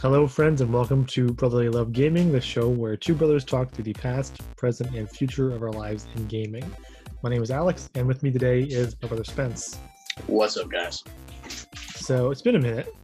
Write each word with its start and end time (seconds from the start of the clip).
Hello, 0.00 0.26
friends, 0.26 0.60
and 0.60 0.72
welcome 0.72 1.04
to 1.06 1.32
Brotherly 1.32 1.68
Love 1.68 1.92
Gaming, 1.92 2.30
the 2.30 2.40
show 2.40 2.68
where 2.68 2.96
two 2.96 3.14
brothers 3.14 3.44
talk 3.44 3.70
through 3.70 3.84
the 3.84 3.94
past, 3.94 4.40
present, 4.56 4.94
and 4.94 5.10
future 5.10 5.50
of 5.52 5.62
our 5.62 5.72
lives 5.72 6.06
in 6.16 6.26
gaming. 6.26 6.64
My 7.22 7.30
name 7.30 7.42
is 7.42 7.50
Alex, 7.50 7.88
and 7.94 8.06
with 8.06 8.22
me 8.22 8.30
today 8.30 8.60
is 8.62 8.94
my 9.00 9.08
brother 9.08 9.24
Spence. 9.24 9.78
What's 10.26 10.56
up, 10.56 10.70
guys? 10.70 11.02
So 11.94 12.30
it's 12.30 12.42
been 12.42 12.56
a 12.56 12.60
minute. 12.60 12.94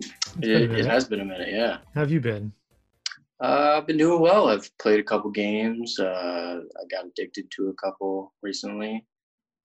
It's 0.00 0.24
been 0.36 0.50
a 0.50 0.54
It, 0.56 0.62
it 0.62 0.70
minute. 0.70 0.86
has 0.86 1.04
been 1.04 1.20
a 1.20 1.24
minute, 1.24 1.48
yeah. 1.52 1.78
How 1.94 2.00
have 2.00 2.10
you 2.10 2.20
been? 2.20 2.52
Uh, 3.42 3.76
I've 3.78 3.86
been 3.86 3.96
doing 3.96 4.20
well. 4.20 4.48
I've 4.48 4.76
played 4.78 5.00
a 5.00 5.04
couple 5.04 5.30
games. 5.30 5.98
Uh, 5.98 6.60
I 6.60 6.84
got 6.90 7.06
addicted 7.06 7.50
to 7.52 7.68
a 7.68 7.74
couple 7.74 8.34
recently. 8.42 9.06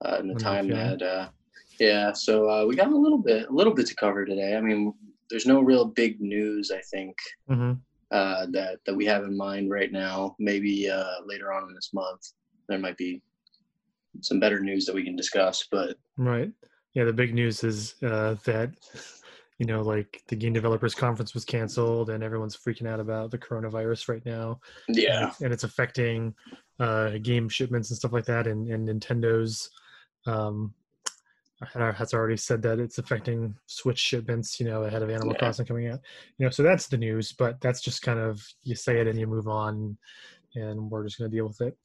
Uh, 0.04 0.18
in 0.20 0.28
the 0.28 0.34
Wonderful 0.34 0.52
time 0.52 0.68
that, 0.68 1.02
uh, 1.02 1.28
yeah. 1.80 2.12
So 2.12 2.48
uh, 2.48 2.64
we 2.66 2.76
got 2.76 2.92
a 2.92 2.96
little 2.96 3.18
bit, 3.18 3.48
a 3.48 3.52
little 3.52 3.74
bit 3.74 3.86
to 3.88 3.94
cover 3.94 4.24
today. 4.24 4.56
I 4.56 4.60
mean, 4.60 4.94
there's 5.30 5.46
no 5.46 5.60
real 5.60 5.84
big 5.84 6.20
news. 6.20 6.70
I 6.70 6.80
think 6.92 7.16
hmm 7.48 7.72
uh, 8.12 8.46
that 8.52 8.78
that 8.86 8.94
we 8.94 9.04
have 9.04 9.24
in 9.24 9.36
mind 9.36 9.70
right 9.70 9.92
now. 9.92 10.36
Maybe 10.38 10.88
uh, 10.88 11.22
later 11.24 11.52
on 11.52 11.68
in 11.68 11.74
this 11.74 11.90
month, 11.92 12.32
there 12.68 12.78
might 12.78 12.96
be 12.96 13.22
some 14.20 14.40
better 14.40 14.60
news 14.60 14.86
that 14.86 14.94
we 14.94 15.04
can 15.04 15.16
discuss. 15.16 15.66
But 15.70 15.96
Right. 16.16 16.50
Yeah, 16.94 17.04
the 17.04 17.12
big 17.12 17.34
news 17.34 17.62
is 17.62 17.94
uh, 18.02 18.36
that, 18.44 18.72
you 19.58 19.66
know, 19.66 19.82
like 19.82 20.22
the 20.28 20.36
game 20.36 20.54
developers 20.54 20.94
conference 20.94 21.34
was 21.34 21.44
canceled 21.44 22.10
and 22.10 22.24
everyone's 22.24 22.56
freaking 22.56 22.88
out 22.88 23.00
about 23.00 23.30
the 23.30 23.38
coronavirus 23.38 24.08
right 24.08 24.24
now. 24.24 24.60
yeah, 24.88 25.32
and 25.42 25.52
it's 25.52 25.64
affecting 25.64 26.34
uh, 26.80 27.18
game 27.22 27.48
shipments 27.48 27.90
and 27.90 27.98
stuff 27.98 28.12
like 28.12 28.24
that. 28.26 28.46
And, 28.46 28.68
and 28.68 28.88
Nintendo's 28.88 29.68
um, 30.26 30.72
has 31.74 32.12
already 32.12 32.36
said 32.36 32.60
that 32.62 32.78
it's 32.78 32.98
affecting 32.98 33.54
Switch 33.66 33.98
shipments. 33.98 34.60
You 34.60 34.66
know, 34.66 34.82
ahead 34.84 35.02
of 35.02 35.10
Animal 35.10 35.32
Yeah. 35.32 35.38
Crossing 35.38 35.66
coming 35.66 35.88
out. 35.88 36.00
You 36.38 36.46
know, 36.46 36.50
so 36.50 36.62
that's 36.62 36.88
the 36.88 36.98
news. 36.98 37.32
But 37.32 37.60
that's 37.60 37.80
just 37.80 38.02
kind 38.02 38.18
of 38.18 38.46
you 38.62 38.74
say 38.74 39.00
it 39.00 39.06
and 39.06 39.18
you 39.18 39.26
move 39.26 39.48
on, 39.48 39.96
and 40.54 40.90
we're 40.90 41.04
just 41.04 41.18
going 41.18 41.30
to 41.30 41.36
deal 41.36 41.48
with 41.48 41.60
it. 41.60 41.76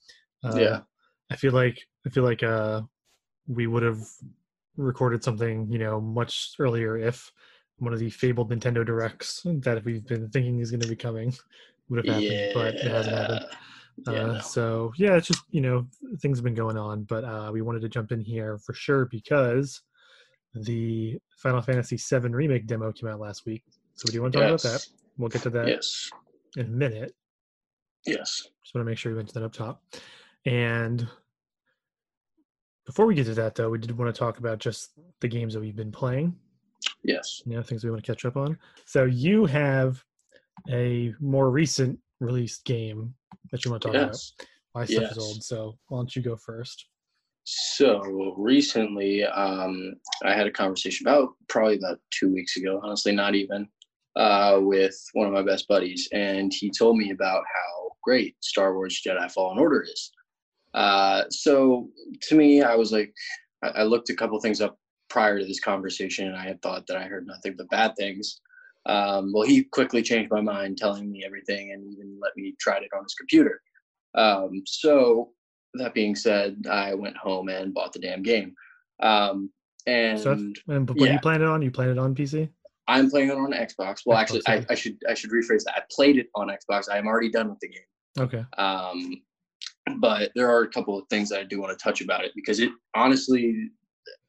Uh, 0.44 0.55
Yeah. 0.58 0.81
I 1.31 1.36
feel 1.38 1.53
like 1.53 1.81
I 2.05 2.09
feel 2.09 2.23
like 2.23 2.44
uh, 2.44 2.81
we 3.47 3.67
would 3.67 3.83
have 3.83 4.02
recorded 4.78 5.23
something, 5.23 5.72
you 5.72 5.80
know, 5.80 6.02
much 6.02 6.56
earlier 6.59 6.97
if 6.97 7.31
one 7.78 7.94
of 7.94 8.00
the 8.00 8.09
fabled 8.09 8.52
Nintendo 8.52 8.85
directs 8.85 9.41
that 9.45 9.83
we've 9.85 10.06
been 10.06 10.30
thinking 10.30 10.59
is 10.59 10.72
going 10.72 10.81
to 10.81 10.88
be 10.88 10.95
coming 10.95 11.33
would 11.89 12.06
have 12.06 12.06
happened, 12.06 12.31
yeah, 12.31 12.52
but 12.53 12.75
it 12.75 12.91
hasn't 12.91 13.17
happened. 13.17 13.45
Yeah, 14.07 14.13
Uh, 14.13 14.27
no. 14.33 14.39
So 14.39 14.91
yeah, 14.97 15.16
it's 15.16 15.27
just 15.27 15.44
you 15.52 15.61
know 15.61 15.88
things 16.19 16.38
have 16.38 16.44
been 16.44 16.55
going 16.55 16.77
on, 16.77 17.03
but 17.03 17.23
uh, 17.23 17.49
we 17.53 17.61
wanted 17.61 17.81
to 17.81 17.89
jump 17.89 18.11
in 18.11 18.21
here 18.21 18.57
for 18.59 18.73
sure 18.73 19.05
because 19.05 19.81
the 20.53 21.17
Final 21.38 21.61
Fantasy 21.61 21.97
VII 21.97 22.29
remake 22.29 22.67
demo 22.67 22.91
came 22.91 23.09
out 23.09 23.19
last 23.19 23.45
week. 23.45 23.63
So 23.95 24.03
we 24.07 24.11
do 24.11 24.16
you 24.17 24.22
want 24.22 24.33
to 24.33 24.39
talk 24.39 24.47
about 24.49 24.61
that? 24.63 24.85
We'll 25.17 25.29
get 25.29 25.44
to 25.44 25.49
that 25.52 25.67
yes, 25.67 26.09
in 26.57 26.66
a 26.66 26.69
minute. 26.69 27.13
yes. 28.05 28.47
Just 28.63 28.73
want 28.75 28.85
to 28.85 28.89
make 28.89 28.97
sure 28.97 29.11
you 29.11 29.17
mention 29.17 29.39
that 29.39 29.45
up 29.45 29.53
top. 29.53 29.83
And 30.45 31.07
before 32.85 33.05
we 33.05 33.13
get 33.16 33.25
to 33.25 33.33
that, 33.35 33.55
though, 33.55 33.69
we 33.69 33.77
did 33.77 33.95
want 33.97 34.13
to 34.13 34.17
talk 34.17 34.39
about 34.39 34.59
just 34.59 34.91
the 35.19 35.27
games 35.27 35.53
that 35.53 35.59
we've 35.59 35.75
been 35.75 35.91
playing. 35.91 36.35
Yes. 37.03 37.41
You 37.45 37.55
know, 37.55 37.61
things 37.61 37.83
we 37.83 37.91
want 37.91 38.03
to 38.03 38.11
catch 38.11 38.25
up 38.25 38.38
on. 38.38 38.57
So 38.85 39.03
you 39.05 39.45
have 39.45 40.03
a 40.69 41.13
more 41.19 41.49
recent 41.52 41.99
released 42.19 42.66
game 42.66 43.13
that 43.51 43.65
you 43.65 43.71
want 43.71 43.81
to 43.83 43.87
talk 43.89 43.97
about. 43.97 44.17
My 44.73 44.85
stuff 44.85 45.03
Yes. 45.03 45.11
is 45.11 45.17
old, 45.17 45.43
so 45.43 45.77
why 45.87 45.97
don't 45.97 46.15
you 46.15 46.21
go 46.21 46.37
first? 46.37 46.87
So 47.43 48.33
recently, 48.38 49.23
um, 49.25 49.95
I 50.23 50.33
had 50.33 50.47
a 50.47 50.51
conversation 50.51 51.07
about 51.07 51.29
probably 51.49 51.77
about 51.77 51.99
two 52.11 52.31
weeks 52.31 52.55
ago, 52.57 52.79
honestly, 52.83 53.11
not 53.13 53.35
even, 53.35 53.67
uh, 54.15 54.59
with 54.61 54.95
one 55.13 55.27
of 55.27 55.33
my 55.33 55.41
best 55.41 55.67
buddies, 55.67 56.07
and 56.13 56.53
he 56.53 56.69
told 56.69 56.97
me 56.97 57.11
about 57.11 57.43
how 57.53 57.91
great 58.03 58.35
Star 58.41 58.75
Wars 58.75 59.01
Jedi 59.06 59.31
Fallen 59.31 59.57
Order 59.59 59.83
is. 59.83 60.11
Uh, 60.73 61.23
so 61.29 61.89
to 62.22 62.35
me, 62.35 62.61
I 62.61 62.75
was 62.75 62.91
like, 62.91 63.13
I, 63.63 63.69
I 63.69 63.83
looked 63.83 64.09
a 64.09 64.16
couple 64.16 64.39
things 64.39 64.61
up 64.61 64.77
prior 65.09 65.39
to 65.39 65.45
this 65.45 65.59
conversation, 65.59 66.27
and 66.27 66.38
I 66.38 66.44
had 66.44 66.61
thought 66.61 66.88
that 66.88 66.97
I 66.97 67.03
heard 67.03 67.27
nothing 67.27 67.56
but 67.57 67.69
bad 67.69 67.95
things. 67.97 68.39
Um, 68.86 69.31
well, 69.34 69.47
he 69.47 69.64
quickly 69.66 70.02
changed 70.02 70.31
my 70.31 70.42
mind, 70.42 70.78
telling 70.78 71.12
me 71.12 71.24
everything, 71.25 71.72
and 71.72 71.84
even 71.94 72.18
let 72.22 72.31
me 72.36 72.56
try 72.59 72.78
it 72.78 72.90
on 72.96 73.03
his 73.03 73.14
computer. 73.14 73.62
Um, 74.16 74.64
so 74.66 75.31
that 75.75 75.94
being 75.94 76.16
said, 76.16 76.64
I 76.69 76.94
went 76.94 77.18
home 77.18 77.50
and 77.50 77.74
bought 77.74 77.94
the 77.94 78.00
damn 78.00 78.24
game. 78.24 78.53
Um, 79.02 79.52
and 79.88 80.19
Stuff. 80.19 80.40
And 80.68 80.86
but 80.86 80.96
when 80.97 81.08
yeah. 81.08 81.14
you 81.14 81.19
playing 81.19 81.42
it 81.42 81.47
on, 81.47 81.62
you 81.62 81.72
playing 81.72 81.92
it 81.92 81.97
on 81.97 82.16
PC? 82.16 82.50
I'm 82.88 83.09
playing 83.09 83.30
it 83.30 83.38
on 83.38 83.52
Xbox. 83.52 84.02
Well, 84.06 84.18
Xbox, 84.18 84.22
actually, 84.22 84.42
I. 84.47 84.66
I 84.69 84.75
should 84.75 84.98
I 85.09 85.13
should 85.13 85.31
rephrase 85.31 85.63
that. 85.66 85.75
I 85.78 85.81
played 85.92 86.18
it 86.18 86.28
on 86.36 86.50
Xbox. 86.50 86.90
I 86.90 86.98
am 86.98 87.08
already 87.08 87.30
done 87.30 87.50
with 87.50 87.59
the 87.59 87.69
game. 87.69 87.84
Okay. 88.19 88.44
Um, 88.58 89.22
but 90.00 90.31
there 90.36 90.50
are 90.50 90.63
a 90.63 90.69
couple 90.69 90.98
of 90.98 91.06
things 91.09 91.30
that 91.30 91.40
I 91.40 91.44
do 91.44 91.59
want 91.59 91.78
to 91.78 91.84
touch 91.84 92.02
about 92.02 92.25
it 92.25 92.31
because 92.36 92.59
it 92.59 92.69
honestly, 92.96 93.69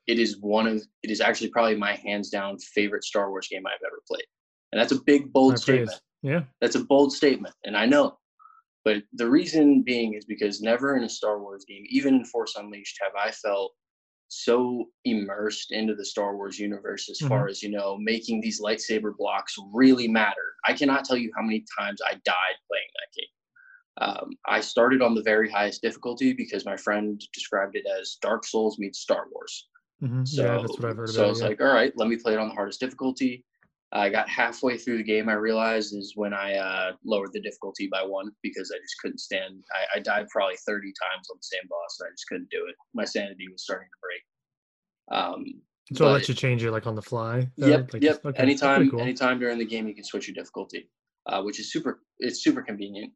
it 0.07 0.19
is 0.19 0.39
one 0.41 0.67
of 0.67 0.83
it 1.03 1.11
is 1.11 1.21
actually 1.21 1.51
probably 1.51 1.77
my 1.77 1.95
hands 1.95 2.31
down 2.31 2.59
favorite 2.59 3.05
Star 3.05 3.31
Wars 3.31 3.49
game 3.51 3.63
I've 3.67 3.85
ever 3.85 4.01
played, 4.09 4.27
and 4.73 4.81
that's 4.81 4.93
a 4.93 5.01
big 5.03 5.33
bold 5.33 5.59
statement. 5.59 5.89
praise. 5.89 6.01
Yeah. 6.23 6.43
That's 6.61 6.77
a 6.77 6.85
bold 6.85 7.13
statement, 7.13 7.55
and 7.65 7.77
I 7.77 7.87
know. 7.87 8.19
But 8.85 9.03
the 9.13 9.29
reason 9.29 9.83
being 9.83 10.15
is 10.15 10.25
because 10.25 10.61
never 10.61 10.97
in 10.97 11.05
a 11.05 11.09
Star 11.09 11.41
Wars 11.41 11.65
game, 11.69 11.85
even 11.89 12.15
in 12.15 12.25
Force 12.25 12.57
Unleashed, 12.57 12.99
have 13.01 13.13
I 13.15 13.31
felt 13.31 13.73
so 14.35 14.87
immersed 15.05 15.73
into 15.73 15.95
the 15.95 16.05
Star 16.05 16.37
Wars 16.37 16.59
universe 16.59 17.11
as 17.11 17.21
far 17.29 17.49
as, 17.49 17.63
you 17.63 17.69
know, 17.69 17.99
making 18.01 18.41
these 18.41 18.63
lightsaber 18.63 19.15
blocks 19.17 19.55
really 19.75 20.09
matter. 20.09 20.55
I 20.67 20.73
cannot 20.73 21.05
tell 21.05 21.19
you 21.19 21.31
how 21.37 21.43
many 21.43 21.65
times 21.79 22.01
I 22.03 22.13
died 22.25 22.57
playing 22.67 22.89
that 22.95 23.15
game. 23.15 23.27
Um, 24.01 24.31
I 24.47 24.61
started 24.63 25.03
on 25.03 25.15
the 25.15 25.23
very 25.23 25.51
highest 25.51 25.83
difficulty 25.83 26.33
because 26.33 26.65
my 26.65 26.79
friend 26.79 27.23
described 27.35 27.77
it 27.77 27.85
as 28.01 28.17
Dark 28.23 28.47
Souls 28.47 28.79
meets 28.79 29.01
Star 29.01 29.27
Wars. 29.31 29.69
hmm 30.01 30.25
So, 30.25 30.43
yeah, 30.43 30.59
that's 30.63 30.79
what 30.79 30.91
I've 30.91 30.97
heard 30.97 31.11
so 31.11 31.27
I 31.27 31.29
was 31.29 31.43
yeah. 31.43 31.49
like, 31.49 31.61
all 31.61 31.75
right, 31.75 31.93
let 31.97 32.09
me 32.09 32.17
play 32.17 32.33
it 32.33 32.39
on 32.39 32.49
the 32.49 32.55
hardest 32.55 32.81
difficulty. 32.81 33.45
I 33.95 34.09
got 34.09 34.29
halfway 34.29 34.79
through 34.79 34.99
the 34.99 35.05
game. 35.05 35.29
I 35.29 35.35
realized 35.35 35.95
is 35.95 36.15
when 36.17 36.33
I 36.33 36.55
uh, 36.55 36.93
lowered 37.05 37.33
the 37.33 37.41
difficulty 37.41 37.89
by 37.93 38.03
one 38.03 38.31
because 38.43 38.73
I 38.75 38.79
just 38.79 38.95
couldn't 39.03 39.19
stand. 39.19 39.63
I, 39.73 39.99
I 39.99 40.01
died 40.01 40.29
probably 40.31 40.57
30 40.67 40.87
times 40.89 41.29
on 41.31 41.37
the 41.37 41.43
same 41.43 41.69
boss, 41.69 41.99
and 42.01 42.09
I 42.09 42.11
just 42.13 42.27
couldn't 42.27 42.49
do 42.51 42.65
it. 42.69 42.75
My 42.95 43.05
sanity 43.05 43.47
was 43.51 43.65
starting 43.65 43.89
to 43.89 44.01
break. 44.01 45.21
Um, 45.21 45.45
so 45.95 46.07
I'll 46.07 46.13
let 46.13 46.29
you 46.29 46.35
change 46.35 46.65
it 46.65 46.71
like 46.71 46.87
on 46.87 46.95
the 46.95 47.03
fly. 47.03 47.49
though? 47.59 47.67
yep, 47.67 47.93
Like, 47.93 48.03
yep. 48.03 48.25
okay, 48.25 48.43
anytime, 48.43 48.89
cool. 48.91 49.01
anytime 49.01 49.39
during 49.39 49.59
the 49.59 49.65
game, 49.65 49.87
you 49.87 49.95
can 49.95 50.05
switch 50.05 50.27
your 50.27 50.35
difficulty, 50.35 50.89
uh, 51.27 51.43
which 51.43 51.61
is 51.61 51.71
super. 51.71 52.03
It's 52.19 52.43
super 52.43 52.63
convenient. 52.63 53.13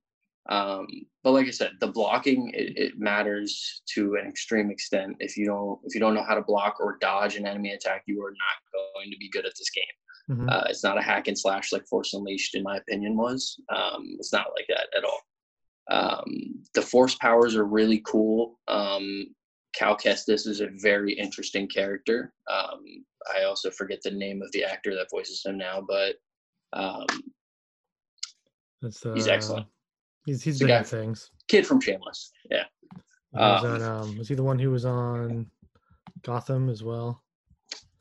Um, 0.49 0.87
but 1.25 1.33
like 1.33 1.47
I 1.47 1.51
said, 1.51 1.73
the 1.81 1.89
blocking 1.89 2.51
it, 2.55 2.77
it 2.77 2.99
matters 2.99 3.83
to 3.95 4.17
an 4.21 4.29
extreme 4.29 4.71
extent. 4.71 5.17
If 5.21 5.37
you 5.37 5.47
don't, 5.47 5.81
if 5.85 5.95
you 5.95 6.01
don't 6.01 6.15
know 6.15 6.23
how 6.23 6.35
to 6.35 6.43
block 6.43 6.77
or 6.81 6.99
dodge 7.01 7.37
an 7.37 7.47
enemy 7.47 7.73
attack, 7.73 8.03
you 8.07 8.23
are 8.23 8.31
not 8.31 8.95
going 8.95 9.11
to 9.11 9.17
be 9.17 9.31
good 9.31 9.47
at 9.47 9.53
this 9.59 9.71
game. 9.71 9.85
Mhm. 10.29 10.51
Uh, 10.51 10.65
it's 10.69 10.83
not 10.83 10.99
a 10.99 11.03
hack 11.03 11.29
and 11.29 11.39
slash 11.39 11.73
like 11.73 11.87
Force 11.87 12.13
Unleashed, 12.15 12.55
in 12.57 12.63
my 12.65 12.77
opinion, 12.79 13.17
was. 13.17 13.61
Um, 13.75 14.17
it's 14.19 14.33
not 14.33 14.49
like 14.57 14.67
that 14.69 14.89
at 14.97 15.05
all. 15.05 15.21
Um, 15.89 16.65
the 16.75 16.83
force 16.83 17.15
powers 17.15 17.55
are 17.55 17.65
really 17.65 18.03
cool. 18.05 18.59
Um, 18.67 19.27
Cal 19.75 19.97
Kestis 19.97 20.47
is 20.49 20.61
a 20.61 20.69
very 20.81 21.13
interesting 21.13 21.69
character. 21.69 22.33
Um, 22.51 23.05
I 23.37 23.45
also 23.45 23.71
forget 23.71 24.03
the 24.03 24.11
name 24.11 24.43
of 24.43 24.51
the 24.53 24.65
actor 24.65 24.95
that 24.97 25.11
voices 25.13 25.43
him 25.45 25.59
now, 25.59 25.81
but 25.87 26.17
um, 26.73 27.07
That's, 28.83 29.03
he's 29.15 29.29
uh, 29.29 29.33
excellent. 29.33 29.67
He's 30.25 30.43
he's 30.43 30.59
The 30.59 30.67
guy- 30.67 30.83
things. 30.83 31.31
kid 31.47 31.65
from 31.67 31.81
Shameless. 31.81 32.33
Yeah, 32.51 32.65
He 32.95 33.39
was 33.39 33.65
um, 33.65 33.71
on, 33.75 33.83
um, 33.83 34.19
was 34.19 34.27
he 34.29 34.35
the 34.35 34.43
one 34.43 34.59
who 34.59 34.71
was 34.73 34.85
on 34.85 35.49
Gotham 36.23 36.69
as 36.69 36.83
well? 36.83 37.23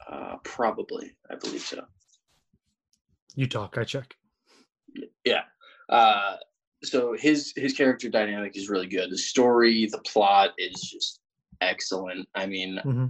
uh, 0.09 0.37
probably. 0.43 1.16
I 1.29 1.35
believe 1.35 1.61
so. 1.61 1.85
You 3.35 3.47
talk, 3.47 3.78
I 3.78 3.84
check. 3.84 4.16
yeah. 5.26 5.43
Uh 5.90 6.35
so 6.84 7.16
his 7.17 7.53
his 7.55 7.73
character 7.73 8.09
dynamic 8.09 8.55
is 8.58 8.70
really 8.70 8.87
good. 8.87 9.09
The 9.11 9.17
story 9.17 9.87
the 9.91 9.99
plot 9.99 10.52
is 10.58 10.73
just 10.82 11.20
excellent. 11.61 12.28
I 12.35 12.46
mean 12.46 12.79
hmm 12.84 13.05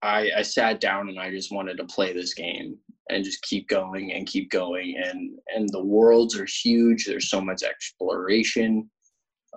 i 0.00 0.30
i 0.36 0.42
sat 0.42 0.80
down 0.80 1.08
and 1.08 1.18
i 1.18 1.28
just 1.28 1.50
wanted 1.52 1.76
to 1.76 1.84
play 1.86 2.12
this 2.12 2.32
game 2.32 2.78
and 3.10 3.24
just 3.24 3.42
keep 3.42 3.68
going 3.68 4.12
and 4.12 4.26
keep 4.26 4.50
going. 4.50 4.96
And 5.04 5.38
and 5.54 5.68
the 5.70 5.82
worlds 5.84 6.38
are 6.38 6.46
huge. 6.46 7.04
There's 7.06 7.30
so 7.30 7.40
much 7.40 7.62
exploration 7.62 8.88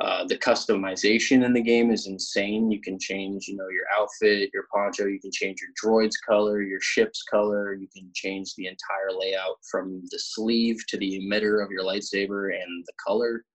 uh, 0.01 0.25
the 0.25 0.37
customization 0.37 1.45
in 1.45 1.53
the 1.53 1.61
game 1.61 1.91
is 1.91 2.07
insane. 2.07 2.71
You 2.71 2.81
can 2.81 2.97
change, 2.97 3.47
you 3.47 3.55
know, 3.55 3.69
your 3.69 3.85
outfit, 3.95 4.49
your 4.51 4.65
poncho. 4.73 5.05
You 5.05 5.19
can 5.19 5.31
change 5.31 5.59
your 5.61 5.69
droid's 5.79 6.17
color, 6.17 6.63
your 6.63 6.81
ship's 6.81 7.21
color. 7.29 7.75
You 7.75 7.87
can 7.95 8.09
change 8.15 8.55
the 8.55 8.65
entire 8.65 9.11
layout 9.15 9.57
from 9.69 10.01
the 10.09 10.17
sleeve 10.17 10.77
to 10.87 10.97
the 10.97 11.19
emitter 11.21 11.63
of 11.63 11.69
your 11.69 11.83
lightsaber 11.83 12.49
and 12.51 12.83
the 12.87 12.93
color. 13.05 13.45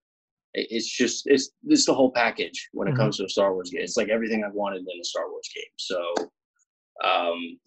It's 0.55 0.89
just 0.89 1.25
it's 1.27 1.51
it's 1.65 1.85
the 1.85 1.95
whole 1.95 2.13
package 2.13 2.69
when 2.73 2.87
it 2.87 2.93
Mhm. 2.95 2.99
comes 2.99 3.17
to 3.17 3.25
a 3.25 3.29
Star 3.29 3.53
Wars 3.53 3.71
game. 3.71 3.83
It's 3.83 3.97
like 3.97 4.09
everything 4.09 4.45
I've 4.45 4.55
wanted 4.55 4.83
in 4.83 5.01
a 5.01 5.05
Star 5.05 5.29
Wars 5.29 5.51
game. 5.53 5.65
So, 5.77 6.15
um, 7.03 7.59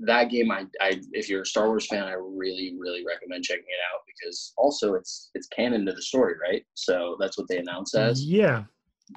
that 0.00 0.30
game, 0.30 0.50
I, 0.50 0.66
I, 0.80 1.00
if 1.12 1.28
you're 1.28 1.42
a 1.42 1.46
Star 1.46 1.68
Wars 1.68 1.86
fan, 1.86 2.04
I 2.04 2.12
really, 2.12 2.74
really 2.78 3.04
recommend 3.06 3.44
checking 3.44 3.64
it 3.64 3.80
out 3.94 4.00
because 4.06 4.52
also 4.56 4.94
it's 4.94 5.30
it's 5.34 5.46
canon 5.48 5.84
to 5.86 5.92
the 5.92 6.02
story, 6.02 6.34
right? 6.40 6.64
So 6.74 7.16
that's 7.20 7.36
what 7.38 7.48
they 7.48 7.58
announce 7.58 7.94
as. 7.94 8.24
Yeah. 8.24 8.64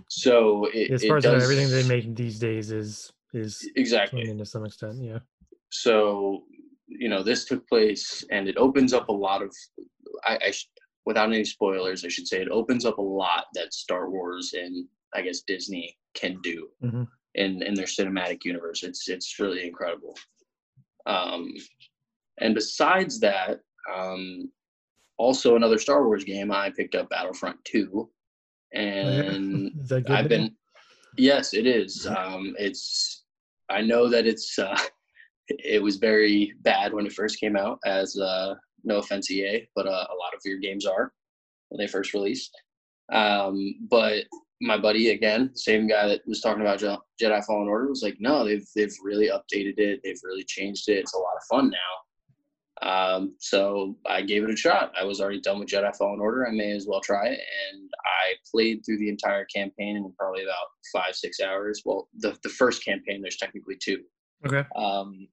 So 0.09 0.67
it, 0.73 0.91
As 0.91 1.03
it 1.03 1.07
far 1.07 1.17
as 1.17 1.23
does, 1.23 1.43
everything 1.43 1.69
they 1.69 1.83
make 1.87 2.15
these 2.15 2.39
days 2.39 2.71
is 2.71 3.11
is 3.33 3.67
exactly. 3.75 4.21
canon 4.21 4.37
to 4.39 4.45
some 4.45 4.65
extent. 4.65 4.97
Yeah. 5.01 5.19
So 5.71 6.43
you 6.87 7.09
know 7.09 7.23
this 7.23 7.45
took 7.45 7.67
place, 7.67 8.23
and 8.31 8.47
it 8.47 8.57
opens 8.57 8.93
up 8.93 9.09
a 9.09 9.13
lot 9.13 9.41
of. 9.41 9.55
I, 10.25 10.37
I 10.47 10.51
sh- 10.51 10.69
without 11.05 11.31
any 11.31 11.45
spoilers, 11.45 12.03
I 12.05 12.07
should 12.09 12.27
say 12.27 12.41
it 12.41 12.49
opens 12.49 12.85
up 12.85 12.97
a 12.97 13.01
lot 13.01 13.45
that 13.53 13.73
Star 13.73 14.09
Wars 14.09 14.53
and 14.53 14.85
I 15.13 15.21
guess 15.21 15.41
Disney 15.41 15.97
can 16.13 16.39
do 16.41 16.69
Mhm. 16.83 17.07
in 17.35 17.61
in 17.63 17.73
their 17.73 17.85
cinematic 17.85 18.43
universe. 18.45 18.83
It's 18.83 19.07
it's 19.09 19.39
really 19.39 19.65
incredible. 19.67 20.17
Um, 21.05 21.53
and 22.39 22.55
besides 22.55 23.19
that, 23.19 23.59
um, 23.93 24.51
also 25.17 25.55
another 25.55 25.77
Star 25.77 26.05
Wars 26.05 26.23
game, 26.23 26.51
I 26.51 26.69
picked 26.69 26.95
up 26.95 27.09
Battlefront 27.09 27.63
Two, 27.65 28.09
and 28.73 29.71
is 29.81 29.89
that 29.89 30.05
good? 30.05 30.15
I've 30.15 30.29
been 30.29 30.55
yes, 31.17 31.53
it 31.53 31.67
is. 31.67 32.07
Um, 32.07 32.55
it's 32.57 33.23
I 33.69 33.81
know 33.81 34.09
that 34.09 34.25
it's 34.25 34.57
uh, 34.57 34.77
it 35.47 35.81
was 35.81 35.97
very 35.97 36.53
bad 36.61 36.93
when 36.93 37.05
it 37.05 37.13
first 37.13 37.39
came 37.39 37.55
out. 37.55 37.79
As 37.85 38.17
uh, 38.17 38.55
no 38.83 38.97
offense, 38.97 39.29
EA, 39.31 39.67
but 39.75 39.87
uh, 39.87 39.89
a 39.89 40.15
lot 40.15 40.33
of 40.33 40.41
your 40.45 40.59
games 40.59 40.85
are 40.85 41.13
when 41.69 41.79
they 41.79 41.91
first 41.91 42.13
released. 42.13 42.51
Um, 43.11 43.75
but 43.89 44.23
my 44.63 44.77
buddy 44.77 45.09
again, 45.09 45.51
same 45.55 45.87
guy 45.87 46.07
that 46.07 46.21
was 46.25 46.39
talking 46.39 46.61
about 46.61 46.79
Jedi 46.79 47.45
Fallen 47.45 47.67
Order, 47.67 47.89
was 47.89 48.01
like, 48.01 48.17
no, 48.19 48.45
they've 48.45 48.65
they've 48.75 48.95
really 49.03 49.27
updated 49.27 49.77
it. 49.77 49.99
They've 50.03 50.19
really 50.23 50.45
changed 50.45 50.89
it. 50.89 50.99
It's 50.99 51.13
a 51.13 51.17
lot 51.17 51.35
of 51.35 51.43
fun 51.49 51.69
now. 51.69 51.77
Um, 52.81 53.35
so 53.39 53.95
I 54.07 54.21
gave 54.21 54.43
it 54.43 54.49
a 54.49 54.55
shot. 54.55 54.91
I 54.99 55.03
was 55.03 55.21
already 55.21 55.41
done 55.41 55.59
with 55.59 55.69
Jedi 55.69 55.95
Fallen 55.95 56.19
Order. 56.19 56.47
I 56.47 56.51
may 56.51 56.71
as 56.71 56.87
well 56.87 57.01
try 57.01 57.27
it, 57.27 57.39
and 57.71 57.89
I 58.05 58.33
played 58.51 58.81
through 58.85 58.99
the 58.99 59.09
entire 59.09 59.45
campaign 59.45 59.97
in 59.97 60.13
probably 60.17 60.43
about 60.43 60.67
five 60.93 61.15
six 61.15 61.39
hours. 61.41 61.81
Well, 61.85 62.07
the 62.19 62.37
the 62.43 62.49
first 62.49 62.83
campaign, 62.85 63.21
there's 63.21 63.37
technically 63.37 63.77
two. 63.81 64.01
okay. 64.45 64.63
Um, 64.75 65.27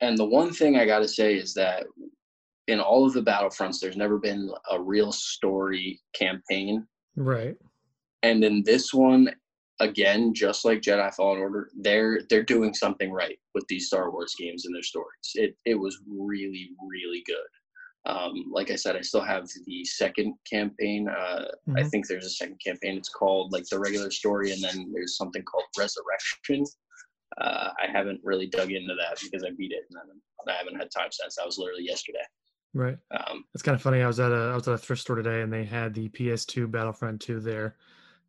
and 0.00 0.16
the 0.16 0.24
one 0.24 0.52
thing 0.52 0.76
I 0.76 0.86
got 0.86 1.00
to 1.00 1.08
say 1.08 1.34
is 1.34 1.54
that 1.54 1.84
in 2.68 2.80
all 2.80 3.06
of 3.06 3.12
the 3.12 3.22
Battlefronts, 3.22 3.80
there's 3.80 3.96
never 3.96 4.18
been 4.18 4.50
a 4.70 4.80
real 4.80 5.12
story 5.12 6.00
campaign. 6.14 6.86
Right. 7.16 7.56
And 8.22 8.44
in 8.44 8.62
this 8.64 8.94
one, 8.94 9.34
again, 9.80 10.32
just 10.34 10.64
like 10.64 10.80
Jedi 10.80 11.12
Fallen 11.14 11.40
Order, 11.40 11.70
they're 11.80 12.20
they're 12.30 12.42
doing 12.44 12.72
something 12.74 13.10
right 13.12 13.38
with 13.54 13.66
these 13.68 13.86
Star 13.88 14.10
Wars 14.10 14.34
games 14.38 14.64
and 14.66 14.74
their 14.74 14.82
stories. 14.82 15.32
It 15.34 15.56
it 15.64 15.74
was 15.74 15.98
really 16.08 16.70
really 16.88 17.22
good. 17.26 17.36
Um, 18.04 18.50
like 18.52 18.70
I 18.72 18.76
said, 18.76 18.96
I 18.96 19.00
still 19.00 19.22
have 19.22 19.48
the 19.66 19.84
second 19.84 20.34
campaign. 20.50 21.08
Uh, 21.08 21.46
I 21.76 21.82
Mhm. 21.82 21.90
think 21.90 22.08
there's 22.08 22.26
a 22.26 22.30
second 22.30 22.60
campaign. 22.64 22.96
It's 22.96 23.08
called 23.08 23.52
like 23.52 23.64
the 23.68 23.78
regular 23.78 24.10
story, 24.10 24.50
and 24.52 24.60
then 24.62 24.90
there's 24.92 25.16
something 25.16 25.42
called 25.44 25.64
Resurrection. 25.78 26.64
Uh, 27.38 27.70
I 27.80 27.86
haven't 27.90 28.20
really 28.24 28.46
dug 28.48 28.72
into 28.72 28.94
that 28.96 29.20
because 29.22 29.44
I 29.44 29.50
beat 29.50 29.70
it, 29.72 29.84
and 29.88 29.98
I 29.98 30.00
haven't, 30.02 30.22
I 30.48 30.52
haven't 30.52 30.74
had 30.80 30.90
time 30.90 31.10
since. 31.12 31.36
That 31.36 31.46
was 31.46 31.58
literally 31.58 31.84
yesterday. 31.84 32.24
Right. 32.74 32.98
Um, 33.12 33.44
It's 33.54 33.62
kind 33.62 33.74
of 33.76 33.82
funny. 33.82 34.02
I 34.02 34.06
was 34.08 34.18
at 34.18 34.32
a 34.32 34.50
I 34.52 34.54
was 34.56 34.66
at 34.66 34.74
a 34.74 34.78
thrift 34.78 35.02
store 35.02 35.16
today, 35.16 35.42
and 35.42 35.52
they 35.52 35.64
had 35.64 35.94
the 35.94 36.08
PS2 36.08 36.66
Battlefront 36.66 37.20
2 37.20 37.38
there, 37.38 37.76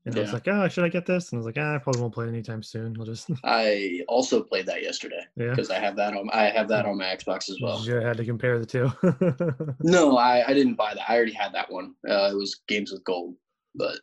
and 0.06 0.18
I 0.18 0.22
was 0.22 0.34
like, 0.34 0.48
"Oh, 0.48 0.68
should 0.68 0.84
I 0.84 0.90
get 0.90 1.06
this?" 1.06 1.32
And 1.32 1.38
I 1.38 1.40
was 1.40 1.46
like, 1.46 1.58
"Ah, 1.58 1.76
I 1.76 1.78
probably 1.78 2.02
won't 2.02 2.14
play 2.14 2.26
it 2.26 2.30
anytime 2.30 2.62
soon. 2.62 2.96
I'll 3.00 3.06
just 3.06 3.30
I 3.44 4.02
also 4.08 4.44
played 4.44 4.66
that 4.66 4.84
yesterday 4.84 5.22
yeah." 5.36 5.52
because 5.52 5.70
I 5.70 5.80
have 5.80 5.96
that 5.96 6.16
on. 6.16 6.30
I 6.34 6.50
have 6.50 6.68
that 6.70 6.86
on 6.86 6.98
my 6.98 7.06
Xbox 7.06 7.50
as 7.50 7.58
well. 7.62 7.84
You 7.86 7.96
had 7.96 8.18
to 8.18 8.26
compare 8.26 8.60
the 8.60 8.66
two. 8.66 8.92
No, 9.80 10.18
I, 10.18 10.48
I 10.48 10.54
didn't 10.54 10.76
buy 10.76 10.94
that. 10.94 11.10
I 11.10 11.16
already 11.16 11.34
had 11.34 11.54
that 11.54 11.72
one. 11.72 11.94
Uh, 12.08 12.30
it 12.32 12.36
was 12.36 12.62
Games 12.68 12.92
with 12.92 13.04
Gold, 13.04 13.36
but 13.76 14.00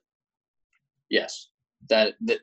yes, 1.09 1.49
that 1.89 2.15
that 2.23 2.41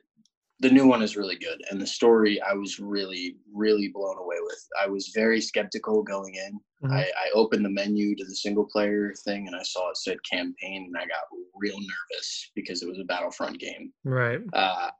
the 0.60 0.70
new 0.70 0.86
one 0.86 1.02
is 1.02 1.16
really 1.16 1.36
good, 1.36 1.62
and 1.70 1.80
the 1.80 1.86
story 1.86 2.40
I 2.42 2.52
was 2.52 2.78
really 2.80 3.36
really 3.52 3.88
blown 3.88 4.18
away 4.18 4.36
with. 4.42 4.68
I 4.82 4.86
was 4.88 5.12
very 5.14 5.40
skeptical 5.40 6.02
going 6.02 6.34
in. 6.34 6.58
Mhm. 6.84 6.92
I, 6.92 7.02
I 7.02 7.30
opened 7.34 7.64
the 7.64 7.70
menu 7.70 8.14
to 8.16 8.24
the 8.24 8.34
single 8.34 8.64
player 8.64 9.12
thing, 9.24 9.46
and 9.46 9.56
I 9.56 9.62
saw 9.62 9.90
it 9.90 9.96
said 9.96 10.18
campaign, 10.30 10.84
and 10.86 10.96
I 10.96 11.06
got 11.06 11.24
real 11.54 11.76
nervous 11.78 12.50
because 12.54 12.82
it 12.82 12.88
was 12.88 12.98
a 12.98 13.04
Battlefront 13.04 13.58
game. 13.58 13.92
right. 14.04 14.40
Uh, 14.52 14.90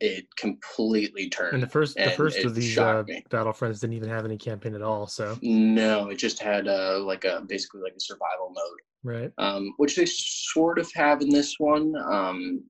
it 0.00 0.26
completely 0.36 1.28
turned. 1.30 1.54
And 1.54 1.62
the 1.62 1.68
first 1.68 1.96
the 1.96 2.10
first 2.10 2.38
of 2.44 2.54
these 2.54 2.76
uh. 2.76 3.04
Battlefronts 3.30 3.80
didn't 3.80 3.94
even 3.94 4.08
have 4.08 4.24
any 4.24 4.36
campaign 4.36 4.74
at 4.74 4.82
all. 4.82 5.06
So 5.06 5.38
No, 5.40 6.08
it 6.10 6.16
just 6.16 6.40
had 6.42 6.66
uh, 6.68 6.98
like 7.00 7.24
a 7.24 7.42
basically 7.46 7.80
like 7.80 7.94
a 7.96 8.00
survival 8.00 8.52
mode. 8.52 8.80
right. 9.14 9.32
um, 9.38 9.72
which 9.76 9.96
they 9.96 10.04
sort 10.06 10.78
of 10.78 10.90
have 10.94 11.20
in 11.22 11.30
this 11.30 11.58
one. 11.58 11.94
Um, 11.96 12.64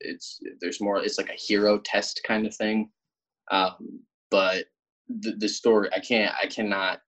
it's 0.00 0.40
there's 0.60 0.80
more. 0.80 0.98
It's 1.02 1.18
like 1.18 1.30
a 1.30 1.40
hero 1.40 1.78
test 1.78 2.20
kind 2.26 2.46
of 2.46 2.54
thing, 2.54 2.90
um, 3.50 4.00
but 4.30 4.66
the, 5.08 5.32
the 5.38 5.48
story 5.48 5.88
I 5.94 6.00
can't 6.00 6.34
I 6.40 6.46
cannot 6.46 7.00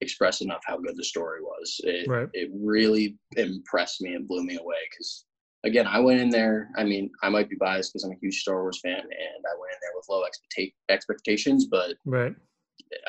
express 0.00 0.40
enough 0.40 0.62
how 0.66 0.78
good 0.78 0.96
the 0.96 1.04
story 1.04 1.40
was. 1.42 1.80
It 1.84 2.08
Right. 2.08 2.28
it 2.32 2.50
really 2.54 3.18
impressed 3.36 4.00
me 4.00 4.14
and 4.14 4.28
blew 4.28 4.44
me 4.44 4.56
away 4.56 4.76
because 4.90 5.24
again 5.64 5.86
I 5.86 5.98
went 6.00 6.20
in 6.20 6.30
there. 6.30 6.70
I 6.76 6.84
mean 6.84 7.10
I 7.22 7.28
might 7.28 7.48
be 7.48 7.56
biased 7.56 7.92
because 7.92 8.04
I'm 8.04 8.12
a 8.12 8.18
huge 8.20 8.40
Star 8.40 8.62
Wars 8.62 8.80
fan 8.80 9.00
and 9.00 9.00
I 9.10 9.54
went 9.58 9.72
in 9.72 9.78
there 9.82 9.92
with 9.94 10.06
low 10.08 10.22
expecta- 10.22 10.74
expectations, 10.88 11.66
but 11.66 11.96
Right. 12.04 12.34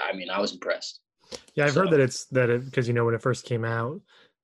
I 0.04 0.16
mean 0.16 0.30
I 0.30 0.40
was 0.40 0.54
impressed. 0.54 1.02
Yeah, 1.56 1.66
I've 1.66 1.76
heard 1.76 1.92
that 1.92 2.00
it's 2.00 2.26
that 2.28 2.50
it 2.50 2.66
because 2.66 2.88
you 2.88 2.94
know 2.94 3.06
when 3.06 3.14
it 3.14 3.22
first 3.22 3.46
came 3.46 3.66
out, 3.66 4.02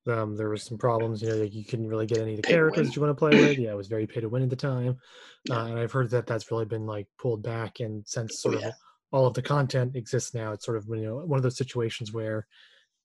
um, 0.07 0.35
there 0.35 0.49
was 0.49 0.63
some 0.63 0.77
problems. 0.77 1.21
You 1.21 1.29
know, 1.29 1.35
like 1.35 1.53
you 1.53 1.63
couldn't 1.63 1.87
really 1.87 2.05
get 2.05 2.19
any 2.19 2.31
of 2.31 2.37
the 2.37 2.43
Pay 2.43 2.53
characters 2.53 2.95
you 2.95 3.01
want 3.01 3.11
to 3.11 3.19
play 3.19 3.31
with. 3.39 3.57
Yeah, 3.57 3.71
it 3.71 3.77
was 3.77 3.87
very 3.87 4.05
pay 4.07 4.21
to 4.21 4.29
win 4.29 4.43
at 4.43 4.49
the 4.49 4.55
time, 4.55 4.97
Yeah. 5.45 5.55
uh, 5.61 5.65
and 5.67 5.79
I've 5.79 5.91
heard 5.91 6.09
that 6.11 6.27
that's 6.27 6.51
really 6.51 6.65
been 6.65 6.85
like 6.85 7.07
pulled 7.17 7.43
back. 7.43 7.79
And 7.79 8.05
since 8.07 8.41
sort 8.41 8.55
Oh, 8.55 8.67
of 8.67 8.73
all 9.11 9.25
of 9.27 9.33
the 9.33 9.41
content 9.41 9.95
exists 9.95 10.33
now, 10.33 10.51
it's 10.51 10.65
sort 10.65 10.77
of 10.77 10.85
you 10.89 11.03
know 11.03 11.17
one 11.17 11.37
of 11.37 11.43
those 11.43 11.57
situations 11.57 12.13
where 12.13 12.47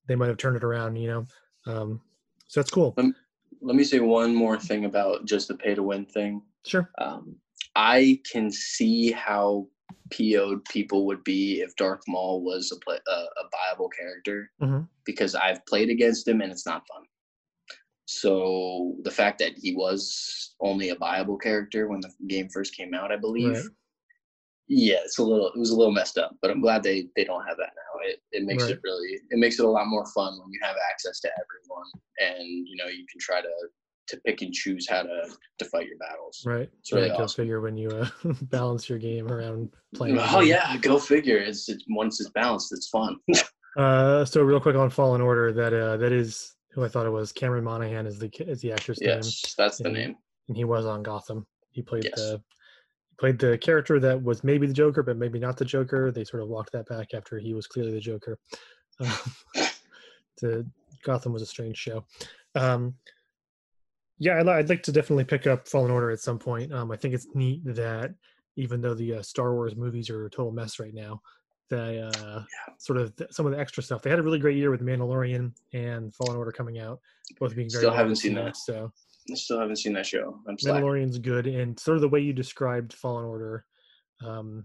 they 0.07 0.17
might 0.17 0.29
have 0.29 0.39
turned 0.39 0.57
it 0.57 0.65
around. 0.65 0.97
You 0.97 1.09
know, 1.09 1.73
um, 1.73 2.01
so 2.47 2.61
that's 2.61 2.71
cool. 2.71 2.95
Um, 2.99 3.15
Let 3.61 3.77
me 3.77 3.85
say 3.85 4.01
one 4.01 4.35
more 4.35 4.59
thing 4.59 4.85
about 4.85 5.25
just 5.25 5.49
the 5.49 5.55
pay 5.55 5.75
to 5.75 5.83
win 5.83 6.05
thing. 6.07 6.43
Sure. 6.67 6.91
um, 6.99 7.37
I 7.77 8.21
can 8.31 8.51
see 8.51 9.13
how 9.13 9.69
PO'd 10.11 10.65
people 10.67 11.07
would 11.07 11.23
be 11.25 11.61
if 11.61 11.75
Darth 11.77 12.03
Maul 12.09 12.43
was 12.43 12.73
a, 12.73 12.77
play, 12.81 12.99
a, 13.09 13.13
a 13.13 13.49
viable 13.53 13.89
character 13.89 14.51
Mhm. 14.61 14.89
because 15.05 15.35
I've 15.35 15.65
played 15.67 15.91
against 15.91 16.27
him 16.27 16.41
and 16.41 16.51
it's 16.53 16.67
not 16.67 16.87
fun. 16.89 17.05
So 18.07 18.97
the 19.03 19.11
fact 19.11 19.39
that 19.41 19.59
he 19.59 19.75
was 19.75 20.55
only 20.61 20.89
a 20.89 20.95
viable 20.95 21.37
character 21.37 21.89
when 21.89 22.01
the 22.01 22.11
game 22.27 22.49
first 22.49 22.75
came 22.75 22.95
out, 22.95 23.13
I 23.13 23.17
believe, 23.17 23.53
Right. 23.53 23.65
yeah, 24.69 24.99
it's 25.05 25.19
a 25.19 25.23
little 25.23 25.49
it 25.49 25.59
was 25.59 25.71
a 25.71 25.77
little 25.77 25.93
messed 25.93 26.17
up. 26.17 26.35
But 26.41 26.51
I'm 26.51 26.61
glad 26.63 26.83
they 26.83 27.09
they 27.17 27.25
don't 27.25 27.47
have 27.47 27.59
that 27.59 27.73
now. 27.77 28.01
It 28.07 28.23
it 28.33 28.45
makes 28.45 28.63
Right. 28.65 28.73
it 28.73 28.81
really 28.83 29.21
it 29.31 29.39
makes 29.39 29.59
it 29.59 29.67
a 29.67 29.69
lot 29.69 29.89
more 29.89 30.07
fun 30.13 30.39
when 30.41 30.51
you 30.51 30.59
have 30.63 30.77
access 30.91 31.21
to 31.21 31.29
everyone 31.29 31.91
and 32.19 32.47
you 32.67 32.77
know 32.77 32.87
you 32.87 33.05
can 33.11 33.21
try 33.21 33.43
to 33.43 33.49
to 34.09 34.17
pick 34.27 34.43
and 34.43 34.53
choose 34.53 34.89
how 34.89 35.03
to 35.03 35.29
to 35.59 35.65
fight 35.67 35.87
your 35.87 35.99
battles. 35.99 36.43
Right. 36.47 36.69
It's 36.81 36.93
really 36.93 37.09
yeah, 37.09 37.17
go 37.19 37.29
figure 37.29 37.61
when 37.61 37.77
you 37.77 37.89
uh, 37.91 38.09
balance 38.43 38.89
your 38.89 38.99
game 38.99 39.29
around 39.31 39.71
playing. 39.95 40.19
Oh 40.21 40.41
yeah, 40.41 40.77
go 40.79 40.99
figure. 40.99 41.39
It's, 41.39 41.69
it's 41.69 41.85
once 41.89 42.21
it's 42.21 42.31
balanced, 42.31 42.73
it's 42.73 42.89
fun. 42.89 43.17
Uh, 43.77 44.25
so 44.25 44.43
real 44.43 44.59
quick 44.59 44.75
on 44.75 44.91
Fallen 44.91 45.21
Order, 45.21 45.53
that 45.53 45.73
uh, 45.73 45.97
that 45.99 46.11
is 46.11 46.57
who 46.73 46.85
I 46.85 46.89
thought 46.89 47.07
it 47.07 47.11
was. 47.11 47.31
Cameron 47.31 47.63
Monaghan 47.63 48.07
is 48.07 48.19
the 48.19 48.29
is 48.49 48.61
the 48.61 48.73
actor's 48.73 48.99
name. 49.01 49.11
yes, 49.11 49.55
that's 49.57 49.79
the 49.79 49.89
Mhm. 49.89 49.93
name. 49.93 50.17
and 50.49 50.57
he 50.57 50.65
was 50.65 50.85
on 50.85 51.05
Gotham. 51.05 51.47
He 51.71 51.83
played 51.83 52.05
Yes. 52.05 52.15
the 52.17 52.43
played 53.21 53.39
the 53.39 53.57
character 53.59 54.01
that 54.01 54.21
was 54.21 54.43
maybe 54.43 54.67
the 54.67 54.73
Joker, 54.73 55.05
but 55.05 55.17
maybe 55.17 55.39
not 55.39 55.57
the 55.59 55.65
Joker. 55.65 56.11
They 56.11 56.25
sort 56.25 56.43
of 56.43 56.49
walked 56.49 56.73
that 56.73 56.89
back 56.89 57.15
after 57.15 57.39
he 57.39 57.55
was 57.55 57.69
clearly 57.69 57.93
the 57.93 58.01
Joker. 58.01 58.39
Um, 59.01 59.65
the 60.41 60.67
Gotham 61.05 61.33
was 61.33 61.43
a 61.43 61.47
strange 61.47 61.77
show. 61.77 62.05
Um, 62.57 62.95
yeah, 64.19 64.41
I'd, 64.41 64.49
I'd 64.49 64.69
like 64.69 64.83
to 64.85 64.93
definitely 64.93 65.25
pick 65.25 65.47
up 65.47 65.69
Fallen 65.69 65.91
Order 65.91 66.11
at 66.11 66.21
some 66.21 66.39
point. 66.39 66.73
Um, 66.73 66.91
I 66.91 66.97
think 66.97 67.15
it's 67.15 67.29
neat 67.35 67.63
that 67.65 68.15
even 68.57 68.81
though 68.81 68.95
the 68.95 69.15
uh, 69.15 69.23
Star 69.23 69.55
Wars 69.55 69.77
movies 69.77 70.11
are 70.11 70.27
a 70.27 70.31
total 70.31 70.53
mess 70.53 70.79
right 70.79 70.95
now, 70.95 71.23
they 71.71 72.01
uh, 72.01 72.41
sort 72.79 72.99
of 72.99 73.15
th- 73.17 73.31
some 73.31 73.47
of 73.47 73.53
the 73.53 73.59
extra 73.59 73.83
stuff. 73.83 74.03
They 74.03 74.11
had 74.11 74.19
a 74.19 74.23
really 74.23 74.39
great 74.39 74.57
year 74.57 74.71
with 74.71 74.81
Mandalorian 74.81 75.53
and 75.73 76.15
Fallen 76.15 76.37
Order 76.37 76.51
coming 76.51 76.79
out, 76.79 77.01
both 77.39 77.55
being 77.55 77.71
very 77.71 77.83
Still 77.83 77.93
haven't 77.93 78.17
seen 78.17 78.35
that. 78.35 78.57
So 78.57 78.91
I 79.31 79.35
still 79.35 79.61
haven't 79.61 79.77
seen 79.77 79.93
that 79.93 80.07
show. 80.07 80.41
I'm. 80.49 80.57
Mandalorian's 80.57 81.19
good, 81.19 81.47
and 81.47 81.79
sort 81.79 81.97
of 81.97 82.01
the 82.01 82.09
way 82.09 82.21
you 82.21 82.33
described 82.33 82.93
Fallen 82.95 83.25
Order, 83.25 83.65
um, 84.25 84.65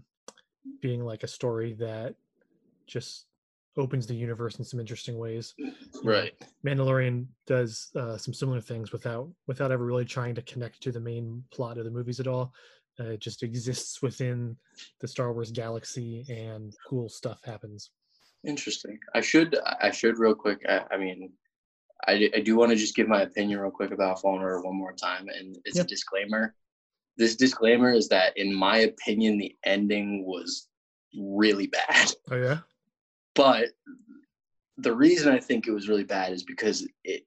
being 0.80 1.04
like 1.04 1.22
a 1.22 1.28
story 1.28 1.74
that 1.74 2.14
just 2.86 3.26
opens 3.76 4.06
the 4.06 4.14
universe 4.14 4.58
in 4.58 4.64
some 4.64 4.80
interesting 4.80 5.18
ways. 5.18 5.54
Right. 6.02 6.32
Mandalorian 6.66 7.26
does 7.46 7.90
uh, 7.96 8.16
some 8.16 8.32
similar 8.34 8.60
things 8.60 8.92
without 8.92 9.28
without 9.46 9.72
ever 9.72 9.84
really 9.84 10.04
trying 10.04 10.34
to 10.36 10.42
connect 10.42 10.80
to 10.82 10.92
the 10.92 11.00
main 11.00 11.42
plot 11.50 11.78
of 11.78 11.84
the 11.84 11.90
movies 11.90 12.20
at 12.20 12.26
all. 12.26 12.52
Uh, 13.00 13.10
it 13.10 13.20
just 13.20 13.42
exists 13.42 14.00
within 14.02 14.56
the 15.00 15.08
Star 15.08 15.32
Wars 15.32 15.50
galaxy, 15.50 16.24
and 16.28 16.72
cool 16.88 17.08
stuff 17.08 17.40
happens. 17.44 17.90
Interesting. 18.46 18.98
I 19.14 19.20
should 19.20 19.56
I 19.80 19.90
should 19.90 20.18
real 20.18 20.34
quick. 20.34 20.60
I, 20.68 20.82
I 20.92 20.96
mean, 20.96 21.32
I, 22.06 22.30
I 22.36 22.40
do 22.40 22.56
want 22.56 22.70
to 22.70 22.76
just 22.76 22.94
give 22.94 23.08
my 23.08 23.22
opinion 23.22 23.58
real 23.58 23.70
quick 23.70 23.90
about 23.90 24.20
Fallen 24.20 24.42
Order 24.42 24.60
one 24.62 24.76
more 24.76 24.92
time, 24.92 25.26
and 25.28 25.58
it's 25.64 25.76
Yep. 25.76 25.86
a 25.86 25.88
disclaimer. 25.88 26.54
This 27.16 27.36
disclaimer 27.36 27.92
is 27.92 28.08
that, 28.08 28.36
in 28.36 28.52
my 28.54 28.78
opinion, 28.78 29.38
the 29.38 29.54
ending 29.64 30.24
was 30.26 30.68
really 31.18 31.66
bad. 31.66 32.12
Oh 32.30 32.36
yeah. 32.36 32.58
But 33.34 33.70
the 34.78 34.94
reason 34.94 35.32
I 35.32 35.38
think 35.38 35.66
it 35.66 35.72
was 35.72 35.88
really 35.88 36.04
bad 36.04 36.32
is 36.32 36.42
because 36.42 36.86
it. 37.04 37.24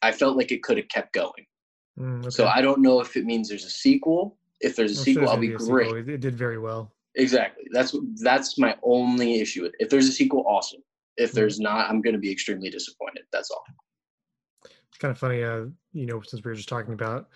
I 0.00 0.12
felt 0.12 0.36
like 0.36 0.52
it 0.52 0.62
could 0.62 0.76
have 0.76 0.88
kept 0.88 1.12
going. 1.12 1.46
Mm, 1.98 2.20
okay. 2.20 2.30
So 2.30 2.46
I 2.46 2.60
don't 2.60 2.80
know 2.80 3.00
if 3.00 3.16
it 3.16 3.24
means 3.24 3.48
there's 3.48 3.64
a 3.64 3.70
sequel. 3.70 4.38
If 4.60 4.76
there's 4.76 4.92
a 4.92 4.94
sure 4.94 5.04
sequel, 5.04 5.28
I'll 5.28 5.36
be 5.38 5.54
a 5.54 5.58
sequel. 5.58 5.74
great. 5.74 6.08
It, 6.08 6.20
did 6.20 6.36
very 6.36 6.58
well. 6.58 6.92
Exactly. 7.16 7.64
That's 7.72 7.96
that's 8.22 8.58
my 8.58 8.76
only 8.82 9.40
issue. 9.40 9.62
with 9.62 9.72
it. 9.74 9.84
If 9.84 9.90
there's 9.90 10.08
a 10.08 10.12
sequel, 10.12 10.44
awesome. 10.46 10.82
If 11.16 11.32
Mhm. 11.32 11.34
there's 11.34 11.58
not, 11.58 11.90
I'm 11.90 12.00
going 12.00 12.14
to 12.14 12.20
be 12.20 12.30
extremely 12.30 12.70
disappointed. 12.70 13.24
That's 13.32 13.50
all. 13.50 13.64
It's 14.64 14.98
kind 14.98 15.10
of 15.10 15.18
funny, 15.18 15.42
uh, 15.42 15.66
you 15.92 16.06
know, 16.06 16.20
since 16.22 16.44
we 16.44 16.50
were 16.50 16.54
just 16.54 16.68
talking 16.68 16.94
about, 16.94 17.28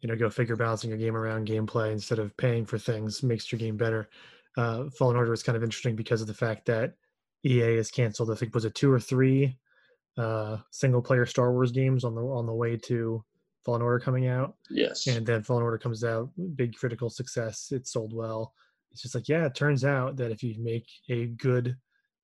you 0.00 0.08
know, 0.08 0.16
go 0.16 0.28
figure 0.30 0.56
balancing 0.56 0.90
your 0.90 0.98
game 0.98 1.16
around 1.16 1.48
gameplay 1.48 1.92
instead 1.92 2.18
of 2.18 2.36
paying 2.36 2.64
for 2.66 2.78
things 2.78 3.22
makes 3.22 3.50
your 3.50 3.58
game 3.58 3.76
better. 3.76 4.08
Uh, 4.56 4.90
Fallen 4.98 5.16
Order 5.16 5.32
is 5.32 5.42
kind 5.42 5.56
of 5.56 5.62
interesting 5.62 5.96
because 5.96 6.20
of 6.20 6.26
the 6.26 6.34
fact 6.34 6.66
that 6.66 6.94
EA 7.44 7.76
has 7.76 7.90
canceled. 7.90 8.30
I 8.30 8.34
think 8.34 8.54
was 8.54 8.64
it 8.64 8.74
two 8.74 8.90
or 8.90 9.00
three 9.00 9.56
uh, 10.18 10.58
single 10.70 11.02
player 11.02 11.24
Star 11.26 11.52
Wars 11.52 11.72
games 11.72 12.04
on 12.04 12.14
the 12.14 12.22
on 12.22 12.46
the 12.46 12.54
way 12.54 12.76
to 12.76 13.24
Fallen 13.64 13.82
Order 13.82 14.00
coming 14.00 14.26
out, 14.26 14.56
Yes. 14.70 15.06
and 15.06 15.26
then 15.26 15.42
Fallen 15.42 15.62
Order 15.62 15.78
comes 15.78 16.02
out, 16.04 16.30
big 16.56 16.74
critical 16.74 17.10
success. 17.10 17.72
It 17.72 17.86
sold 17.86 18.12
well. 18.12 18.54
It's 18.92 19.02
just 19.02 19.14
like, 19.14 19.28
yeah, 19.28 19.46
it 19.46 19.54
turns 19.54 19.84
out 19.84 20.16
that 20.16 20.32
if 20.32 20.42
you 20.42 20.56
make 20.58 20.86
a 21.08 21.26
good 21.26 21.76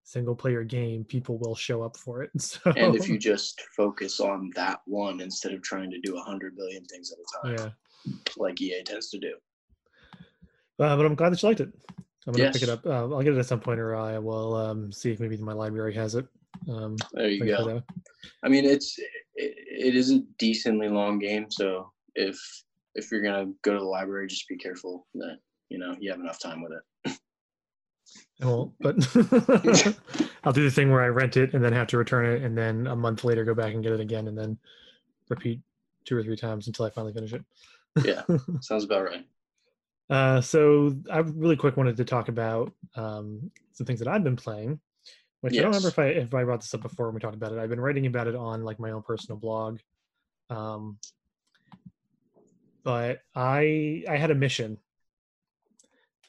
single 0.03 0.35
player 0.35 0.65
game, 0.65 1.05
people 1.05 1.39
will 1.39 1.55
show 1.55 1.83
up 1.83 1.97
for 1.97 2.23
it. 2.23 2.31
So, 2.41 2.73
and 2.77 2.95
if 2.97 3.09
you 3.09 3.19
just 3.19 3.61
focus 3.77 4.21
on 4.21 4.51
that 4.55 4.81
one 4.87 5.21
instead 5.21 5.53
of 5.53 5.63
trying 5.63 5.91
to 5.91 6.01
do 6.01 6.17
a 6.17 6.21
hundred 6.21 6.57
billion 6.57 6.85
things 6.87 7.13
at 7.13 7.19
a 7.19 7.55
time, 7.57 7.73
yeah. 8.07 8.13
like 8.37 8.61
EA 8.61 8.83
tends 8.83 9.11
to 9.11 9.19
do. 9.19 9.35
Uh, 10.79 10.97
but 10.97 11.07
I'm 11.07 11.15
glad 11.15 11.31
that 11.33 11.43
you 11.43 11.49
liked 11.49 11.61
it. 11.61 11.73
I'm 12.27 12.33
gonna 12.33 12.51
pick 12.51 12.63
it 12.63 12.69
up. 12.69 12.85
Uh, 12.85 12.91
I'll 12.91 13.23
get 13.23 13.35
it 13.35 13.39
at 13.39 13.47
some 13.47 13.61
point, 13.61 13.79
or 13.79 13.95
I 13.95 14.19
will 14.19 14.55
um, 14.55 14.91
see 14.91 15.13
if 15.13 15.21
maybe 15.21 15.37
my 15.37 15.53
library 15.53 15.95
has 15.95 16.15
it. 16.15 16.27
Um, 16.69 16.97
There 17.13 17.29
you 17.29 17.45
go. 17.45 17.83
I 18.45 18.49
mean, 18.49 18.65
it's 18.65 18.99
it, 18.99 19.55
it 19.57 19.95
is 19.95 20.11
a 20.11 20.21
decently 20.39 20.89
long 20.89 21.19
game, 21.19 21.47
so 21.51 21.93
if 22.15 22.39
if 22.95 23.13
you're 23.13 23.23
gonna 23.23 23.53
go 23.63 23.73
to 23.73 23.79
the 23.79 23.85
library, 23.85 24.27
just 24.27 24.49
be 24.49 24.57
careful 24.57 25.07
that 25.15 25.39
you 25.69 25.79
know 25.79 25.95
you 26.01 26.11
have 26.11 26.21
enough 26.21 26.41
time 26.41 26.63
with 26.63 26.73
it. 26.73 27.13
I 28.43 28.47
won't, 28.47 28.73
but 28.81 28.97
I'll 30.45 30.53
do 30.53 30.65
the 30.65 30.71
thing 30.71 30.91
where 30.91 31.03
I 31.03 31.09
rent 31.09 31.37
it 31.37 31.55
and 31.55 31.65
then 31.65 31.73
have 31.73 31.87
to 31.89 31.99
return 31.99 32.27
it, 32.27 32.43
and 32.43 32.57
then 32.57 32.87
a 32.89 32.97
month 32.97 33.25
later 33.25 33.45
go 33.45 33.55
back 33.55 33.73
and 33.73 33.83
get 33.83 33.93
it 33.93 34.01
again, 34.01 34.27
and 34.29 34.37
then 34.37 34.59
repeat 35.29 35.61
two 36.05 36.17
or 36.17 36.23
three 36.23 36.37
times 36.37 36.67
until 36.67 36.87
I 36.87 36.91
finally 36.91 37.13
finish 37.13 37.33
it. 37.33 37.45
Yeah. 38.05 38.23
Sounds 38.61 38.85
about 38.85 39.05
right. 39.05 39.27
Uh, 40.09 40.41
so 40.41 40.97
I 41.11 41.19
really 41.19 41.57
quick 41.57 41.77
wanted 41.77 41.97
to 41.97 42.05
talk 42.05 42.29
about 42.29 42.73
um, 42.95 43.51
some 43.73 43.87
things 43.87 43.99
that 43.99 44.09
I've 44.09 44.25
been 44.25 44.37
playing. 44.37 44.81
Which 45.41 45.55
I 45.55 45.63
don't 45.63 45.67
remember 45.67 45.89
if 45.89 45.99
I 45.99 46.07
if 46.07 46.35
I 46.35 46.45
brought 46.45 46.61
this 46.61 46.75
up 46.75 46.83
before 46.83 47.07
when 47.07 47.15
we 47.15 47.21
talked 47.21 47.37
about 47.37 47.53
it. 47.53 47.59
I've 47.59 47.69
been 47.69 47.81
writing 47.81 48.07
about 48.07 48.27
it 48.27 48.35
on 48.35 48.65
like 48.65 48.81
my 48.81 48.91
own 48.91 49.03
personal 49.03 49.39
blog. 49.39 49.79
Um, 50.49 50.99
but 52.83 53.21
I 53.35 54.05
I 54.09 54.17
had 54.17 54.31
a 54.31 54.35
mission 54.35 54.79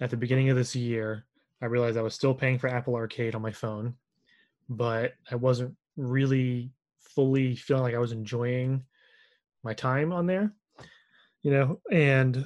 at 0.02 0.10
the 0.10 0.18
beginning 0.18 0.50
of 0.50 0.58
this 0.58 0.76
year. 0.76 1.26
I 1.62 1.66
realized 1.66 1.98
I 1.98 2.02
was 2.02 2.14
still 2.14 2.34
paying 2.34 2.60
for 2.60 2.68
Apple 2.68 2.96
Arcade 2.96 3.34
on 3.34 3.42
my 3.42 3.52
phone, 3.52 3.96
but 4.70 5.14
I 5.32 5.36
wasn't 5.36 5.76
really 5.96 6.72
fully 7.00 7.56
feeling 7.56 7.84
like 7.84 7.96
I 7.96 8.00
was 8.00 8.12
enjoying 8.12 8.84
my 9.64 9.74
time 9.74 10.12
on 10.12 10.28
there. 10.28 10.54
You 11.42 11.52
know, 11.52 11.82
and 11.92 12.46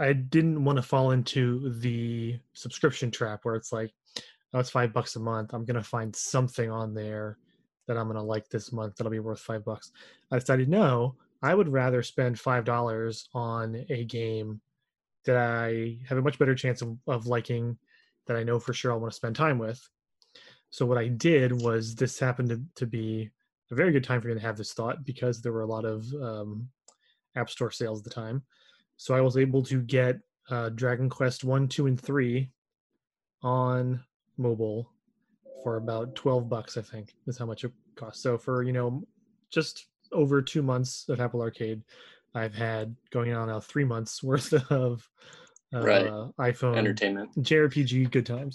I 0.00 0.14
didn't 0.14 0.64
want 0.64 0.76
to 0.76 0.82
fall 0.82 1.10
into 1.10 1.74
the 1.78 2.38
subscription 2.54 3.10
trap 3.10 3.40
where 3.42 3.54
it's 3.54 3.72
like, 3.72 3.92
oh, 4.54 4.58
it's 4.58 4.70
five 4.70 4.92
bucks 4.92 5.16
a 5.16 5.20
month. 5.20 5.52
I'm 5.52 5.64
gonna 5.64 5.82
find 5.82 6.14
something 6.16 6.70
on 6.70 6.94
there 6.94 7.38
that 7.86 7.98
I'm 7.98 8.06
gonna 8.06 8.22
like 8.22 8.48
this 8.48 8.72
month 8.72 8.96
that'll 8.96 9.10
be 9.10 9.18
worth 9.20 9.40
five 9.40 9.64
bucks. 9.64 9.92
I 10.32 10.38
decided 10.38 10.68
no, 10.68 11.16
I 11.42 11.54
would 11.54 11.68
rather 11.68 12.02
spend 12.02 12.40
five 12.40 12.64
dollars 12.64 13.28
on 13.34 13.84
a 13.90 14.04
game 14.04 14.60
that 15.26 15.36
I 15.36 15.98
have 16.08 16.18
a 16.18 16.22
much 16.22 16.38
better 16.38 16.54
chance 16.54 16.80
of, 16.80 16.96
of 17.06 17.26
liking 17.26 17.76
that 18.26 18.36
I 18.36 18.42
know 18.42 18.58
for 18.58 18.72
sure 18.72 18.92
I'll 18.92 19.00
want 19.00 19.12
to 19.12 19.16
spend 19.16 19.36
time 19.36 19.58
with. 19.58 19.86
So 20.70 20.86
what 20.86 20.98
I 20.98 21.08
did 21.08 21.52
was 21.60 21.94
this 21.94 22.18
happened 22.18 22.48
to, 22.50 22.62
to 22.76 22.86
be 22.86 23.30
a 23.70 23.74
very 23.74 23.92
good 23.92 24.04
time 24.04 24.20
for 24.20 24.28
me 24.28 24.34
to 24.34 24.40
have 24.40 24.56
this 24.56 24.72
thought 24.72 25.04
because 25.04 25.42
there 25.42 25.52
were 25.52 25.62
a 25.62 25.66
lot 25.66 25.84
of 25.84 26.06
um, 26.14 26.68
app 27.36 27.50
store 27.50 27.70
sales 27.70 28.00
at 28.00 28.04
the 28.04 28.10
time. 28.10 28.42
So 29.00 29.14
I 29.14 29.22
was 29.22 29.38
able 29.38 29.62
to 29.62 29.80
get 29.80 30.18
uh, 30.50 30.68
Dragon 30.68 31.08
Quest 31.08 31.42
one, 31.42 31.68
two, 31.68 31.86
and 31.86 31.98
three 31.98 32.50
on 33.42 34.04
mobile 34.36 34.92
for 35.64 35.78
about 35.78 36.14
twelve 36.14 36.50
bucks. 36.50 36.76
I 36.76 36.82
think 36.82 37.14
is 37.26 37.38
how 37.38 37.46
much 37.46 37.64
it 37.64 37.72
costs. 37.96 38.22
So 38.22 38.36
for 38.36 38.62
you 38.62 38.74
know 38.74 39.02
just 39.50 39.86
over 40.12 40.42
two 40.42 40.60
months 40.62 41.06
of 41.08 41.18
Apple 41.18 41.40
Arcade, 41.40 41.80
I've 42.34 42.54
had 42.54 42.94
going 43.10 43.32
on 43.32 43.48
now 43.48 43.58
three 43.58 43.84
months 43.86 44.22
worth 44.30 44.52
of 44.70 45.08
uh, 45.74 45.80
Right. 45.80 46.06
iPhone 46.38 46.76
Entertainment. 46.76 47.30
JRPG 47.36 48.10
good 48.10 48.26
times. 48.26 48.54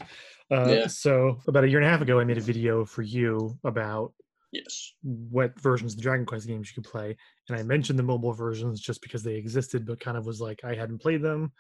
Uh, 0.51 0.67
Yeah. 0.69 0.85
So 0.85 1.39
about 1.47 1.63
a 1.63 1.67
year 1.67 1.79
and 1.79 1.87
a 1.87 1.89
half 1.89 2.01
ago, 2.01 2.19
I 2.19 2.23
made 2.23 2.37
a 2.37 2.41
video 2.41 2.85
for 2.85 3.01
you 3.01 3.57
about 3.63 4.13
Yes. 4.55 4.93
what 5.03 5.59
versions 5.59 5.93
of 5.93 5.97
the 5.97 6.03
Dragon 6.03 6.25
Quest 6.25 6.47
games 6.47 6.69
you 6.69 6.81
could 6.81 6.89
play, 6.89 7.17
and 7.49 7.57
I 7.57 7.63
mentioned 7.63 7.99
the 7.99 8.03
mobile 8.03 8.31
versions 8.31 8.79
just 8.79 9.01
because 9.01 9.21
they 9.21 9.35
existed, 9.35 9.85
but 9.85 9.99
kind 9.99 10.17
of 10.17 10.25
was 10.25 10.39
like 10.39 10.63
I 10.63 10.75
hadn't 10.75 10.99
played 10.99 11.21
them, 11.21 11.51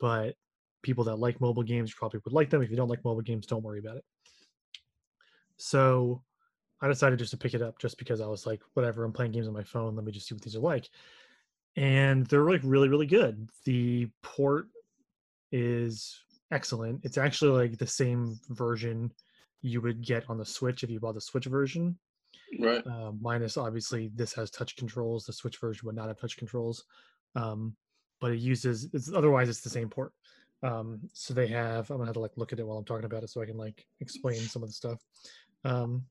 but 0.00 0.34
people 0.82 1.04
that 1.04 1.16
like 1.16 1.40
mobile 1.40 1.62
games 1.62 1.94
probably 1.94 2.20
would 2.24 2.34
like 2.34 2.50
them. 2.50 2.62
If 2.62 2.70
you 2.70 2.76
don't 2.76 2.88
like 2.88 3.04
mobile 3.04 3.22
games, 3.22 3.46
don't 3.46 3.62
worry 3.62 3.78
about 3.78 3.98
it. 3.98 4.04
So 5.56 6.22
I 6.80 6.88
decided 6.88 7.20
just 7.20 7.30
to 7.30 7.36
pick 7.36 7.54
it 7.54 7.62
up 7.62 7.78
just 7.78 7.96
because 7.96 8.20
I 8.20 8.26
was 8.26 8.44
like, 8.44 8.60
whatever, 8.74 9.04
I'm 9.04 9.12
playing 9.12 9.30
games 9.30 9.46
on 9.46 9.54
my 9.54 9.62
phone. 9.62 9.94
Let 9.94 10.04
me 10.04 10.10
just 10.10 10.26
see 10.26 10.34
what 10.34 10.42
these 10.42 10.56
are 10.56 10.60
like. 10.60 10.88
And 11.76 12.26
they're 12.26 12.50
like 12.50 12.62
really, 12.64 12.88
really 12.88 13.06
good. 13.06 13.48
The 13.64 14.08
port 14.22 14.66
is 15.52 16.20
excellent. 16.50 17.04
It's 17.04 17.18
actually 17.18 17.68
like 17.68 17.78
the 17.78 17.86
same 17.86 18.40
version 18.48 19.12
you 19.60 19.80
would 19.80 20.02
get 20.04 20.28
on 20.28 20.38
the 20.38 20.44
Switch 20.44 20.82
if 20.82 20.90
you 20.90 20.98
bought 20.98 21.14
the 21.14 21.20
Switch 21.20 21.44
version. 21.44 21.96
Right. 22.58 22.86
Uh, 22.86 23.12
minus 23.20 23.56
obviously 23.56 24.10
this 24.14 24.32
has 24.34 24.50
touch 24.50 24.76
controls. 24.76 25.24
The 25.24 25.32
Switch 25.32 25.58
version 25.58 25.86
would 25.86 25.96
not 25.96 26.08
have 26.08 26.18
touch 26.18 26.36
controls, 26.36 26.84
um, 27.34 27.74
but 28.20 28.32
it 28.32 28.40
uses. 28.40 28.88
It's 28.92 29.12
otherwise 29.12 29.48
it's 29.48 29.62
the 29.62 29.70
same 29.70 29.88
port. 29.88 30.12
Um, 30.62 31.00
so 31.12 31.34
they 31.34 31.46
have. 31.48 31.90
I'm 31.90 31.96
gonna 31.96 32.06
have 32.06 32.14
to 32.14 32.20
like 32.20 32.36
look 32.36 32.52
at 32.52 32.58
it 32.58 32.66
while 32.66 32.78
I'm 32.78 32.84
talking 32.84 33.04
about 33.04 33.22
it 33.22 33.30
so 33.30 33.42
I 33.42 33.46
can 33.46 33.56
like 33.56 33.86
explain 34.00 34.40
some 34.40 34.62
of 34.62 34.68
the 34.68 34.74
stuff. 34.74 35.00
Um, 35.64 36.04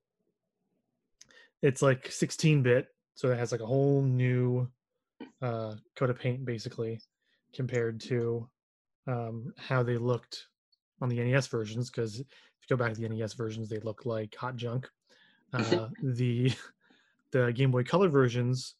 it's 1.61 1.81
like 1.81 2.09
16-bit, 2.09 2.87
so 3.13 3.31
it 3.31 3.37
has 3.37 3.51
like 3.51 3.61
a 3.61 3.65
whole 3.65 4.01
new 4.01 4.67
uh, 5.41 5.75
coat 5.95 6.09
of 6.09 6.19
paint 6.19 6.43
basically 6.43 6.99
compared 7.53 7.99
to 8.01 8.49
um, 9.07 9.53
how 9.57 9.83
they 9.83 9.97
looked 9.97 10.47
on 11.01 11.09
the 11.09 11.19
NES 11.19 11.47
versions. 11.47 11.91
Because 11.91 12.19
if 12.19 12.25
you 12.69 12.75
go 12.75 12.83
back 12.83 12.93
to 12.93 12.99
the 12.99 13.07
NES 13.07 13.33
versions, 13.33 13.69
they 13.69 13.79
look 13.79 14.05
like 14.05 14.35
hot 14.35 14.55
junk. 14.55 14.89
Uh, 15.53 15.89
the 16.03 16.53
the 17.31 17.51
Game 17.53 17.71
Boy 17.71 17.83
Color 17.83 18.09
versions 18.09 18.75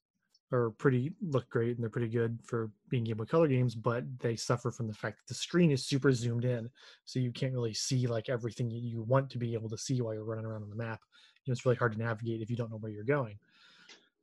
are 0.54 0.72
pretty 0.72 1.14
look 1.22 1.50
great 1.50 1.76
and 1.76 1.80
they're 1.82 1.90
pretty 1.90 2.10
good 2.10 2.38
for 2.44 2.72
being 2.90 3.06
Game 3.06 3.18
Boy 3.18 3.26
Color 3.26 3.48
games, 3.48 3.74
but 3.74 4.04
they 4.20 4.36
suffer 4.36 4.70
from 4.72 4.88
the 4.88 4.94
fact 4.94 5.18
that 5.18 5.28
the 5.28 5.34
screen 5.34 5.72
is 5.72 5.86
super 5.86 6.12
zoomed 6.12 6.44
in, 6.44 6.70
so 7.06 7.20
you 7.20 7.32
can't 7.32 7.54
really 7.54 7.74
see 7.74 8.06
like 8.08 8.28
everything 8.28 8.70
you- 8.70 8.82
you 8.82 9.02
want 9.02 9.30
to 9.30 9.38
be 9.38 9.54
able 9.54 9.70
to 9.70 9.78
see 9.78 10.02
while 10.02 10.14
you're 10.14 10.26
running 10.26 10.46
around 10.46 10.64
on 10.64 10.70
the 10.70 10.76
map. 10.76 11.00
You 11.46 11.52
know, 11.52 11.54
it's 11.54 11.66
really 11.66 11.78
hard 11.78 11.94
to 11.94 11.98
navigate 12.00 12.42
if 12.42 12.50
you 12.50 12.58
don't 12.58 12.70
know 12.70 12.78
where 12.78 12.92
you're 12.92 13.04
going. 13.06 13.40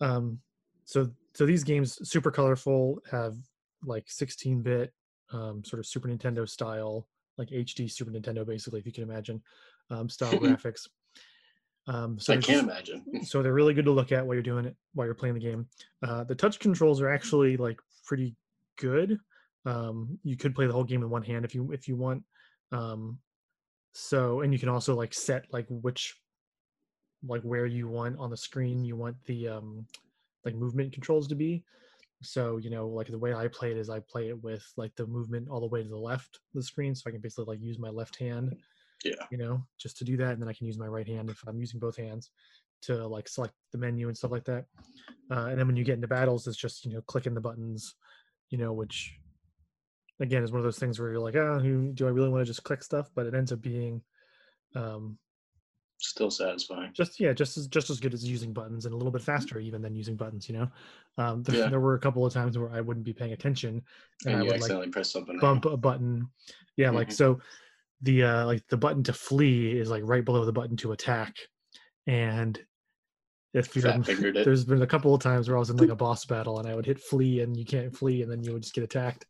Um, 0.01 0.41
so 0.85 1.11
so 1.35 1.47
these 1.47 1.65
games 1.65 1.99
super 2.09 2.31
colorful 2.31 3.01
have 3.11 3.37
like 3.85 4.07
16-bit 4.09 4.93
um, 5.31 5.63
sort 5.65 5.81
of 5.81 5.87
Super 5.87 6.09
Nintendo 6.09 6.49
style, 6.49 7.09
like 7.37 7.51
HD 7.53 7.89
Super 7.91 8.11
Nintendo 8.11 8.47
basically, 8.47 8.81
if 8.81 8.87
you 8.87 8.93
can 8.93 9.05
imagine, 9.05 9.43
um, 9.91 10.09
style 10.09 10.33
graphics. 10.41 10.89
Um, 11.89 12.19
so 12.19 12.35
I 12.35 12.37
can't 12.37 12.69
imagine. 12.69 13.03
so 13.25 13.43
they're 13.43 13.55
really 13.55 13.75
good 13.75 13.87
to 13.87 13.91
look 13.91 14.13
at 14.13 14.25
while 14.25 14.35
you're 14.35 14.43
doing 14.43 14.67
it 14.67 14.77
while 14.95 15.07
you're 15.07 15.15
playing 15.15 15.35
the 15.35 15.41
game. 15.41 15.67
Uh, 16.07 16.23
the 16.23 16.35
touch 16.35 16.59
controls 16.59 17.01
are 17.01 17.09
actually 17.09 17.57
like 17.57 17.81
pretty 18.05 18.37
good. 18.79 19.19
Um, 19.65 20.19
you 20.23 20.37
could 20.37 20.55
play 20.55 20.67
the 20.67 20.73
whole 20.73 20.85
game 20.85 21.03
in 21.03 21.11
one 21.11 21.23
hand 21.23 21.45
if 21.45 21.55
you 21.55 21.73
if 21.73 21.89
you 21.89 21.97
want. 21.97 22.23
Um, 22.73 23.19
so 23.93 24.43
and 24.43 24.53
you 24.53 24.59
can 24.59 24.69
also 24.69 24.95
like 24.95 25.15
set 25.15 25.47
like 25.51 25.67
which 25.69 26.15
like 27.27 27.43
where 27.43 27.67
you 27.67 27.89
want 27.89 28.17
on 28.19 28.31
the 28.31 28.37
screen 28.37 28.85
you 28.85 28.95
want 28.95 29.17
the 29.25 29.49
um, 29.49 29.87
like 30.45 30.55
movement 30.55 30.93
controls 30.93 31.27
to 31.29 31.35
be. 31.35 31.65
So 32.23 32.59
you 32.59 32.69
know 32.69 32.87
like 32.87 33.07
the 33.07 33.19
way 33.19 33.33
i 33.33 33.47
play 33.47 33.71
it 33.71 33.77
is 33.77 33.89
i 33.89 34.01
play 34.01 34.29
it 34.29 34.43
with 34.43 34.65
like 34.77 34.93
the 34.97 35.07
movement 35.07 35.49
all 35.49 35.61
the 35.61 35.69
way 35.69 35.85
to 35.85 35.89
the 35.89 35.97
left 35.97 36.37
of 36.37 36.41
the 36.55 36.63
screen 36.63 36.93
so 36.93 37.05
i 37.07 37.13
can 37.13 37.21
basically 37.21 37.45
like 37.45 37.63
use 37.63 37.79
my 37.79 37.91
left 37.91 38.19
hand 38.19 38.57
Yeah. 39.05 39.25
You 39.31 39.39
know, 39.39 39.63
just 39.79 39.97
to 39.99 40.05
do 40.05 40.17
that, 40.17 40.33
and 40.33 40.43
then 40.43 40.49
I 40.49 40.53
can 40.53 40.67
use 40.67 40.79
my 40.79 40.87
right 40.89 41.07
hand 41.07 41.31
if 41.31 41.43
I'm 41.47 41.61
using 41.61 41.79
both 41.81 41.97
hands 41.97 42.31
to 42.83 43.07
like 43.07 43.29
select 43.29 43.55
the 43.73 43.79
menu 43.79 44.09
and 44.09 44.17
stuff 44.17 44.31
like 44.31 44.45
that. 44.45 44.65
Uh, 45.31 45.47
and 45.47 45.59
then 45.59 45.67
when 45.67 45.77
you 45.77 45.85
get 45.85 45.95
into 45.95 46.09
battles, 46.09 46.47
it's 46.47 46.57
just 46.57 46.85
you 46.85 46.93
know 46.93 47.03
clicking 47.03 47.35
the 47.35 47.41
buttons, 47.41 47.95
you 48.51 48.59
know, 48.59 48.73
which 48.73 49.19
again 50.21 50.43
is 50.43 50.51
one 50.51 50.59
of 50.59 50.65
those 50.65 50.79
things 50.79 50.99
where 50.99 51.11
you're 51.11 51.21
like, 51.21 51.37
oh, 51.37 51.61
do 51.61 52.07
I 52.07 52.11
really 52.11 52.29
want 52.29 52.41
to 52.41 52.47
just 52.47 52.65
click 52.65 52.83
stuff? 52.83 53.11
But 53.15 53.27
it 53.27 53.35
ends 53.35 53.53
up 53.53 53.61
being 53.61 54.03
um, 54.75 55.19
still 55.99 56.31
satisfying. 56.31 56.93
Just 56.93 57.21
yeah, 57.21 57.33
just 57.33 57.57
as 57.57 57.67
just 57.69 57.91
as 57.91 58.01
good 58.01 58.15
as 58.15 58.25
using 58.29 58.53
buttons 58.53 58.85
and 58.87 58.95
a 58.95 58.97
little 58.97 59.13
bit 59.13 59.23
faster 59.23 59.59
even 59.59 59.83
than 59.83 59.95
using 59.95 60.17
buttons. 60.17 60.49
You 60.49 60.57
know, 60.59 60.69
um, 61.19 61.43
there, 61.43 61.57
Yeah. 61.57 61.69
there 61.69 61.81
were 61.81 61.95
a 61.95 62.01
couple 62.01 62.25
of 62.25 62.33
times 62.33 62.57
where 62.59 62.71
I 62.71 62.81
wouldn't 62.81 63.05
be 63.07 63.13
paying 63.13 63.33
attention 63.33 63.83
and, 64.25 64.35
And 64.35 64.37
I 64.37 64.39
would 64.43 64.49
like 64.49 64.57
accidentally 64.57 64.89
press 64.91 65.13
something. 65.13 65.39
bump 65.39 65.67
a 65.67 65.77
button. 65.77 66.29
Yeah, 66.77 66.91
like 66.91 67.09
Mhm. 67.09 67.13
so 67.13 67.41
the 68.03 68.23
uh 68.23 68.47
like 68.47 68.67
the 68.69 68.77
button 68.77 69.03
to 69.05 69.13
flee 69.13 69.79
is 69.79 69.91
like 69.91 70.03
right 70.05 70.25
below 70.25 70.45
the 70.45 70.53
button 70.53 70.77
to 70.79 70.93
attack. 70.93 71.35
And 72.07 72.59
if 73.55 73.75
you're 73.75 73.83
Fat 73.83 74.05
fingered 74.07 74.37
it. 74.39 74.45
there's 74.45 74.65
been 74.65 74.83
a 74.83 74.87
couple 74.87 75.15
of 75.15 75.21
times 75.23 75.49
where 75.49 75.57
I 75.57 75.61
was 75.61 75.71
in 75.71 75.77
like 75.77 75.89
a 75.89 75.97
boss 76.07 76.25
battle 76.25 76.59
and 76.59 76.69
I 76.69 76.75
would 76.75 76.87
hit 76.87 77.01
flee 77.01 77.41
and 77.41 77.57
you 77.57 77.65
can't 77.65 77.95
flee 77.97 78.23
and 78.23 78.31
then 78.31 78.43
you 78.43 78.53
would 78.53 78.63
just 78.63 78.75
get 78.75 78.85
attacked. 78.85 79.27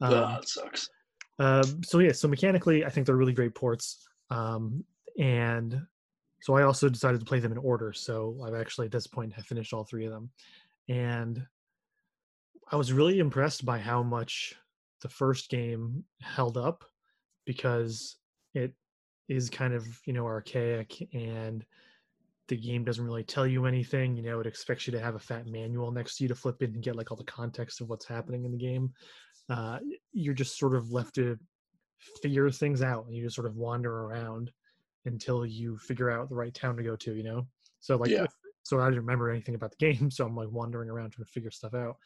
Um, 0.00 0.12
Ah, 0.14 0.38
it 0.38 0.48
sucks. 0.48 0.88
um, 1.38 1.82
so 1.84 1.98
yeah, 1.98 2.12
so 2.12 2.28
mechanically, 2.28 2.84
I 2.84 2.90
think 2.90 3.06
they're 3.06 3.16
really 3.16 3.32
great 3.32 3.54
ports. 3.54 4.06
Um, 4.30 4.84
and 5.18 5.80
so 6.42 6.54
I 6.54 6.62
also 6.62 6.88
decided 6.88 7.20
to 7.20 7.26
play 7.26 7.40
them 7.40 7.52
in 7.52 7.58
order. 7.58 7.92
So 7.92 8.38
I've 8.44 8.54
actually 8.54 8.86
at 8.86 8.92
this 8.92 9.06
point 9.06 9.32
have 9.34 9.46
finished 9.46 9.72
all 9.72 9.84
three 9.84 10.04
of 10.06 10.12
them, 10.12 10.30
and 10.88 11.44
I 12.70 12.76
was 12.76 12.92
really 12.92 13.18
impressed 13.18 13.64
by 13.64 13.78
how 13.78 14.02
much 14.02 14.54
the 15.02 15.08
first 15.08 15.48
game 15.50 16.04
held 16.20 16.56
up 16.56 16.84
because 17.46 18.16
it 18.54 18.74
is 19.28 19.48
kind 19.48 19.72
of 19.72 19.86
you 20.04 20.12
know 20.12 20.26
archaic 20.26 21.08
and 21.14 21.64
the 22.48 22.56
game 22.56 22.84
doesn't 22.84 23.04
really 23.04 23.24
tell 23.24 23.46
you 23.46 23.66
anything 23.66 24.16
you 24.16 24.22
know 24.22 24.38
it 24.38 24.46
expects 24.46 24.86
you 24.86 24.92
to 24.92 25.00
have 25.00 25.16
a 25.16 25.18
fat 25.18 25.46
manual 25.46 25.90
next 25.90 26.16
to 26.16 26.24
you 26.24 26.28
to 26.28 26.34
flip 26.34 26.62
in 26.62 26.74
and 26.74 26.82
get 26.82 26.94
like 26.94 27.10
all 27.10 27.16
the 27.16 27.24
context 27.24 27.80
of 27.80 27.88
what's 27.88 28.06
happening 28.06 28.44
in 28.44 28.52
the 28.52 28.58
game. 28.58 28.92
Uh, 29.48 29.78
you're 30.12 30.34
just 30.34 30.58
sort 30.58 30.74
of 30.74 30.90
left 30.90 31.14
to 31.14 31.38
figure 32.22 32.50
things 32.50 32.82
out 32.82 33.06
and 33.06 33.14
you 33.14 33.22
just 33.22 33.34
sort 33.34 33.46
of 33.46 33.56
wander 33.56 34.02
around 34.04 34.50
until 35.06 35.46
you 35.46 35.76
figure 35.78 36.10
out 36.10 36.28
the 36.28 36.34
right 36.34 36.52
town 36.52 36.76
to 36.76 36.82
go 36.82 36.96
to 36.96 37.14
you 37.14 37.22
know? 37.22 37.46
So 37.80 37.96
like 37.96 38.10
Yeah. 38.10 38.26
so 38.62 38.80
i 38.80 38.86
didn't 38.86 39.00
remember 39.00 39.30
anything 39.30 39.54
about 39.54 39.70
the 39.70 39.92
game 39.92 40.10
so 40.16 40.24
i'm 40.24 40.36
like 40.36 40.50
wandering 40.50 40.90
around 40.90 41.10
trying 41.10 41.24
to 41.24 41.30
figure 41.30 41.50
stuff 41.50 41.74
out. 41.74 41.96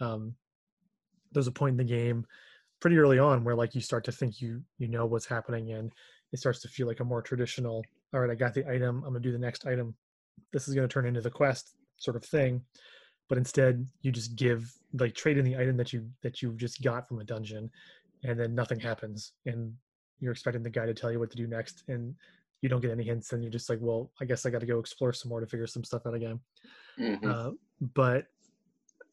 Um, 0.00 0.34
there's 1.32 1.46
a 1.46 1.52
point 1.52 1.74
in 1.74 1.76
the 1.76 1.84
game 1.84 2.26
pretty 2.80 2.96
early 2.98 3.18
on 3.18 3.44
where 3.44 3.54
like 3.54 3.74
you 3.74 3.80
start 3.80 4.04
to 4.04 4.12
think 4.12 4.40
you 4.40 4.62
you 4.78 4.88
know 4.88 5.06
what's 5.06 5.26
happening 5.26 5.72
and 5.72 5.92
it 6.32 6.38
starts 6.38 6.60
to 6.60 6.68
feel 6.68 6.86
like 6.86 7.00
a 7.00 7.04
more 7.04 7.20
traditional 7.22 7.84
all 8.14 8.20
right 8.20 8.30
i 8.30 8.34
got 8.34 8.54
the 8.54 8.66
item 8.68 8.96
i'm 9.04 9.12
gonna 9.12 9.20
do 9.20 9.32
the 9.32 9.38
next 9.38 9.66
item. 9.66 9.94
This 10.52 10.66
is 10.68 10.74
gonna 10.74 10.88
turn 10.88 11.06
into 11.06 11.20
the 11.20 11.30
quest 11.30 11.74
sort 11.96 12.16
of 12.16 12.24
thing. 12.24 12.62
But 13.28 13.38
instead 13.38 13.86
you 14.02 14.10
just 14.10 14.34
give 14.34 14.72
like 14.94 15.14
trade 15.14 15.38
in 15.38 15.44
the 15.44 15.56
item 15.56 15.76
that 15.76 15.92
you 15.92 16.08
that 16.22 16.42
you 16.42 16.52
just 16.54 16.82
got 16.82 17.06
from 17.06 17.20
a 17.20 17.24
dungeon 17.24 17.70
and 18.24 18.38
then 18.40 18.54
nothing 18.54 18.80
happens 18.80 19.32
and 19.46 19.72
you're 20.18 20.32
expecting 20.32 20.62
the 20.62 20.70
guy 20.70 20.86
to 20.86 20.94
tell 20.94 21.12
you 21.12 21.18
what 21.20 21.30
to 21.30 21.36
do 21.36 21.46
next 21.46 21.84
and 21.88 22.14
you 22.60 22.68
don't 22.68 22.80
get 22.80 22.90
any 22.90 23.04
hints 23.04 23.32
and 23.32 23.42
you're 23.42 23.52
just 23.52 23.70
like 23.70 23.78
well 23.80 24.10
i 24.20 24.24
guess 24.24 24.44
i 24.44 24.50
got 24.50 24.60
to 24.60 24.66
go 24.66 24.78
explore 24.80 25.12
some 25.12 25.28
more 25.28 25.40
to 25.40 25.46
figure 25.46 25.66
some 25.66 25.84
stuff 25.84 26.06
out 26.06 26.14
again. 26.14 26.40
Mhm. 26.98 27.24
uh, 27.24 27.52
but 27.94 28.26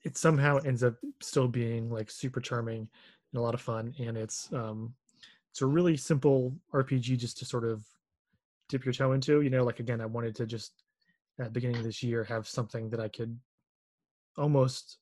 it 0.04 0.18
somehow 0.18 0.58
ends 0.60 0.84
up 0.84 0.96
still 1.22 1.48
being 1.48 1.90
like 1.90 2.10
super 2.10 2.40
charming 2.42 2.90
and 3.32 3.40
a 3.40 3.42
lot 3.42 3.54
of 3.54 3.62
fun 3.62 3.94
and 4.00 4.18
it's 4.18 4.52
um 4.54 4.94
it's 5.52 5.62
a 5.62 5.66
really 5.66 5.98
simple 5.98 6.54
rpg 6.74 7.18
just 7.18 7.38
to 7.38 7.46
sort 7.46 7.66
of 7.66 7.84
dip 8.70 8.86
your 8.86 8.94
toe 8.94 9.14
into 9.14 9.42
you 9.42 9.50
know 9.50 9.64
like 9.64 9.80
again 9.80 10.02
i 10.02 10.06
wanted 10.06 10.36
to 10.36 10.46
just 10.46 10.84
at 11.40 11.46
the 11.46 11.52
beginning 11.52 11.78
of 11.78 11.84
this 11.84 12.04
year 12.04 12.24
have 12.24 12.48
something 12.48 12.90
that 12.90 13.00
i 13.00 13.08
could 13.08 13.38
almost 14.38 14.98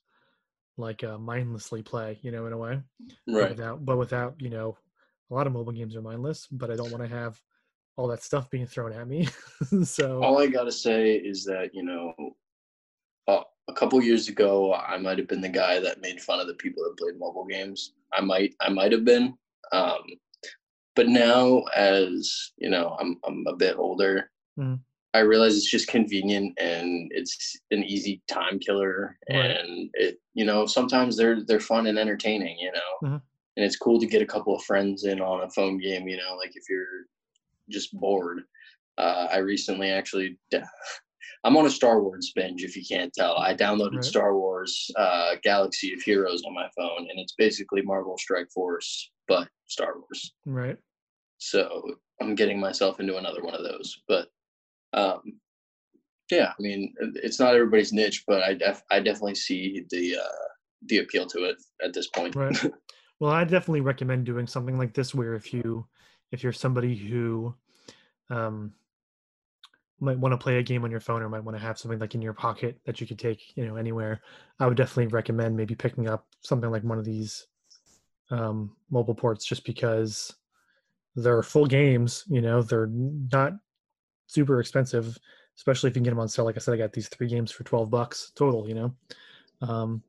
like 0.78 1.04
uh, 1.04 1.18
mindlessly 1.18 1.82
play 1.82 2.20
you 2.22 2.32
know 2.32 2.46
in 2.46 2.54
a 2.54 2.58
way 2.58 2.82
but 3.26 3.34
right. 3.34 3.50
without 3.50 3.86
but 3.86 3.98
without 3.98 4.36
you 4.40 4.50
know 4.50 4.78
a 5.32 5.34
lot 5.34 5.48
of 5.48 5.54
mobile 5.54 5.72
games 5.72 5.96
are 5.96 6.02
mindless 6.02 6.48
but 6.52 6.70
i 6.70 6.76
don't 6.76 6.92
want 6.92 7.04
to 7.04 7.10
have 7.10 7.40
all 7.98 8.08
that 8.08 8.24
stuff 8.24 8.50
being 8.50 8.68
thrown 8.68 8.92
at 8.92 9.08
me 9.08 9.28
so 9.84 10.22
All 10.22 10.38
I 10.38 10.48
gotta 10.48 10.72
say 10.72 11.14
is 11.14 11.46
that 11.46 11.74
you 11.74 11.84
know, 11.84 12.14
uh, 13.28 13.44
a 13.68 13.74
couple 13.74 14.02
years 14.02 14.28
ago, 14.28 14.74
I 14.74 14.98
might 14.98 15.18
have 15.18 15.28
been 15.28 15.42
the 15.42 15.50
guy 15.50 15.80
that 15.80 16.02
made 16.02 16.22
fun 16.22 16.40
of 16.40 16.48
the 16.48 16.54
people 16.56 16.84
that 16.84 16.98
played 16.98 17.18
mobile 17.20 17.46
games. 17.46 17.94
I 18.16 18.22
might, 18.22 18.54
I 18.62 18.70
might 18.70 18.92
have 18.92 19.06
been. 19.06 19.34
Um, 19.72 20.02
but 20.96 21.08
now, 21.08 21.62
as 21.76 22.52
you 22.58 22.70
know, 22.70 22.96
I'm 23.00 23.20
I'm 23.26 23.44
a 23.48 23.56
bit 23.56 23.76
older. 23.78 24.32
Mhm. 24.58 24.80
I 25.14 25.20
realize 25.20 25.56
it's 25.56 25.70
just 25.70 25.88
convenient 25.88 26.58
and 26.60 27.10
it's 27.14 27.58
an 27.72 27.84
easy 27.84 28.22
time 28.28 28.60
killer, 28.60 29.18
Right. 29.30 29.52
and 29.52 29.90
it 29.94 30.20
you 30.34 30.46
know 30.46 30.66
sometimes 30.66 31.18
they're 31.18 31.44
they're 31.44 31.60
fun 31.60 31.88
and 31.88 31.98
entertaining. 32.00 32.58
You 32.60 32.72
know, 32.72 33.10
Mhm. 33.10 33.22
and 33.58 33.66
it's 33.66 33.76
cool 33.78 34.00
to 34.00 34.08
get 34.08 34.22
a 34.22 34.26
couple 34.26 34.56
of 34.56 34.64
friends 34.64 35.04
in 35.04 35.20
on 35.22 35.44
a 35.44 35.50
phone 35.50 35.78
game. 35.78 36.08
You 36.08 36.18
know, 36.18 36.36
like 36.38 36.56
if 36.56 36.70
you're 36.70 37.08
just 37.70 37.94
bored. 38.00 38.44
Uh, 38.98 39.28
I 39.30 39.38
recently 39.40 39.90
actually, 39.90 40.38
I'm 41.46 41.56
on 41.58 41.68
a 41.68 41.70
Star 41.70 42.02
Wars 42.02 42.32
binge. 42.36 42.64
If 42.64 42.76
you 42.76 42.84
can't 42.84 43.14
tell, 43.14 43.38
I 43.38 43.54
downloaded 43.54 43.98
Right. 43.98 44.04
Star 44.04 44.36
Wars 44.36 44.90
uh, 44.98 45.36
Galaxy 45.44 45.94
of 45.94 46.02
Heroes 46.02 46.44
on 46.44 46.56
my 46.56 46.68
phone, 46.76 47.08
and 47.08 47.20
it's 47.20 47.36
basically 47.38 47.84
Marvel 47.84 48.18
Strike 48.18 48.50
Force, 48.52 49.12
but 49.28 49.48
Star 49.68 50.00
Wars. 50.00 50.34
right 50.46 50.78
So 51.38 51.84
I'm 52.20 52.34
getting 52.34 52.60
myself 52.60 53.00
into 53.00 53.18
another 53.18 53.44
one 53.44 53.54
of 53.54 53.64
those. 53.64 54.02
But 54.08 54.30
um, 54.94 55.22
yeah, 56.32 56.50
I 56.50 56.62
mean, 56.62 56.96
it's 57.16 57.40
not 57.40 57.54
everybody's 57.54 57.94
niche, 57.94 58.24
but 58.26 58.42
I 58.42 58.56
def- 58.56 58.84
I 58.90 59.00
definitely 59.00 59.36
see 59.36 59.86
the 59.92 60.18
uh, 60.18 60.48
the 60.88 60.98
appeal 60.98 61.28
to 61.28 61.44
it 61.44 61.58
at 61.84 61.94
this 61.94 62.08
point. 62.08 62.36
Right. 62.36 62.58
well, 63.20 63.32
I 63.32 63.44
definitely 63.44 63.82
recommend 63.82 64.26
doing 64.26 64.48
something 64.48 64.80
like 64.80 64.96
this 64.96 65.14
where 65.14 65.36
if 65.36 65.54
you 65.54 65.86
if 66.32 66.42
you're 66.42 66.54
somebody 66.54 66.96
who 66.96 67.54
um 68.32 68.74
might 70.00 70.20
want 70.20 70.34
to 70.34 70.38
play 70.38 70.58
a 70.58 70.64
game 70.64 70.84
on 70.84 70.92
your 70.92 71.00
phone 71.00 71.22
or 71.22 71.30
might 71.30 71.44
want 71.44 71.58
to 71.58 71.64
have 71.64 71.78
something 71.78 72.00
like 72.00 72.16
in 72.16 72.22
your 72.22 72.34
pocket 72.34 72.80
that 72.86 73.00
you 73.00 73.08
could 73.08 73.20
take, 73.20 73.56
you 73.56 73.66
know, 73.66 73.76
anywhere, 73.76 74.22
I 74.60 74.68
would 74.68 74.78
definitely 74.78 75.08
recommend 75.08 75.56
maybe 75.56 75.76
picking 75.76 76.10
up 76.10 76.28
something 76.42 76.70
like 76.70 76.84
one 76.84 77.00
of 77.00 77.06
these 77.06 77.48
um 78.32 78.76
mobile 78.90 79.14
ports 79.14 79.46
just 79.46 79.64
because 79.66 80.34
they're 81.16 81.44
full 81.44 81.66
games, 81.66 82.26
you 82.28 82.42
know, 82.42 82.62
they're 82.62 82.90
not 82.92 83.54
super 84.28 84.60
expensive, 84.60 85.18
especially 85.56 85.90
if 85.90 85.96
you 85.96 86.00
can 86.00 86.04
get 86.04 86.10
them 86.10 86.20
on 86.20 86.28
sale. 86.28 86.46
Like 86.46 86.58
I 86.58 86.60
said, 86.60 86.74
I 86.74 86.78
got 86.78 86.92
these 86.92 87.08
three 87.08 87.28
games 87.28 87.52
for 87.52 87.64
12 87.64 87.90
bucks 87.90 88.32
total, 88.36 88.68
you 88.68 88.76
know. 88.76 88.96
Um 89.62 90.04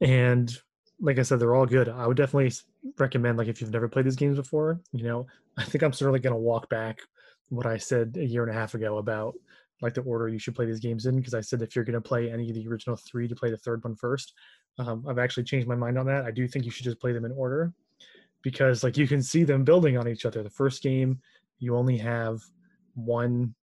and 0.00 0.56
like 1.00 1.18
I 1.18 1.22
said, 1.22 1.40
they're 1.40 1.54
all 1.54 1.66
good. 1.66 1.88
I 1.88 2.06
would 2.06 2.16
definitely 2.16 2.52
recommend, 2.98 3.36
like, 3.38 3.48
if 3.48 3.60
you've 3.60 3.72
never 3.72 3.88
played 3.88 4.06
these 4.06 4.16
games 4.16 4.38
before, 4.38 4.80
you 4.92 5.04
know, 5.04 5.26
I 5.56 5.64
think 5.64 5.82
I'm 5.82 5.92
certainly 5.92 6.20
going 6.20 6.32
to 6.34 6.40
walk 6.40 6.70
back 6.70 7.00
what 7.48 7.66
I 7.66 7.76
said 7.76 8.16
a 8.18 8.24
year 8.24 8.42
and 8.42 8.50
a 8.50 8.58
half 8.58 8.74
ago 8.74 8.98
about 8.98 9.34
like 9.82 9.94
the 9.94 10.00
order 10.02 10.28
you 10.28 10.38
should 10.38 10.54
play 10.54 10.66
these 10.66 10.80
games 10.80 11.06
in. 11.06 11.16
Because 11.16 11.34
I 11.34 11.40
said 11.40 11.62
if 11.62 11.76
you're 11.76 11.84
going 11.84 11.94
to 11.94 12.00
play 12.00 12.30
any 12.30 12.48
of 12.48 12.54
the 12.54 12.66
original 12.68 12.96
three, 12.96 13.28
to 13.28 13.34
play 13.34 13.50
the 13.50 13.58
third 13.58 13.84
one 13.84 13.94
first. 13.94 14.32
Um, 14.78 15.04
I've 15.08 15.18
actually 15.18 15.44
changed 15.44 15.68
my 15.68 15.74
mind 15.74 15.98
on 15.98 16.06
that. 16.06 16.24
I 16.24 16.30
do 16.30 16.46
think 16.46 16.64
you 16.64 16.70
should 16.70 16.84
just 16.84 17.00
play 17.00 17.12
them 17.12 17.24
in 17.24 17.32
order 17.32 17.72
because, 18.42 18.84
like, 18.84 18.96
you 18.96 19.08
can 19.08 19.22
see 19.22 19.42
them 19.44 19.64
building 19.64 19.96
on 19.96 20.06
each 20.06 20.26
other. 20.26 20.42
The 20.42 20.50
first 20.50 20.82
game, 20.82 21.18
you 21.58 21.76
only 21.76 21.96
have 21.96 22.42
one 22.94 23.54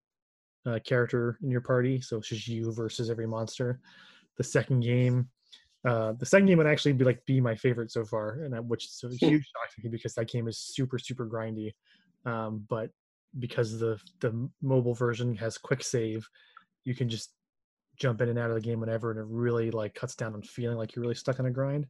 uh, 0.65 0.79
character 0.85 1.37
in 1.43 1.51
your 1.51 1.61
party, 1.61 2.01
so 2.01 2.17
it's 2.17 2.29
just 2.29 2.47
you 2.47 2.71
versus 2.73 3.09
every 3.09 3.27
monster. 3.27 3.79
The 4.37 4.43
second 4.43 4.79
game, 4.79 5.29
uh, 5.87 6.13
the 6.13 6.25
second 6.25 6.47
game 6.47 6.57
would 6.57 6.67
actually 6.67 6.93
be 6.93 7.05
like 7.05 7.23
be 7.25 7.41
my 7.41 7.55
favorite 7.55 7.91
so 7.91 8.05
far, 8.05 8.41
and 8.43 8.53
that, 8.53 8.65
which 8.65 8.85
is 8.85 9.03
a 9.03 9.25
huge 9.25 9.43
shock 9.43 9.75
to 9.75 9.83
me 9.83 9.89
because 9.89 10.13
that 10.15 10.31
game 10.31 10.47
is 10.47 10.57
super 10.57 10.97
super 10.97 11.27
grindy. 11.27 11.73
Um, 12.25 12.65
but 12.69 12.89
because 13.39 13.79
the 13.79 13.99
the 14.19 14.49
mobile 14.61 14.93
version 14.93 15.35
has 15.35 15.57
quick 15.57 15.83
save, 15.83 16.27
you 16.83 16.95
can 16.95 17.09
just 17.09 17.33
jump 17.97 18.21
in 18.21 18.29
and 18.29 18.39
out 18.39 18.49
of 18.49 18.55
the 18.55 18.61
game 18.61 18.79
whenever, 18.79 19.11
and 19.11 19.19
it 19.19 19.25
really 19.27 19.71
like 19.71 19.95
cuts 19.95 20.15
down 20.15 20.33
on 20.33 20.41
feeling 20.41 20.77
like 20.77 20.95
you're 20.95 21.03
really 21.03 21.15
stuck 21.15 21.39
on 21.39 21.45
a 21.45 21.51
grind. 21.51 21.87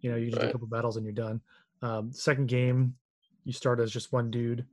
You 0.00 0.10
know, 0.10 0.16
you 0.16 0.30
just 0.30 0.40
do 0.40 0.48
a 0.48 0.52
couple 0.52 0.66
battles 0.66 0.96
and 0.96 1.04
you're 1.04 1.12
done. 1.12 1.40
Um, 1.82 2.12
second 2.12 2.48
game, 2.48 2.94
you 3.44 3.52
start 3.52 3.80
as 3.80 3.92
just 3.92 4.12
one 4.12 4.30
dude, 4.30 4.64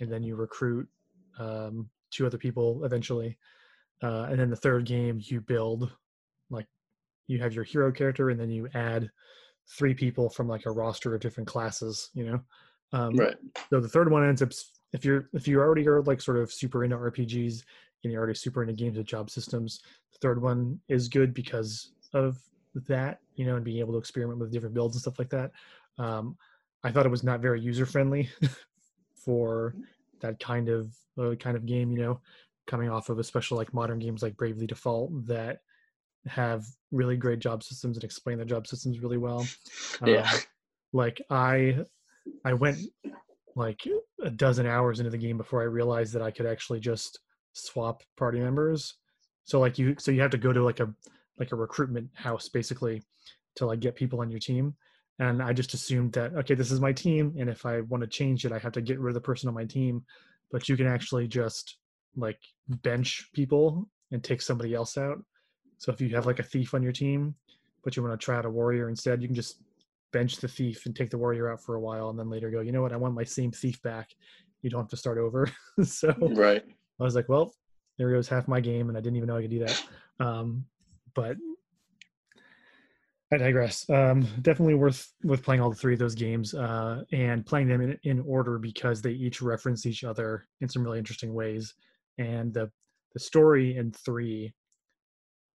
and 0.00 0.10
then 0.10 0.22
you 0.22 0.36
recruit 0.36 0.88
um, 1.38 1.88
two 2.10 2.26
other 2.26 2.38
people 2.38 2.84
eventually, 2.84 3.36
uh, 4.02 4.26
and 4.30 4.38
then 4.38 4.50
the 4.50 4.56
third 4.56 4.84
game 4.84 5.18
you 5.22 5.40
build 5.40 5.90
like 6.50 6.66
you 7.26 7.38
have 7.40 7.52
your 7.52 7.64
hero 7.64 7.90
character 7.90 8.30
and 8.30 8.38
then 8.38 8.50
you 8.50 8.68
add 8.74 9.10
three 9.68 9.94
people 9.94 10.28
from 10.28 10.48
like 10.48 10.66
a 10.66 10.70
roster 10.70 11.14
of 11.14 11.20
different 11.20 11.48
classes 11.48 12.10
you 12.14 12.24
know 12.24 12.40
um, 12.92 13.16
right. 13.16 13.36
so 13.70 13.80
the 13.80 13.88
third 13.88 14.10
one 14.10 14.26
ends 14.26 14.42
up 14.42 14.52
if 14.92 15.04
you're 15.04 15.28
if 15.32 15.46
you 15.48 15.58
already 15.60 15.86
are 15.88 16.02
like 16.02 16.20
sort 16.20 16.38
of 16.38 16.52
super 16.52 16.84
into 16.84 16.96
rpgs 16.96 17.62
and 18.04 18.12
you're 18.12 18.20
already 18.20 18.36
super 18.36 18.62
into 18.62 18.74
games 18.74 18.96
with 18.96 19.06
job 19.06 19.30
systems 19.30 19.80
the 20.12 20.18
third 20.20 20.40
one 20.40 20.78
is 20.88 21.08
good 21.08 21.34
because 21.34 21.92
of 22.14 22.38
that 22.86 23.20
you 23.34 23.44
know 23.46 23.56
and 23.56 23.64
being 23.64 23.78
able 23.78 23.92
to 23.92 23.98
experiment 23.98 24.38
with 24.38 24.52
different 24.52 24.74
builds 24.74 24.94
and 24.94 25.02
stuff 25.02 25.18
like 25.18 25.30
that 25.30 25.50
um, 25.98 26.36
i 26.84 26.90
thought 26.90 27.06
it 27.06 27.10
was 27.10 27.24
not 27.24 27.40
very 27.40 27.60
user 27.60 27.86
friendly 27.86 28.28
for 29.24 29.74
that 30.20 30.38
kind 30.40 30.68
of 30.68 30.94
uh, 31.18 31.34
kind 31.34 31.56
of 31.56 31.66
game. 31.66 31.90
You 31.90 31.98
know, 31.98 32.20
coming 32.66 32.90
off 32.90 33.08
of 33.08 33.18
especially 33.18 33.58
like 33.58 33.74
modern 33.74 33.98
games 33.98 34.22
like 34.22 34.36
Bravely 34.36 34.66
Default 34.66 35.26
that 35.26 35.60
have 36.26 36.64
really 36.90 37.16
great 37.16 37.38
job 37.38 37.62
systems 37.62 37.96
and 37.96 38.04
explain 38.04 38.36
their 38.36 38.46
job 38.46 38.66
systems 38.66 39.00
really 39.00 39.18
well. 39.18 39.46
Yeah. 40.04 40.28
Um, 40.32 40.40
like 40.92 41.20
I 41.30 41.84
I 42.44 42.54
went 42.54 42.78
like 43.56 43.80
a 44.22 44.30
dozen 44.30 44.66
hours 44.66 45.00
into 45.00 45.10
the 45.10 45.18
game 45.18 45.38
before 45.38 45.62
I 45.62 45.64
realized 45.64 46.12
that 46.12 46.22
I 46.22 46.30
could 46.30 46.46
actually 46.46 46.78
just 46.78 47.18
swap 47.54 48.02
party 48.16 48.38
members. 48.38 48.94
So 49.44 49.58
like 49.58 49.78
you 49.78 49.96
so 49.98 50.10
you 50.10 50.20
have 50.20 50.30
to 50.30 50.38
go 50.38 50.52
to 50.52 50.62
like 50.62 50.80
a 50.80 50.92
like 51.38 51.52
a 51.52 51.56
recruitment 51.56 52.10
house 52.14 52.48
basically 52.48 53.02
to 53.56 53.66
like 53.66 53.80
get 53.80 53.96
people 53.96 54.20
on 54.20 54.30
your 54.30 54.40
team. 54.40 54.74
And 55.18 55.42
I 55.42 55.54
just 55.54 55.72
assumed 55.72 56.12
that 56.12 56.34
okay, 56.34 56.54
this 56.54 56.70
is 56.70 56.80
my 56.80 56.92
team, 56.92 57.34
and 57.38 57.48
if 57.48 57.64
I 57.64 57.80
want 57.80 58.02
to 58.02 58.06
change 58.06 58.44
it, 58.44 58.52
I 58.52 58.58
have 58.58 58.72
to 58.72 58.82
get 58.82 59.00
rid 59.00 59.10
of 59.10 59.14
the 59.14 59.20
person 59.26 59.48
on 59.48 59.54
my 59.54 59.64
team. 59.64 60.04
But 60.52 60.68
you 60.68 60.76
can 60.76 60.86
actually 60.86 61.26
just 61.26 61.78
like 62.14 62.38
bench 62.68 63.28
people 63.32 63.88
and 64.12 64.22
take 64.22 64.42
somebody 64.42 64.74
else 64.74 64.96
out. 64.98 65.18
So 65.78 65.92
if 65.92 66.00
you 66.00 66.14
have 66.14 66.26
like 66.26 66.38
a 66.38 66.44
thief 66.44 66.74
on 66.74 66.82
your 66.82 66.92
team, 66.92 67.34
but 67.82 67.96
you 67.96 68.02
want 68.02 68.18
to 68.18 68.24
try 68.24 68.36
out 68.36 68.44
a 68.44 68.50
warrior 68.50 68.88
instead, 68.88 69.22
you 69.22 69.28
can 69.28 69.34
just 69.34 69.62
bench 70.12 70.36
the 70.36 70.48
thief 70.48 70.86
and 70.86 70.94
take 70.94 71.10
the 71.10 71.18
warrior 71.18 71.52
out 71.52 71.62
for 71.62 71.74
a 71.74 71.80
while, 71.80 72.10
and 72.10 72.18
then 72.18 72.30
later 72.30 72.50
go, 72.50 72.60
you 72.60 72.72
know 72.72 72.82
what, 72.82 72.92
I 72.92 72.96
want 72.96 73.14
my 73.14 73.24
same 73.24 73.52
thief 73.52 73.80
back. 73.82 74.10
You 74.62 74.70
don't 74.70 74.80
have 74.80 74.90
to 74.90 74.96
start 74.96 75.18
over. 75.18 75.50
so 75.84 76.14
Right. 76.20 76.64
I 76.98 77.02
was 77.02 77.14
like, 77.14 77.28
well, 77.28 77.52
there 77.98 78.10
goes 78.10 78.28
half 78.28 78.48
my 78.48 78.60
game, 78.60 78.88
and 78.88 78.96
I 78.96 79.00
didn't 79.00 79.16
even 79.16 79.28
know 79.28 79.36
I 79.36 79.42
could 79.42 79.50
do 79.50 79.60
that. 79.60 79.84
Um, 80.20 80.64
but 81.14 81.36
I 83.32 83.38
digress. 83.38 83.88
Um, 83.90 84.22
definitely 84.42 84.74
worth 84.74 85.12
worth 85.24 85.42
playing 85.42 85.60
all 85.60 85.70
the 85.70 85.76
three 85.76 85.94
of 85.94 85.98
those 85.98 86.14
games 86.14 86.54
uh, 86.54 87.02
and 87.12 87.44
playing 87.44 87.66
them 87.68 87.80
in, 87.80 87.98
in 88.04 88.20
order 88.20 88.58
because 88.58 89.02
they 89.02 89.10
each 89.10 89.42
reference 89.42 89.84
each 89.84 90.04
other 90.04 90.46
in 90.60 90.68
some 90.68 90.84
really 90.84 90.98
interesting 90.98 91.34
ways. 91.34 91.74
And 92.18 92.54
the 92.54 92.70
the 93.14 93.20
story 93.20 93.76
in 93.76 93.90
three, 93.92 94.54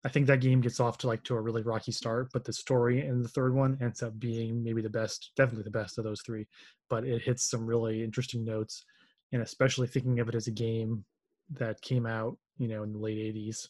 I 0.04 0.10
think 0.10 0.26
that 0.28 0.42
game 0.42 0.62
gets 0.62 0.80
off 0.80 0.98
to 1.00 1.08
like 1.08 1.24
to 1.26 1.36
a 1.36 1.42
really 1.42 1.62
rocky 1.62 1.92
start, 1.92 2.30
but 2.34 2.44
the 2.44 2.54
story 2.54 3.06
in 3.06 3.22
the 3.22 3.30
third 3.30 3.54
one 3.54 3.78
ends 3.82 4.02
up 4.02 4.18
being 4.20 4.64
maybe 4.64 4.82
the 4.82 4.90
best, 4.90 5.32
definitely 5.36 5.64
the 5.64 5.70
best 5.70 5.98
of 5.98 6.04
those 6.04 6.22
three. 6.22 6.48
But 6.90 7.06
it 7.06 7.22
hits 7.22 7.50
some 7.50 7.66
really 7.66 8.04
interesting 8.04 8.44
notes, 8.44 8.84
and 9.32 9.44
especially 9.44 9.88
thinking 9.88 10.20
of 10.20 10.28
it 10.28 10.36
as 10.36 10.48
a 10.48 10.52
game 10.52 11.06
that 11.52 11.82
came 11.82 12.08
out, 12.08 12.38
you 12.58 12.68
know, 12.68 12.82
in 12.84 12.94
the 12.94 13.00
late 13.00 13.18
'80s 13.18 13.68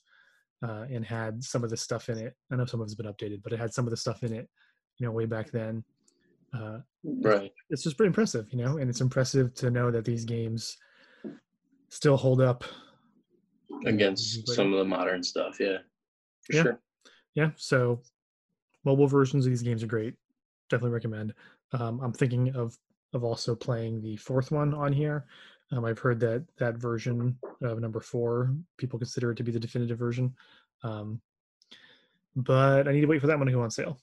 uh, 0.64 0.86
and 0.92 1.06
had 1.06 1.44
some 1.44 1.64
of 1.64 1.70
the 1.70 1.78
stuff 1.78 2.10
in 2.10 2.18
it. 2.18 2.34
I 2.52 2.56
know 2.56 2.66
some 2.66 2.80
of 2.80 2.86
it's 2.86 2.96
been 2.96 3.12
updated, 3.12 3.44
but 3.44 3.54
it 3.54 3.60
had 3.60 3.74
some 3.74 3.86
of 3.86 3.92
the 3.92 3.98
stuff 3.98 4.24
in 4.24 4.34
it, 4.34 4.48
you 5.00 5.06
know, 5.06 5.12
way 5.12 5.26
back 5.26 5.52
then. 5.52 5.84
Uh, 6.54 6.80
Right. 7.04 7.52
it's 7.72 7.82
just 7.82 7.98
pretty 7.98 8.10
impressive, 8.10 8.46
you 8.52 8.64
know, 8.64 8.78
and 8.78 8.90
it's 8.90 9.02
impressive 9.02 9.56
to 9.56 9.72
know 9.72 9.90
that 9.90 10.06
these 10.06 10.24
games 10.24 10.78
still 11.90 12.16
hold 12.16 12.42
up. 12.42 12.64
Against 13.86 14.48
some 14.48 14.72
of 14.72 14.78
the 14.78 14.86
modern 14.86 15.24
stuff. 15.24 15.60
Yeah. 15.60 15.80
For 16.52 16.58
Yeah. 16.58 16.64
sure. 16.64 16.82
Yeah, 17.34 17.52
so 17.56 18.02
mobile 18.84 19.08
versions 19.08 19.46
of 19.46 19.52
these 19.52 19.62
games 19.64 19.84
are 19.84 19.88
great. 19.88 20.16
Definitely 20.70 20.94
recommend. 20.94 21.34
Um, 21.72 22.00
I'm 22.02 22.14
thinking 22.14 22.54
of 22.56 22.78
of 23.14 23.24
also 23.26 23.54
playing 23.56 24.02
the 24.02 24.16
fourth 24.18 24.52
one 24.52 24.74
on 24.74 24.94
here. 24.94 25.26
Um, 25.72 25.84
I've 25.86 26.00
heard 26.00 26.20
that 26.22 26.46
that 26.58 26.78
version 26.78 27.38
of 27.62 27.80
number 27.80 28.00
four 28.00 28.54
people 28.78 28.98
consider 29.00 29.32
it 29.32 29.36
to 29.36 29.44
be 29.44 29.52
the 29.52 29.60
definitive 29.60 29.98
version, 29.98 30.34
um, 30.84 31.22
but 32.36 32.88
I 32.88 32.92
need 32.94 33.02
to 33.02 33.08
wait 33.08 33.20
for 33.22 33.28
that 33.28 33.38
one 33.38 33.48
to 33.48 33.54
go 33.54 33.62
on 33.62 33.72
sale. 33.72 34.00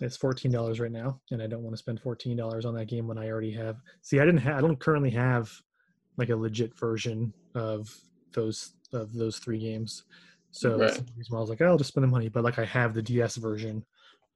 It's 0.00 0.16
fourteen 0.16 0.50
dollars 0.50 0.80
right 0.80 0.90
now, 0.92 1.20
and 1.30 1.42
I 1.42 1.46
don't 1.46 1.62
want 1.62 1.74
to 1.74 1.78
spend 1.78 2.00
fourteen 2.00 2.36
dollars 2.36 2.64
on 2.64 2.74
that 2.74 2.86
game 2.86 3.06
when 3.06 3.18
I 3.18 3.28
already 3.28 3.52
have. 3.52 3.80
See, 4.02 4.18
I 4.20 4.24
didn't. 4.24 4.40
Ha- 4.42 4.58
I 4.58 4.60
don't 4.60 4.78
currently 4.80 5.10
have 5.10 5.52
like 6.16 6.30
a 6.30 6.36
legit 6.36 6.76
version 6.76 7.32
of 7.54 7.94
those 8.32 8.72
of 8.92 9.12
those 9.12 9.38
three 9.38 9.58
games. 9.58 10.04
So 10.52 10.76
that's 10.78 10.98
Right. 10.98 11.06
the 11.06 11.12
reason 11.16 11.32
why 11.32 11.38
I 11.38 11.40
was 11.40 11.50
like, 11.50 11.60
oh, 11.62 11.66
I'll 11.66 11.78
just 11.78 11.88
spend 11.88 12.04
the 12.04 12.08
money. 12.08 12.28
But 12.28 12.44
like, 12.44 12.58
I 12.58 12.64
have 12.66 12.94
the 12.94 13.02
DS 13.02 13.36
version 13.36 13.84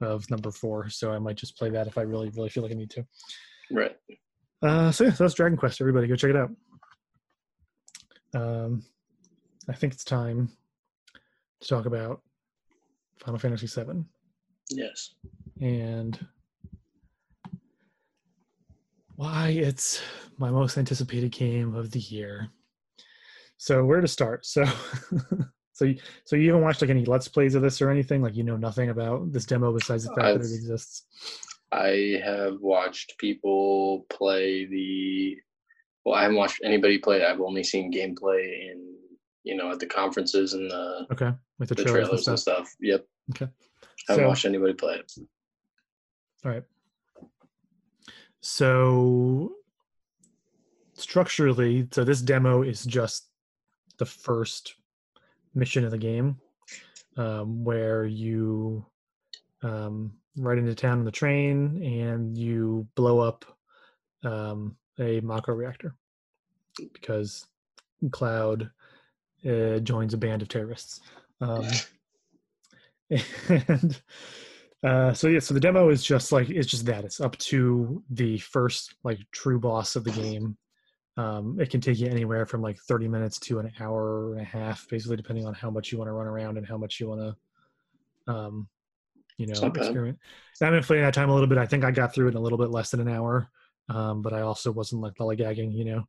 of 0.01 0.29
number 0.31 0.51
four, 0.51 0.89
so 0.89 1.13
I 1.13 1.19
might 1.19 1.37
just 1.37 1.57
play 1.57 1.71
that 1.71 1.87
if 1.87 1.97
I 1.99 2.03
really, 2.03 2.31
really 2.31 2.49
feel 2.49 2.63
like 2.63 2.73
I 2.73 2.77
need 2.77 2.91
to. 2.91 3.07
Right. 3.71 3.97
Uh, 4.63 4.91
so 4.91 5.05
yeah, 5.05 5.13
so 5.13 5.25
that's 5.25 5.35
Dragon 5.35 5.57
Quest. 5.59 5.81
Everybody, 5.81 6.07
go 6.09 6.17
check 6.17 6.31
it 6.31 6.37
out. 6.37 6.51
Um, 8.35 8.83
I 9.69 9.73
think 9.75 9.93
it's 9.93 10.05
time 10.05 10.51
to 11.61 11.69
talk 11.69 11.87
about 11.87 12.23
Final 13.19 13.39
Fantasy 13.39 13.67
VII 13.67 14.05
Yes. 14.71 15.15
and 15.61 16.19
why 19.17 19.49
it's 19.49 20.03
my 20.39 20.51
most 20.51 20.77
anticipated 20.77 21.33
game 21.33 21.75
of 21.75 21.91
the 21.91 22.01
year. 22.01 22.49
So 23.57 23.85
where 23.85 24.01
to 24.03 24.09
start? 24.09 24.45
So, 24.45 24.65
so 25.77 25.85
you, 25.85 25.99
so 26.25 26.37
you 26.37 26.49
haven't 26.49 26.63
watched 26.65 26.81
like 26.81 26.89
any 26.91 27.05
Let's 27.05 27.29
Plays 27.29 27.55
of 27.55 27.61
this 27.61 27.83
or 27.83 27.91
anything? 27.91 28.23
Like 28.23 28.35
you 28.35 28.45
know 28.45 28.57
nothing 28.57 28.89
about 28.89 29.31
this 29.31 29.45
demo 29.45 29.73
besides 29.75 30.05
the 30.05 30.09
fact 30.11 30.21
that 30.21 30.27
I've- 30.27 30.41
it 30.41 30.55
exists. 30.55 31.05
I 31.71 32.21
have 32.25 32.61
watched 32.61 33.19
people 33.19 34.07
play 34.09 34.65
the. 34.67 35.37
Well, 36.05 36.15
I 36.15 36.23
haven't 36.23 36.39
watched 36.39 36.61
anybody 36.65 36.99
play. 36.99 37.25
I've 37.27 37.41
only 37.41 37.63
seen 37.65 37.93
gameplay 37.93 38.71
in, 38.71 38.95
you 39.43 39.55
know, 39.57 39.71
at 39.73 39.81
the 39.81 39.87
conferences 39.87 40.55
and 40.55 40.71
the, 40.71 41.07
Okay, 41.13 41.33
with 41.59 41.69
the, 41.69 41.75
the 41.75 41.83
trailers, 41.85 42.07
trailers 42.09 42.29
and 42.29 42.39
stuff. 42.39 42.73
Yep. 42.81 43.05
Okay. 43.35 43.45
I 44.09 44.13
haven't 44.13 44.25
So- 44.25 44.29
watched 44.29 44.45
anybody 44.47 44.73
play 44.75 44.95
it. 44.95 45.13
All 46.45 46.53
right. 46.53 46.63
So 48.41 49.53
structurally, 50.95 51.89
so 51.91 52.05
this 52.05 52.23
demo 52.23 52.63
is 52.63 52.85
just 52.85 53.29
the 53.99 54.07
first 54.07 54.77
mission 55.57 55.85
of 55.85 55.91
the 55.91 55.99
game, 55.99 56.39
um, 57.17 57.65
where 57.65 58.05
you 58.05 58.85
um, 59.63 60.13
ride 60.37 60.59
into 60.59 60.75
town 60.75 60.99
on 60.99 61.05
the 61.05 61.11
train 61.11 61.83
and 61.83 62.37
you 62.37 62.87
blow 62.95 63.19
up 63.19 63.45
um, 64.25 64.77
a 65.01 65.21
Mako 65.21 65.53
reactor 65.53 65.95
because 66.93 67.47
Cloud 68.11 68.71
uh, 69.49 69.79
joins 69.79 70.15
a 70.15 70.19
band 70.19 70.43
of 70.43 70.49
terrorists. 70.49 71.01
Um, 71.41 71.67
and 73.49 74.03
uh, 74.85 75.13
so 75.13 75.29
yeah, 75.29 75.39
so 75.39 75.55
the 75.55 75.61
demo 75.61 75.89
is 75.89 76.05
just 76.05 76.33
like 76.33 76.51
it's 76.51 76.69
just 76.69 76.87
that 76.87 77.05
it's 77.05 77.21
up 77.21 77.37
to 77.39 78.03
the 78.11 78.39
first 78.39 78.95
like 79.05 79.19
true 79.33 79.59
boss 79.59 79.97
of 79.97 80.05
the 80.05 80.11
game. 80.11 80.57
Um, 81.17 81.59
it 81.59 81.71
can 81.71 81.81
take 81.81 81.99
you 81.99 82.09
anywhere 82.09 82.45
from 82.45 82.61
like 82.61 82.79
30 82.79 83.09
minutes 83.09 83.39
to 83.41 83.59
an 83.59 83.73
hour 83.81 84.33
and 84.33 84.43
a 84.43 84.45
half, 84.45 84.87
basically 84.89 85.17
depending 85.17 85.47
on 85.47 85.55
how 85.55 85.71
much 85.71 85.91
you 85.91 85.99
want 85.99 86.09
to 86.09 86.13
run 86.13 86.27
around 86.27 86.59
and 86.59 86.67
how 86.67 86.77
much 86.77 87.01
you 87.01 87.09
want 87.09 87.21
to, 87.21 88.33
um, 88.33 88.69
you 89.39 89.47
know, 89.47 89.55
experiment. 89.81 90.19
I've 90.61 90.73
been 90.73 90.83
playing 90.83 91.05
that 91.05 91.15
time 91.15 91.31
a 91.31 91.33
little 91.33 91.49
bit. 91.49 91.59
I 91.59 91.67
think 91.67 91.85
I 91.85 91.91
got 91.91 92.15
through 92.15 92.29
it 92.29 92.31
in 92.33 92.37
a 92.37 92.41
little 92.41 92.59
bit 92.59 92.71
less 92.71 92.91
than 92.91 93.01
an 93.01 93.09
hour, 93.09 93.49
um, 93.89 94.21
but 94.21 94.35
I 94.35 94.43
also 94.43 94.71
wasn't 94.71 95.01
like 95.03 95.15
lollygagging, 95.15 95.73
you 95.73 95.85
know. 95.87 96.09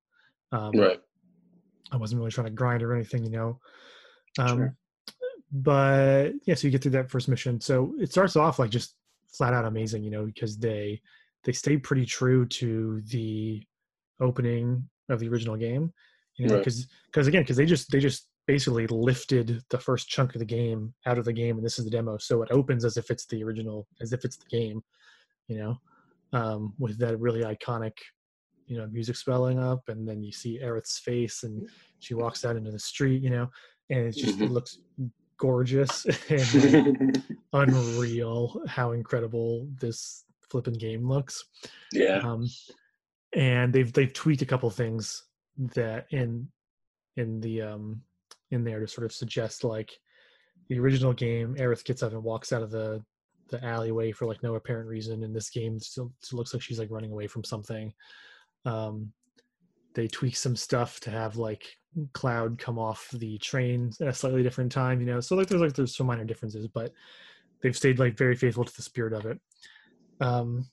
Um, 0.52 0.72
Right. 0.72 1.00
I 1.89 1.96
wasn't 1.96 2.20
really 2.20 2.32
trying 2.32 2.48
to 2.48 2.52
grind 2.52 2.84
or 2.84 2.93
anything, 2.93 3.24
you 3.24 3.32
know. 3.32 3.60
Um, 4.39 4.58
Sure. 4.58 4.76
But 5.52 6.32
yeah, 6.43 6.56
so 6.56 6.67
you 6.67 6.72
get 6.72 6.82
through 6.82 6.91
that 6.91 7.10
first 7.10 7.30
mission. 7.30 7.62
So 7.62 7.96
it 7.98 8.12
starts 8.12 8.36
off 8.36 8.60
like 8.60 8.70
just 8.70 8.96
flat 9.32 9.54
out 9.54 9.65
amazing, 9.65 10.04
you 10.04 10.12
know, 10.12 10.26
because 10.26 10.58
they 10.58 11.02
they 11.43 11.54
stay 11.54 11.78
pretty 11.78 12.06
true 12.06 12.46
to 12.46 13.02
the 13.06 13.65
opening 14.20 14.89
of 15.10 15.20
the 15.20 15.30
original 15.30 15.56
game, 15.56 15.93
you 16.38 16.48
know, 16.48 16.54
Right. 16.56 16.63
because 16.63 16.88
because 17.12 17.28
again, 17.28 17.43
because 17.43 17.58
they 17.58 17.65
just 17.65 17.91
they 17.91 18.00
just 18.00 18.30
basically 18.46 18.88
lifted 18.88 19.62
the 19.70 19.78
first 19.80 20.08
chunk 20.08 20.34
of 20.36 20.39
the 20.39 20.46
game 20.46 20.93
out 21.06 21.17
of 21.17 21.26
the 21.26 21.34
game, 21.34 21.58
and 21.58 21.65
this 21.65 21.78
is 21.80 21.86
the 21.86 21.91
demo. 21.91 22.17
So 22.17 22.41
it 22.43 22.52
opens 22.52 22.86
as 22.86 22.98
if 22.98 23.10
it's 23.12 23.26
the 23.26 23.43
original, 23.43 23.88
as 24.02 24.13
if 24.13 24.24
it's 24.26 24.38
the 24.38 24.46
game, 24.50 24.82
you 25.48 25.58
know, 25.58 25.78
um, 26.34 26.74
with 26.80 26.98
that 27.00 27.20
really 27.20 27.41
iconic 27.43 27.93
you 28.70 28.78
know 28.78 28.86
music 28.88 29.15
swelling 29.15 29.60
up 29.60 29.82
and 29.88 30.06
then 30.06 30.22
you 30.22 30.30
see 30.34 30.60
Aerith's 30.62 31.00
face 31.00 31.43
and 31.43 31.70
she 32.00 32.13
walks 32.13 32.43
out 32.43 32.58
into 32.58 32.70
the 32.70 32.78
street 32.78 33.24
you 33.24 33.30
know 33.30 33.50
and 33.89 34.00
it 34.08 34.12
just 34.12 34.41
it 34.41 34.50
Mhm. 34.50 34.52
looks 34.52 34.80
gorgeous 35.39 36.06
and 36.30 37.24
unreal 37.54 38.62
how 38.67 38.91
incredible 38.91 39.67
this 39.80 40.26
flipping 40.50 40.74
game 40.74 41.08
looks 41.08 41.46
yeah. 41.93 42.20
um 42.20 42.50
and 43.34 43.74
they've 43.74 43.92
they've 43.94 44.13
tweaked 44.13 44.42
a 44.42 44.46
couple 44.46 44.70
things 44.70 45.24
that 45.76 46.06
in 46.12 46.48
in 47.18 47.40
the 47.42 47.62
um 47.62 48.02
in 48.52 48.63
there 48.63 48.80
to 48.80 48.88
sort 48.88 49.06
of 49.06 49.12
suggest 49.12 49.63
like 49.63 49.92
the 50.70 50.80
original 50.80 51.13
game 51.13 51.56
Aerith 51.56 51.84
gets 51.84 52.04
up 52.04 52.13
and 52.13 52.24
walks 52.24 52.52
out 52.52 52.62
of 52.62 52.72
the 52.72 53.04
the 53.50 53.63
alleyway 53.63 54.12
for 54.12 54.26
like 54.26 54.44
no 54.44 54.56
apparent 54.56 54.88
reason 54.90 55.24
in 55.24 55.34
this 55.34 55.50
game 55.50 55.80
still, 55.80 56.12
still 56.22 56.38
looks 56.38 56.54
like 56.54 56.62
she's 56.62 56.80
like 56.80 56.92
running 56.92 57.12
away 57.12 57.28
from 57.28 57.44
something. 57.44 57.94
Um 58.66 59.12
they 59.96 60.08
tweak 60.08 60.36
some 60.36 60.56
stuff 60.56 61.00
to 61.02 61.10
have 61.10 61.38
like 61.38 61.66
cloud 62.13 62.60
come 62.60 62.78
off 62.78 63.10
the 63.13 63.38
train 63.40 63.92
at 64.00 64.08
a 64.08 64.13
slightly 64.13 64.44
different 64.44 64.72
time 64.72 65.00
you 65.00 65.08
know? 65.08 65.20
So 65.20 65.36
like 65.36 65.48
there's 65.48 65.62
like 65.62 65.74
there's 65.74 65.96
some 65.96 66.08
minor 66.08 66.26
differences 66.26 66.68
but 66.68 66.92
they've 67.62 67.76
stayed 67.76 68.00
like 68.00 68.18
very 68.18 68.36
faithful 68.36 68.66
to 68.66 68.76
the 68.76 68.82
spirit 68.84 69.13
of 69.13 69.26
it. 69.26 69.40
Um 70.20 70.70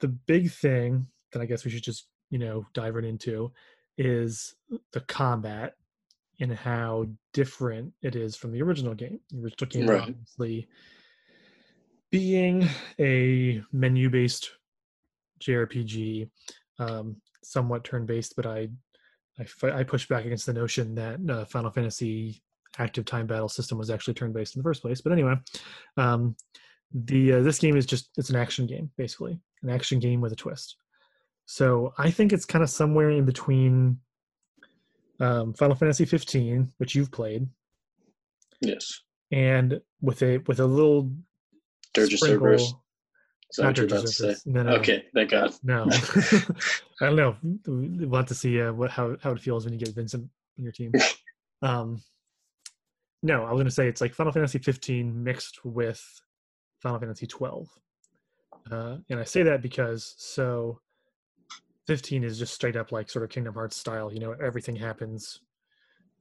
the 0.00 0.08
big 0.08 0.50
thing 0.50 1.06
that 1.32 1.42
i 1.42 1.46
guess 1.46 1.64
we 1.64 1.70
should 1.70 1.82
just 1.82 2.08
you 2.30 2.38
know 2.38 2.66
dive 2.74 2.94
right 2.94 3.04
into 3.04 3.52
is 3.98 4.54
the 4.92 5.00
combat 5.00 5.74
and 6.40 6.52
how 6.52 7.06
different 7.32 7.92
it 8.02 8.16
is 8.16 8.34
from 8.34 8.50
the 8.50 8.62
original 8.62 8.94
game. 8.94 9.20
The 9.30 9.42
original 9.42 9.70
game 9.70 9.86
Right. 9.86 10.02
obviously 10.02 10.68
being 12.10 12.66
a 12.98 13.62
menu-based 13.72 14.50
JRPG, 15.40 16.28
um, 16.78 17.16
somewhat 17.44 17.84
turn-based, 17.84 18.34
but 18.36 18.46
I 18.46 18.68
I, 19.38 19.70
I 19.70 19.84
push 19.84 20.06
back 20.06 20.24
against 20.26 20.44
the 20.44 20.52
notion 20.52 20.94
that 20.96 21.18
uh, 21.30 21.44
Final 21.46 21.70
Fantasy 21.70 22.42
active 22.78 23.04
time 23.04 23.26
battle 23.26 23.48
system 23.48 23.78
was 23.78 23.90
actually 23.90 24.14
turn-based 24.14 24.54
in 24.54 24.60
the 24.60 24.64
first 24.64 24.82
place. 24.82 25.00
But 25.00 25.12
anyway, 25.12 25.34
um, 25.96 26.36
the 26.92 27.34
uh, 27.34 27.40
this 27.42 27.58
game 27.58 27.76
is 27.76 27.86
just 27.86 28.10
it's 28.16 28.30
an 28.30 28.36
action 28.36 28.66
game 28.66 28.90
basically, 28.96 29.38
an 29.62 29.70
action 29.70 29.98
game 29.98 30.20
with 30.20 30.32
a 30.32 30.36
twist. 30.36 30.76
So 31.52 31.92
I 31.98 32.12
think 32.12 32.32
it's 32.32 32.44
kind 32.44 32.62
of 32.62 32.70
somewhere 32.70 33.10
in 33.10 33.24
between 33.24 33.98
um, 35.18 35.52
Final 35.52 35.74
Fantasy 35.74 36.04
15, 36.04 36.72
which 36.78 36.94
you've 36.94 37.10
played, 37.10 37.48
Yes. 38.60 39.00
and 39.32 39.80
with 40.00 40.22
a 40.22 40.38
with 40.46 40.60
a 40.60 40.64
little 40.64 41.10
Dirge 41.92 42.12
of 42.12 42.18
sprinkle- 42.20 42.46
Cerberus. 42.56 42.72
Not 43.58 43.76
you're 43.76 43.88
Dirge 43.88 43.98
of 43.98 44.02
to 44.02 44.08
say? 44.12 44.24
Cerberus. 44.34 44.46
No, 44.46 44.62
no. 44.62 44.70
Okay, 44.76 45.04
thank 45.12 45.30
God. 45.32 45.52
No, 45.64 45.88
I 47.00 47.06
don't 47.06 47.16
know. 47.16 47.36
We'll 47.66 48.20
have 48.20 48.28
to 48.28 48.34
see 48.36 48.62
uh, 48.62 48.72
what 48.72 48.92
how 48.92 49.16
how 49.20 49.32
it 49.32 49.40
feels 49.40 49.64
when 49.64 49.72
you 49.74 49.80
get 49.80 49.92
Vincent 49.92 50.30
in 50.56 50.62
your 50.64 50.72
team. 50.72 50.92
Um, 51.62 52.00
no, 53.22 53.44
I 53.44 53.50
was 53.52 53.60
gonna 53.60 53.70
say 53.70 53.86
it's 53.86 54.00
like 54.00 54.14
Final 54.14 54.32
Fantasy 54.32 54.58
15 54.58 55.22
mixed 55.22 55.62
with 55.62 56.02
Final 56.80 56.98
Fantasy 57.00 57.26
12, 57.26 57.68
uh, 58.70 58.96
and 59.10 59.20
I 59.20 59.24
say 59.24 59.42
that 59.42 59.60
because 59.60 60.14
so 60.16 60.80
15 61.90 62.22
is 62.22 62.38
just 62.38 62.54
straight 62.54 62.76
up 62.76 62.92
like 62.92 63.10
sort 63.10 63.24
of 63.24 63.30
Kingdom 63.30 63.52
Hearts 63.52 63.76
style. 63.76 64.12
You 64.12 64.20
know, 64.20 64.30
everything 64.40 64.76
happens 64.76 65.40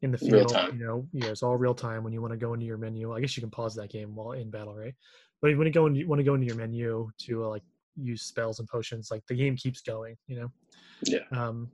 in 0.01 0.09
the 0.09 0.17
field. 0.17 0.51
You 0.73 0.79
know, 0.83 1.07
yeah, 1.13 1.27
it's 1.27 1.43
all 1.43 1.57
real 1.57 1.75
time. 1.75 2.03
When 2.03 2.11
you 2.11 2.23
want 2.23 2.31
to 2.33 2.39
go 2.39 2.55
into 2.55 2.65
your 2.65 2.79
menu, 2.79 3.13
I 3.13 3.21
guess 3.21 3.37
you 3.37 3.41
can 3.41 3.51
pause 3.51 3.75
that 3.75 3.91
game 3.91 4.15
while 4.15 4.31
in 4.31 4.49
battle, 4.49 4.75
right? 4.75 4.95
But 5.43 5.55
when 5.55 5.67
you 5.67 5.71
go 5.71 5.85
and 5.85 5.95
you 5.95 6.07
want 6.07 6.21
to 6.21 6.23
go 6.23 6.33
into 6.33 6.47
your 6.47 6.55
menu 6.55 7.11
to 7.19 7.45
uh, 7.45 7.49
like 7.49 7.61
use 7.95 8.23
spells 8.23 8.57
and 8.57 8.67
potions, 8.67 9.09
like 9.11 9.21
the 9.27 9.35
game 9.35 9.55
keeps 9.55 9.81
going. 9.81 10.15
You 10.25 10.39
know. 10.39 10.51
Yeah. 11.03 11.19
Um, 11.31 11.69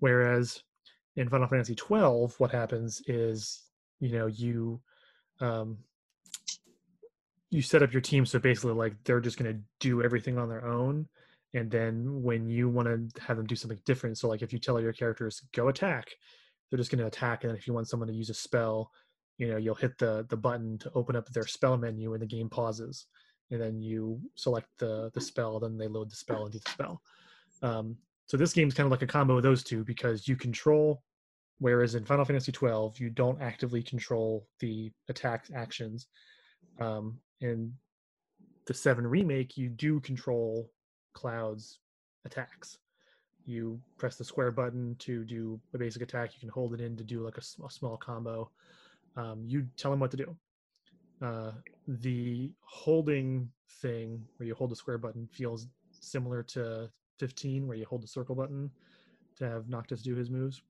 whereas 0.00 0.64
in 1.14 1.28
Final 1.28 1.46
Fantasy 1.46 1.76
12, 1.76 2.34
what 2.38 2.50
happens 2.50 3.00
is 3.06 3.62
you 4.00 4.10
know 4.10 4.26
you 4.26 4.80
um, 5.40 5.78
you 7.50 7.62
set 7.62 7.84
up 7.84 7.92
your 7.92 8.02
team 8.02 8.26
so 8.26 8.40
basically 8.40 8.72
like 8.72 8.94
they're 9.04 9.20
just 9.20 9.38
going 9.38 9.54
to 9.54 9.60
do 9.78 10.02
everything 10.02 10.36
on 10.36 10.48
their 10.48 10.66
own 10.66 11.06
and 11.54 11.70
then 11.70 12.22
when 12.22 12.48
you 12.48 12.68
want 12.68 12.86
to 12.86 13.22
have 13.22 13.36
them 13.36 13.46
do 13.46 13.56
something 13.56 13.80
different 13.84 14.16
so 14.16 14.28
like 14.28 14.42
if 14.42 14.52
you 14.52 14.58
tell 14.58 14.80
your 14.80 14.92
characters 14.92 15.42
go 15.52 15.68
attack 15.68 16.08
they're 16.70 16.78
just 16.78 16.90
going 16.90 17.00
to 17.00 17.06
attack 17.06 17.44
and 17.44 17.56
if 17.56 17.66
you 17.66 17.72
want 17.72 17.88
someone 17.88 18.08
to 18.08 18.14
use 18.14 18.30
a 18.30 18.34
spell 18.34 18.90
you 19.38 19.48
know 19.48 19.56
you'll 19.56 19.74
hit 19.74 19.96
the 19.98 20.26
the 20.28 20.36
button 20.36 20.78
to 20.78 20.90
open 20.94 21.16
up 21.16 21.28
their 21.30 21.46
spell 21.46 21.76
menu 21.76 22.12
and 22.12 22.22
the 22.22 22.26
game 22.26 22.48
pauses 22.48 23.06
and 23.50 23.60
then 23.60 23.80
you 23.80 24.20
select 24.34 24.68
the 24.78 25.10
the 25.14 25.20
spell 25.20 25.58
then 25.58 25.76
they 25.76 25.88
load 25.88 26.10
the 26.10 26.16
spell 26.16 26.44
and 26.44 26.52
do 26.52 26.60
the 26.64 26.70
spell. 26.70 27.02
Um, 27.62 27.96
so 28.26 28.36
this 28.36 28.52
game's 28.52 28.74
kind 28.74 28.86
of 28.86 28.90
like 28.90 29.02
a 29.02 29.06
combo 29.06 29.36
of 29.36 29.42
those 29.42 29.64
two 29.64 29.84
because 29.84 30.28
you 30.28 30.36
control 30.36 31.02
whereas 31.58 31.94
in 31.94 32.04
final 32.04 32.24
fantasy 32.24 32.52
12 32.52 32.98
you 32.98 33.10
don't 33.10 33.40
actively 33.42 33.82
control 33.82 34.46
the 34.60 34.90
attack 35.08 35.46
actions 35.54 36.06
um, 36.80 37.18
in 37.40 37.72
the 38.66 38.74
7 38.74 39.06
remake 39.06 39.56
you 39.56 39.68
do 39.68 40.00
control 40.00 40.70
cloud's 41.12 41.78
attacks. 42.24 42.78
You 43.46 43.80
press 43.98 44.16
the 44.16 44.24
square 44.24 44.50
button 44.50 44.94
to 45.00 45.24
do 45.24 45.60
a 45.74 45.78
basic 45.78 46.02
attack. 46.02 46.34
You 46.34 46.40
can 46.40 46.48
hold 46.50 46.74
it 46.74 46.80
in 46.80 46.96
to 46.96 47.04
do 47.04 47.20
like 47.24 47.38
a 47.38 47.42
small 47.42 47.96
combo. 47.96 48.50
Um, 49.16 49.42
you 49.46 49.66
tell 49.76 49.90
them 49.90 50.00
what 50.00 50.10
to 50.12 50.16
do. 50.16 50.36
Uh, 51.22 51.52
the 51.86 52.50
holding 52.62 53.50
thing 53.82 54.24
where 54.36 54.46
you 54.46 54.54
hold 54.54 54.70
the 54.70 54.76
square 54.76 54.98
button 54.98 55.28
feels 55.32 55.66
similar 55.90 56.42
to 56.42 56.90
15 57.18 57.66
where 57.66 57.76
you 57.76 57.84
hold 57.86 58.02
the 58.02 58.08
circle 58.08 58.34
button 58.34 58.70
to 59.36 59.48
have 59.48 59.68
noctis 59.68 60.02
do 60.02 60.14
his 60.14 60.30
moves. 60.30 60.62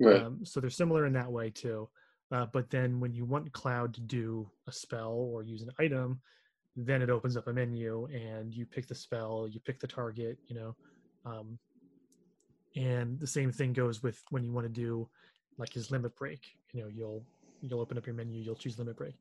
Right. 0.00 0.22
um, 0.22 0.44
so 0.44 0.60
they're 0.60 0.70
similar 0.70 1.06
in 1.06 1.12
that 1.14 1.30
way 1.30 1.50
too. 1.50 1.88
Uh, 2.32 2.46
but 2.52 2.70
then 2.70 3.00
when 3.00 3.12
you 3.12 3.24
want 3.24 3.52
Cloud 3.52 3.92
to 3.94 4.00
do 4.00 4.48
a 4.66 4.72
spell 4.72 5.12
or 5.12 5.42
use 5.42 5.62
an 5.62 5.70
item, 5.78 6.20
then 6.76 7.02
it 7.02 7.10
opens 7.10 7.36
up 7.36 7.46
a 7.48 7.52
menu 7.52 8.06
and 8.06 8.54
you 8.54 8.64
pick 8.66 8.86
the 8.86 8.94
spell, 8.94 9.48
you 9.50 9.60
pick 9.60 9.80
the 9.80 9.86
target, 9.86 10.38
you 10.46 10.54
know. 10.54 10.76
Um, 11.24 11.58
and 12.76 13.18
the 13.18 13.26
same 13.26 13.50
thing 13.50 13.72
goes 13.72 14.02
with 14.02 14.22
when 14.30 14.44
you 14.44 14.52
want 14.52 14.66
to 14.66 14.72
do 14.72 15.08
like 15.58 15.72
his 15.72 15.90
limit 15.90 16.14
break. 16.16 16.40
You 16.72 16.82
know, 16.82 16.88
you'll 16.88 17.24
you'll 17.60 17.80
open 17.80 17.98
up 17.98 18.06
your 18.06 18.14
menu, 18.14 18.40
you'll 18.40 18.54
choose 18.54 18.78
limit 18.78 18.96
break. 18.96 19.14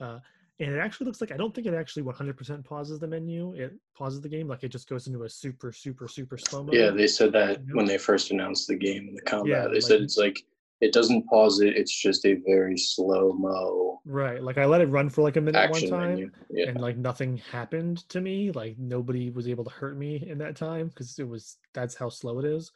Uh, 0.00 0.18
and 0.58 0.72
it 0.72 0.78
actually 0.78 1.06
looks 1.06 1.20
like 1.20 1.32
I 1.32 1.36
don't 1.36 1.54
think 1.54 1.66
it 1.66 1.74
actually 1.74 2.02
100% 2.02 2.64
pauses 2.64 2.98
the 2.98 3.06
menu. 3.06 3.52
It 3.54 3.74
pauses 3.94 4.20
the 4.20 4.28
game 4.28 4.48
like 4.48 4.64
it 4.64 4.68
just 4.68 4.88
goes 4.88 5.06
into 5.06 5.24
a 5.24 5.28
super 5.28 5.70
super 5.72 6.08
super 6.08 6.38
slow 6.38 6.64
mode. 6.64 6.74
Yeah, 6.74 6.90
they 6.90 7.06
said 7.06 7.32
that 7.32 7.60
when 7.72 7.86
they 7.86 7.98
first 7.98 8.30
announced 8.30 8.66
the 8.66 8.76
game 8.76 9.08
and 9.08 9.16
the 9.16 9.22
combat. 9.22 9.48
Yeah, 9.64 9.68
they 9.68 9.80
said 9.80 10.00
it's 10.00 10.16
like 10.16 10.44
it 10.80 10.92
doesn't 10.92 11.26
pause 11.26 11.60
it. 11.60 11.76
It's 11.76 11.94
just 11.94 12.24
a 12.26 12.34
very 12.46 12.76
slow 12.76 13.32
mo 13.32 13.86
Right. 14.08 14.40
Like 14.40 14.56
I 14.56 14.66
let 14.66 14.80
it 14.80 14.86
run 14.86 15.08
for 15.08 15.22
like 15.22 15.36
a 15.36 15.40
minute 15.40 15.68
one 15.70 15.88
time. 15.88 16.30
Yeah. 16.48 16.68
and 16.68 16.80
like 16.80 16.96
nothing 16.96 17.38
happened 17.50 18.08
to 18.10 18.20
me 18.20 18.52
like 18.52 18.78
nobody 18.78 19.30
was 19.30 19.48
able 19.48 19.64
to 19.64 19.70
hurt 19.70 19.98
me 19.98 20.24
in 20.28 20.38
that 20.38 20.54
time 20.54 20.88
because 20.88 21.18
it 21.18 21.28
was 21.28 21.56
that's 21.74 21.96
how 21.96 22.08
slow 22.08 22.38
it 22.38 22.44
is 22.44 22.70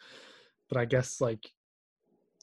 but 0.69 0.77
i 0.77 0.85
guess 0.85 1.21
like 1.21 1.49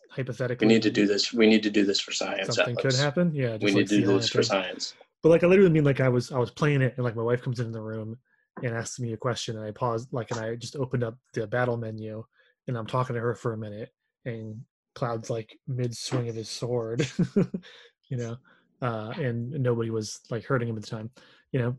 hypothetically, 0.10 0.66
we 0.66 0.74
need 0.74 0.82
to 0.84 0.90
do 0.90 1.06
this. 1.06 1.34
We 1.34 1.48
need 1.48 1.64
to 1.64 1.70
do 1.70 1.86
this 1.86 2.00
for 2.00 2.14
science. 2.14 2.56
something 2.56 2.78
could 2.78 2.96
happen 2.96 3.36
yeah 3.36 3.54
We 3.54 3.60
just, 3.60 3.74
need 3.76 3.80
like, 3.82 3.88
to 3.90 4.02
do 4.02 4.08
this 4.18 4.30
for 4.30 4.42
science. 4.42 4.94
but 5.22 5.30
like 5.30 5.44
i 5.44 5.48
literally 5.48 5.70
mean 5.70 5.84
like 5.84 6.00
i 6.00 6.08
was 6.10 6.32
i 6.32 6.38
was 6.40 6.52
playing 6.52 6.82
it 6.82 6.94
and 6.96 7.04
like 7.04 7.16
my 7.16 7.24
wife 7.24 7.42
comes 7.42 7.60
in 7.60 7.74
the 7.74 7.82
room 7.82 8.18
and 8.64 8.74
asks 8.74 9.00
me 9.02 9.12
a 9.12 9.18
question 9.18 9.58
and 9.58 9.66
i 9.66 9.72
paused 9.72 10.08
like 10.14 10.32
and 10.32 10.40
i 10.40 10.56
just 10.56 10.78
opened 10.78 11.04
up 11.04 11.18
the 11.34 11.46
battle 11.46 11.76
menu 11.78 12.24
and 12.68 12.78
i'm 12.78 12.88
talking 12.88 13.16
to 13.16 13.20
her 13.22 13.36
for 13.36 13.52
a 13.54 13.58
minute 13.58 13.90
and 14.26 14.62
cloud's 14.98 15.30
like 15.30 15.56
mid 15.68 15.96
swing 15.96 16.28
of 16.28 16.36
his 16.36 16.50
sword 16.50 17.08
you 18.10 18.18
know 18.18 18.36
uh 18.82 19.14
and 19.18 19.52
nobody 19.52 19.92
was 19.92 20.22
like 20.32 20.44
hurting 20.44 20.68
him 20.68 20.76
at 20.76 20.82
the 20.82 20.90
time 20.90 21.12
you 21.52 21.60
know? 21.60 21.78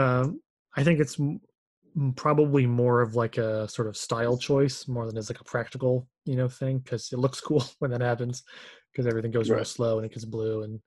Um 0.00 0.40
i 0.76 0.84
think 0.84 1.00
it's 1.00 1.18
m- 1.18 1.40
probably 2.16 2.66
more 2.66 3.00
of 3.00 3.14
like 3.14 3.38
a 3.38 3.66
sort 3.66 3.88
of 3.88 3.96
style 3.96 4.36
choice 4.36 4.86
more 4.86 5.06
than 5.06 5.16
as 5.16 5.30
like 5.30 5.40
a 5.40 5.44
practical 5.44 6.06
you 6.26 6.36
know 6.36 6.48
thing 6.48 6.78
because 6.80 7.10
it 7.12 7.18
looks 7.18 7.40
cool 7.48 7.64
when 7.78 7.90
that 7.90 8.02
happens 8.02 8.42
because 8.92 9.06
everything 9.06 9.30
goes 9.30 9.48
real 9.48 9.64
slow 9.64 9.96
and 9.96 10.04
it 10.04 10.12
gets 10.12 10.26
blue 10.26 10.62
and 10.62 10.80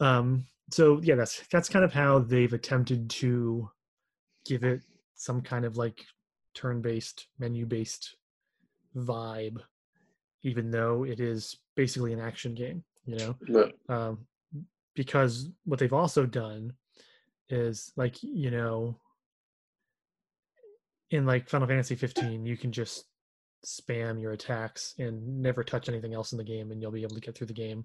um 0.00 0.44
so 0.70 1.00
yeah 1.02 1.14
that's 1.14 1.42
that's 1.50 1.68
kind 1.70 1.84
of 1.84 1.94
how 1.94 2.18
they've 2.18 2.52
attempted 2.52 3.08
to 3.08 3.68
give 4.44 4.64
it 4.64 4.82
some 5.14 5.40
kind 5.40 5.64
of 5.64 5.78
like 5.78 6.04
turn-based 6.54 7.26
menu-based 7.38 8.16
vibe 8.96 9.58
even 10.44 10.70
though 10.70 11.04
it 11.04 11.18
is 11.18 11.56
basically 11.74 12.12
an 12.12 12.20
action 12.20 12.54
game 12.54 12.84
you 13.04 13.16
know 13.16 13.34
Right. 13.48 13.74
um, 13.88 14.18
because 14.94 15.48
what 15.64 15.80
they've 15.80 15.92
also 15.92 16.24
done 16.26 16.72
is 17.48 17.92
like 17.96 18.22
you 18.22 18.50
know 18.52 18.96
in 21.10 21.26
like 21.26 21.48
final 21.48 21.66
fantasy 21.68 21.94
15 21.96 22.46
you 22.46 22.56
can 22.56 22.70
just 22.72 23.06
spam 23.66 24.20
your 24.20 24.32
attacks 24.32 24.94
and 24.98 25.42
never 25.42 25.64
touch 25.64 25.88
anything 25.88 26.14
else 26.14 26.32
in 26.32 26.38
the 26.38 26.44
game 26.44 26.70
and 26.70 26.80
you'll 26.80 26.90
be 26.90 27.02
able 27.02 27.14
to 27.14 27.20
get 27.20 27.34
through 27.34 27.46
the 27.46 27.52
game 27.52 27.84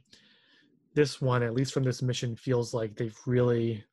this 0.93 1.22
one 1.22 1.41
at 1.43 1.54
least 1.54 1.74
from 1.74 1.84
this 1.84 2.02
mission 2.02 2.36
feels 2.36 2.74
like 2.74 2.95
they've 2.95 3.17
really 3.26 3.84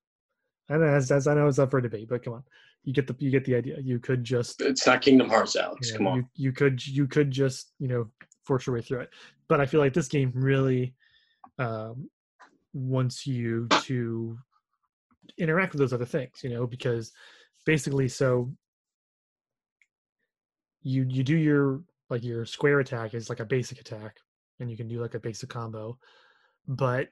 i 0.69 0.75
don't 0.75 0.83
know 0.83 0.89
as, 0.95 1.11
as 1.13 1.27
i 1.27 1.35
know 1.35 1.47
it's 1.47 1.59
up 1.59 1.71
for 1.71 1.81
debate 1.81 2.09
but 2.09 2.25
come 2.25 2.35
on 2.35 2.43
you 2.85 2.93
get 2.93 3.07
the 3.07 3.15
you 3.19 3.31
get 3.31 3.45
the 3.45 3.55
idea 3.55 3.77
you 3.81 3.99
could 3.99 4.23
just 4.25 4.61
It's 4.63 4.87
not 4.87 5.01
Kingdom 5.03 5.29
Hearts, 5.29 5.57
Alex. 5.57 5.89
you 5.89 5.93
know, 5.95 5.99
Come 5.99 6.07
on. 6.07 6.17
You, 6.19 6.25
you 6.37 6.53
could 6.53 6.87
you 6.87 7.07
could 7.09 7.31
just 7.33 7.73
you 7.81 7.89
know 7.89 8.09
force 8.47 8.67
your 8.67 8.75
way 8.77 8.83
through 8.83 9.01
it, 9.01 9.11
but 9.49 9.61
I 9.61 9.67
feel 9.67 9.81
like 9.81 9.93
this 9.93 10.09
game 10.09 10.33
really 10.35 10.95
um, 11.59 12.09
wants 12.73 13.27
you 13.27 13.67
to 13.83 14.39
interact 15.39 15.73
with 15.73 15.81
those 15.81 15.93
other 15.93 16.05
things, 16.05 16.41
you 16.43 16.51
know, 16.51 16.67
because 16.67 17.13
basically, 17.65 18.09
so 18.09 18.51
you 20.83 21.05
you 21.09 21.23
do 21.23 21.37
your 21.37 21.83
like 22.11 22.23
your 22.23 22.47
square 22.47 22.81
attack 22.81 23.15
is 23.15 23.29
like 23.29 23.41
a 23.41 23.45
basic 23.45 23.81
attack, 23.81 24.17
and 24.61 24.71
you 24.71 24.77
can 24.77 24.89
do 24.89 25.01
like 25.01 25.15
a 25.15 25.21
basic 25.21 25.49
combo, 25.49 25.99
but 26.69 27.09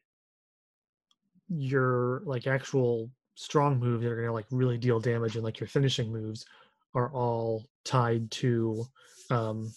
your 1.49 2.23
like 2.25 2.47
actual 2.47 3.11
strong 3.35 3.79
moves 3.79 4.03
that 4.03 4.11
are 4.11 4.16
gonna 4.16 4.33
like 4.33 4.47
really 4.51 4.79
deal 4.79 5.01
damage 5.01 5.35
and 5.35 5.44
like 5.44 5.59
your 5.61 5.66
finishing 5.66 6.12
moves 6.12 6.47
are 6.94 7.12
all 7.12 7.64
tied 7.85 8.31
to 8.31 8.85
um 9.31 9.73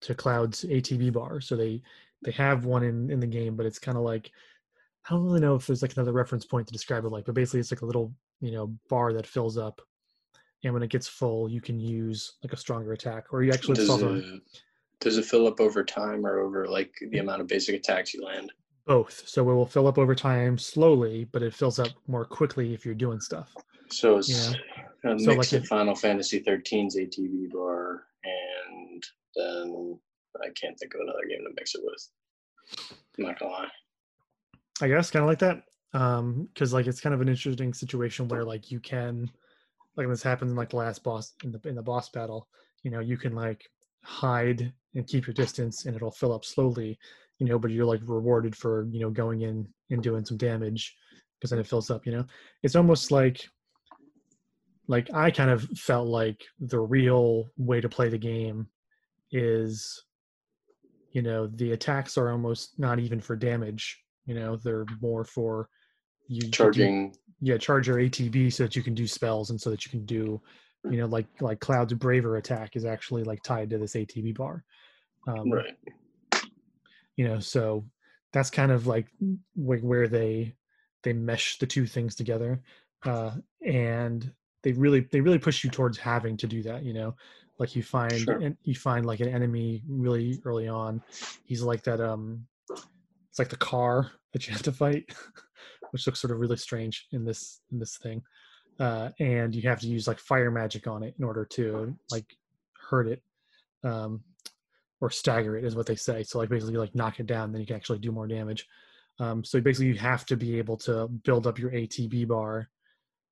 to 0.00 0.14
cloud's 0.14 0.64
atb 0.64 1.12
bar 1.12 1.40
so 1.40 1.56
they 1.56 1.82
they 2.22 2.32
have 2.32 2.64
one 2.64 2.82
in 2.82 3.10
in 3.10 3.20
the 3.20 3.26
game 3.26 3.56
but 3.56 3.66
it's 3.66 3.78
kind 3.78 3.96
of 3.98 4.02
like 4.04 4.30
i 5.06 5.10
don't 5.14 5.24
really 5.24 5.40
know 5.40 5.54
if 5.54 5.66
there's 5.66 5.82
like 5.82 5.94
another 5.96 6.12
reference 6.12 6.44
point 6.44 6.66
to 6.66 6.72
describe 6.72 7.04
it 7.04 7.08
like 7.10 7.24
but 7.24 7.34
basically 7.34 7.60
it's 7.60 7.70
like 7.72 7.82
a 7.82 7.86
little 7.86 8.12
you 8.40 8.50
know 8.50 8.74
bar 8.88 9.12
that 9.12 9.26
fills 9.26 9.56
up 9.58 9.80
and 10.62 10.74
when 10.74 10.82
it 10.82 10.90
gets 10.90 11.08
full, 11.08 11.48
you 11.48 11.62
can 11.62 11.80
use 11.80 12.34
like 12.42 12.52
a 12.52 12.56
stronger 12.58 12.92
attack, 12.92 13.32
or 13.32 13.42
you 13.42 13.50
actually 13.50 13.76
Does 13.76 13.86
solve 13.86 14.02
it, 14.02 14.42
does 15.00 15.16
it 15.16 15.24
fill 15.24 15.46
up 15.46 15.58
over 15.58 15.82
time 15.82 16.26
or 16.26 16.38
over 16.40 16.68
like 16.68 16.92
the 17.12 17.16
amount 17.16 17.40
of 17.40 17.46
basic 17.46 17.74
attacks 17.74 18.12
you 18.12 18.22
land? 18.22 18.52
both. 18.84 19.26
So 19.26 19.40
it 19.48 19.54
will 19.54 19.64
fill 19.64 19.86
up 19.86 19.96
over 19.96 20.14
time 20.14 20.58
slowly, 20.58 21.24
but 21.32 21.42
it 21.42 21.54
fills 21.54 21.78
up 21.78 21.88
more 22.08 22.26
quickly 22.26 22.74
if 22.74 22.84
you're 22.84 22.94
doing 22.94 23.20
stuff. 23.20 23.54
So 23.90 24.18
it's 24.18 24.54
a 25.04 25.18
So, 25.18 25.32
like, 25.32 25.50
of 25.54 25.62
if- 25.62 25.66
Final 25.68 25.94
Fantasy 25.94 26.42
13's 26.42 26.94
ATB 26.96 27.50
bar 27.54 28.02
and 28.24 29.02
then 29.34 29.98
I 30.42 30.48
can't 30.60 30.78
think 30.78 30.94
of 30.94 31.00
another 31.00 31.26
game 31.28 31.44
to 31.44 31.54
mix 31.54 31.74
it 31.74 31.82
with. 31.84 32.08
I'm 33.18 33.24
not 33.24 33.38
gonna 33.38 33.52
lie. 33.52 33.68
I 34.82 34.88
guess 34.88 35.10
kind 35.10 35.24
of 35.24 35.28
like 35.28 35.38
that. 35.40 35.62
Um, 35.92 36.48
because 36.52 36.72
like 36.72 36.86
it's 36.86 37.00
kind 37.00 37.14
of 37.14 37.20
an 37.20 37.28
interesting 37.28 37.74
situation 37.74 38.28
where 38.28 38.44
like 38.44 38.70
you 38.70 38.80
can, 38.80 39.30
like 39.96 40.08
this 40.08 40.22
happens 40.22 40.50
in 40.50 40.56
like 40.56 40.70
the 40.70 40.76
last 40.76 41.02
boss 41.02 41.34
in 41.44 41.52
the 41.52 41.60
in 41.68 41.74
the 41.74 41.82
boss 41.82 42.08
battle, 42.10 42.48
you 42.82 42.90
know, 42.90 43.00
you 43.00 43.16
can 43.16 43.34
like 43.34 43.64
hide 44.02 44.72
and 44.94 45.06
keep 45.06 45.26
your 45.26 45.34
distance, 45.34 45.86
and 45.86 45.96
it'll 45.96 46.10
fill 46.10 46.32
up 46.32 46.44
slowly, 46.44 46.98
you 47.38 47.46
know, 47.46 47.58
but 47.58 47.70
you're 47.70 47.84
like 47.84 48.00
rewarded 48.04 48.54
for 48.56 48.86
you 48.90 49.00
know 49.00 49.10
going 49.10 49.42
in 49.42 49.66
and 49.90 50.02
doing 50.02 50.24
some 50.24 50.36
damage 50.36 50.94
because 51.38 51.50
then 51.50 51.58
it 51.58 51.66
fills 51.66 51.90
up. 51.90 52.06
You 52.06 52.12
know, 52.12 52.26
it's 52.62 52.76
almost 52.76 53.10
like 53.10 53.48
like 54.90 55.08
I 55.14 55.30
kind 55.30 55.50
of 55.50 55.62
felt 55.76 56.08
like 56.08 56.44
the 56.58 56.80
real 56.80 57.48
way 57.56 57.80
to 57.80 57.88
play 57.88 58.08
the 58.08 58.18
game 58.18 58.66
is 59.30 60.02
you 61.12 61.22
know 61.22 61.46
the 61.46 61.72
attacks 61.72 62.18
are 62.18 62.30
almost 62.30 62.76
not 62.76 62.98
even 62.98 63.20
for 63.20 63.36
damage 63.36 64.02
you 64.26 64.34
know 64.34 64.56
they're 64.56 64.84
more 65.00 65.24
for 65.24 65.68
you 66.26 66.40
to 66.40 66.46
do- 66.46 66.50
Charging. 66.50 67.14
Yeah 67.40 67.56
charge 67.56 67.86
your 67.86 67.98
atb 67.98 68.52
so 68.52 68.64
that 68.64 68.74
you 68.74 68.82
can 68.82 68.94
do 68.94 69.06
spells 69.06 69.50
and 69.50 69.60
so 69.60 69.70
that 69.70 69.84
you 69.84 69.90
can 69.90 70.04
do 70.04 70.42
you 70.90 70.98
know 70.98 71.06
like 71.06 71.26
like 71.40 71.60
cloud's 71.60 71.94
braver 71.94 72.36
attack 72.36 72.74
is 72.74 72.84
actually 72.84 73.22
like 73.22 73.42
tied 73.44 73.70
to 73.70 73.78
this 73.78 73.94
atb 73.94 74.36
bar. 74.36 74.64
Um, 75.28 75.52
right. 75.52 75.76
you 77.16 77.28
know 77.28 77.38
so 77.38 77.84
that's 78.32 78.50
kind 78.50 78.72
of 78.72 78.88
like 78.88 79.06
where 79.54 80.08
they 80.08 80.56
they 81.04 81.12
mesh 81.12 81.58
the 81.58 81.66
two 81.66 81.86
things 81.86 82.16
together. 82.16 82.60
Uh 83.04 83.30
and 83.64 84.32
they 84.62 84.72
really 84.72 85.00
they 85.12 85.20
really 85.20 85.38
push 85.38 85.64
you 85.64 85.70
towards 85.70 85.98
having 85.98 86.36
to 86.36 86.46
do 86.46 86.62
that 86.62 86.84
you 86.84 86.92
know 86.92 87.14
like 87.58 87.76
you 87.76 87.82
find 87.82 88.12
Sure. 88.20 88.38
and 88.38 88.56
you 88.64 88.74
find 88.74 89.04
like 89.06 89.20
an 89.20 89.28
enemy 89.28 89.82
really 89.88 90.40
early 90.44 90.68
on 90.68 91.02
he's 91.44 91.62
like 91.62 91.82
that 91.84 92.00
um 92.00 92.44
it's 93.28 93.38
like 93.38 93.48
the 93.48 93.56
car 93.56 94.10
that 94.32 94.46
you 94.46 94.52
have 94.52 94.62
to 94.62 94.72
fight 94.72 95.04
which 95.90 96.06
looks 96.06 96.20
sort 96.20 96.30
of 96.32 96.38
really 96.38 96.56
strange 96.56 97.06
in 97.12 97.24
this 97.24 97.60
in 97.72 97.78
this 97.78 97.96
thing 97.98 98.22
uh 98.78 99.10
and 99.18 99.54
you 99.54 99.62
have 99.62 99.80
to 99.80 99.88
use 99.88 100.06
like 100.06 100.18
fire 100.18 100.50
magic 100.50 100.86
on 100.86 101.02
it 101.02 101.14
in 101.18 101.24
order 101.24 101.44
to 101.44 101.94
like 102.10 102.36
hurt 102.90 103.06
it 103.08 103.22
um 103.84 104.22
or 105.00 105.10
stagger 105.10 105.56
it 105.56 105.64
is 105.64 105.74
what 105.74 105.86
they 105.86 105.96
say. 105.96 106.22
So 106.22 106.38
like 106.38 106.50
basically 106.50 106.76
like 106.76 106.94
knock 106.94 107.20
it 107.20 107.26
down, 107.26 107.52
then 107.52 107.60
you 107.60 107.66
can 107.66 107.76
actually 107.76 107.98
do 107.98 108.12
more 108.12 108.26
damage. 108.26 108.66
Um, 109.18 109.42
so 109.44 109.60
basically 109.60 109.86
you 109.86 109.94
have 109.94 110.26
to 110.26 110.36
be 110.36 110.58
able 110.58 110.76
to 110.78 111.08
build 111.08 111.46
up 111.46 111.58
your 111.58 111.70
ATB 111.70 112.28
bar 112.28 112.68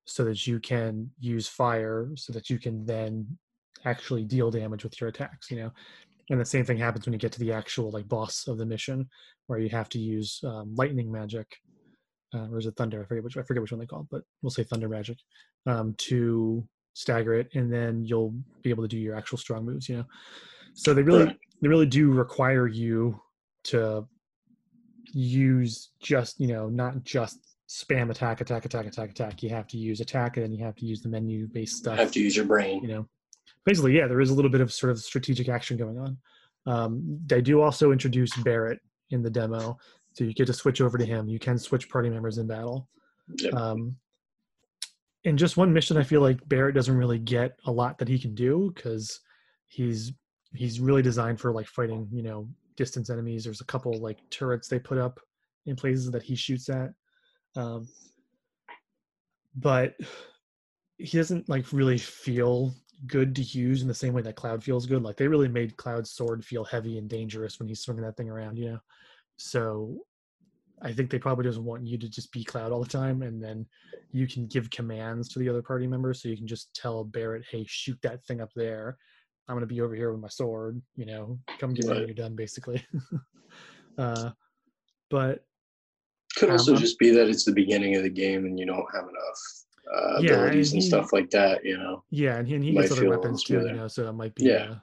so 0.08 0.24
that 0.24 0.46
you 0.46 0.58
can 0.58 1.10
use 1.20 1.46
fire 1.46 2.08
so 2.16 2.32
that 2.32 2.48
you 2.48 2.58
can 2.58 2.86
then 2.86 3.26
actually 3.84 4.24
deal 4.24 4.50
damage 4.50 4.82
with 4.82 4.98
your 4.98 5.08
attacks, 5.08 5.50
you 5.50 5.58
know. 5.58 5.70
And 6.30 6.40
the 6.40 6.46
same 6.46 6.64
thing 6.64 6.78
happens 6.78 7.04
when 7.04 7.12
you 7.12 7.18
get 7.18 7.32
to 7.32 7.40
the 7.40 7.52
actual 7.52 7.90
like 7.90 8.08
boss 8.08 8.48
of 8.48 8.56
the 8.56 8.64
mission 8.64 9.06
where 9.46 9.58
you 9.58 9.68
have 9.68 9.88
to 9.90 9.98
use 9.98 10.40
um, 10.44 10.74
lightning 10.74 11.12
magic. 11.12 11.46
Uh, 12.34 12.48
or 12.50 12.58
is 12.58 12.66
it 12.66 12.74
thunder? 12.76 13.02
I 13.02 13.06
forget 13.06 13.24
which 13.24 13.36
I 13.36 13.42
forget 13.42 13.60
which 13.60 13.72
one 13.72 13.80
they 13.80 13.86
call 13.86 14.00
it, 14.00 14.08
but 14.10 14.22
we'll 14.42 14.50
say 14.50 14.64
thunder 14.64 14.88
magic 14.88 15.18
um, 15.66 15.94
to 15.98 16.66
stagger 16.94 17.34
it, 17.34 17.48
and 17.54 17.72
then 17.72 18.04
you'll 18.04 18.34
be 18.62 18.70
able 18.70 18.84
to 18.84 18.88
do 18.88 18.98
your 18.98 19.14
actual 19.14 19.38
strong 19.38 19.64
moves. 19.64 19.88
You 19.88 19.98
know, 19.98 20.04
so 20.74 20.92
they 20.92 21.02
really 21.02 21.34
they 21.62 21.68
really 21.68 21.86
do 21.86 22.10
require 22.10 22.66
you 22.66 23.18
to 23.64 24.06
use 25.12 25.90
just 26.02 26.38
you 26.38 26.48
know 26.48 26.68
not 26.68 27.02
just 27.04 27.47
spam 27.68 28.10
attack 28.10 28.40
attack 28.40 28.64
attack 28.64 28.86
attack 28.86 29.10
attack. 29.10 29.42
You 29.42 29.50
have 29.50 29.66
to 29.68 29.76
use 29.76 30.00
attack 30.00 30.36
and 30.36 30.44
then 30.44 30.52
you 30.52 30.64
have 30.64 30.74
to 30.76 30.86
use 30.86 31.02
the 31.02 31.08
menu 31.08 31.46
based 31.48 31.76
stuff 31.76 31.96
You 31.96 32.02
Have 32.04 32.12
to 32.12 32.20
use 32.20 32.34
your 32.36 32.46
brain. 32.46 32.82
you 32.82 32.88
know. 32.88 33.06
Basically 33.64 33.96
yeah 33.96 34.06
there 34.06 34.20
is 34.20 34.30
a 34.30 34.34
little 34.34 34.50
bit 34.50 34.60
of 34.60 34.72
sort 34.72 34.90
of 34.90 34.98
strategic 34.98 35.48
action 35.48 35.76
going 35.76 35.98
on. 35.98 36.16
Um, 36.66 37.18
they 37.26 37.40
do 37.40 37.60
also 37.60 37.92
introduce 37.92 38.34
barret 38.38 38.80
in 39.10 39.22
the 39.22 39.30
demo 39.30 39.78
so 40.14 40.24
you 40.24 40.34
get 40.34 40.46
to 40.46 40.52
switch 40.52 40.80
over 40.80 40.98
to 40.98 41.04
him. 41.04 41.28
You 41.28 41.38
can 41.38 41.58
switch 41.58 41.88
party 41.88 42.08
members 42.10 42.38
in 42.38 42.46
battle. 42.46 42.88
Yep. 43.36 43.54
um, 43.54 43.96
in 45.24 45.36
just 45.36 45.56
one 45.58 45.70
mission 45.72 45.96
i 45.98 46.02
feel 46.02 46.22
like 46.22 46.38
barret 46.48 46.74
doesn't 46.74 46.96
really 46.96 47.18
get 47.18 47.58
a 47.66 47.70
lot 47.70 47.98
that 47.98 48.08
he 48.08 48.18
can 48.18 48.34
do 48.34 48.72
because 48.74 49.20
he's 49.66 50.12
he's 50.54 50.80
really 50.80 51.02
designed 51.02 51.38
for 51.38 51.52
like 51.52 51.66
fighting 51.66 52.08
you 52.10 52.22
know 52.22 52.48
distance 52.76 53.10
enemies. 53.10 53.44
There's 53.44 53.60
a 53.60 53.64
couple 53.66 53.92
like 54.00 54.18
turrets 54.30 54.68
they 54.68 54.78
put 54.78 54.96
up 54.98 55.20
in 55.66 55.74
places 55.76 56.10
that 56.12 56.22
he 56.22 56.34
shoots 56.36 56.68
at 56.70 56.90
um, 57.58 57.88
but 59.56 59.94
he 60.96 61.16
doesn't 61.16 61.48
like 61.48 61.72
really 61.72 61.98
feel 61.98 62.72
good 63.06 63.34
to 63.36 63.42
use 63.42 63.82
in 63.82 63.88
the 63.88 63.94
same 63.94 64.12
way 64.12 64.22
that 64.22 64.36
cloud 64.36 64.62
feels 64.62 64.86
good. 64.86 65.02
Like 65.02 65.16
they 65.16 65.28
really 65.28 65.48
made 65.48 65.76
cloud's 65.76 66.12
sword 66.12 66.44
feel 66.44 66.64
heavy 66.64 66.98
and 66.98 67.08
dangerous 67.08 67.58
when 67.58 67.68
he's 67.68 67.80
swinging 67.80 68.04
that 68.04 68.16
thing 68.16 68.30
around 68.30 68.56
you 68.56 68.72
know? 68.72 68.78
So 69.36 69.98
i 70.82 70.92
think 70.92 71.10
they 71.10 71.18
probably 71.18 71.44
just 71.44 71.60
want 71.60 71.84
you 71.84 71.98
to 71.98 72.08
just 72.08 72.30
be 72.30 72.44
cloud 72.44 72.70
all 72.70 72.82
the 72.82 72.88
time 72.88 73.22
and 73.22 73.42
then 73.42 73.66
you 74.12 74.28
can 74.28 74.46
give 74.46 74.70
commands 74.70 75.28
to 75.28 75.40
the 75.40 75.48
other 75.48 75.60
party 75.60 75.88
members 75.88 76.22
so 76.22 76.28
you 76.28 76.36
can 76.36 76.46
just 76.46 76.72
tell 76.72 77.02
barret 77.02 77.44
hey 77.50 77.64
shoot 77.66 77.98
that 78.02 78.24
thing 78.26 78.40
up 78.40 78.50
there. 78.54 78.96
I'm 79.48 79.56
going 79.56 79.66
to 79.66 79.74
be 79.74 79.80
over 79.80 79.94
here 79.94 80.12
with 80.12 80.20
my 80.20 80.28
sword 80.28 80.80
you 80.96 81.06
know? 81.06 81.38
Come 81.58 81.74
get 81.74 81.86
me 81.86 81.94
when 81.94 82.06
you're 82.06 82.14
done 82.14 82.36
basically. 82.36 82.84
Uh 83.96 84.30
but 85.10 85.44
Could 86.38 86.50
also 86.50 86.72
Um, 86.74 86.78
just 86.78 86.98
be 86.98 87.10
that 87.10 87.28
it's 87.28 87.44
the 87.44 87.52
beginning 87.52 87.96
of 87.96 88.02
the 88.02 88.10
game 88.10 88.44
and 88.46 88.58
you 88.58 88.66
don't 88.66 88.86
have 88.94 89.04
enough 89.04 89.40
uh, 89.94 90.20
Yeah, 90.22 90.34
abilities 90.34 90.72
and 90.72 90.82
and 90.82 90.84
stuff 90.84 91.12
like 91.12 91.30
that. 91.30 91.64
You 91.64 91.78
know. 91.78 92.04
Yeah, 92.10 92.36
and 92.38 92.46
he, 92.46 92.54
and 92.54 92.64
he 92.64 92.72
gets 92.72 92.92
other 92.92 93.08
weapons 93.08 93.42
too, 93.44 93.66
you 93.66 93.72
know, 93.72 93.88
so 93.88 94.08
it 94.08 94.12
might 94.12 94.34
be, 94.34 94.44
Yeah. 94.44 94.70
uh, 94.70 94.74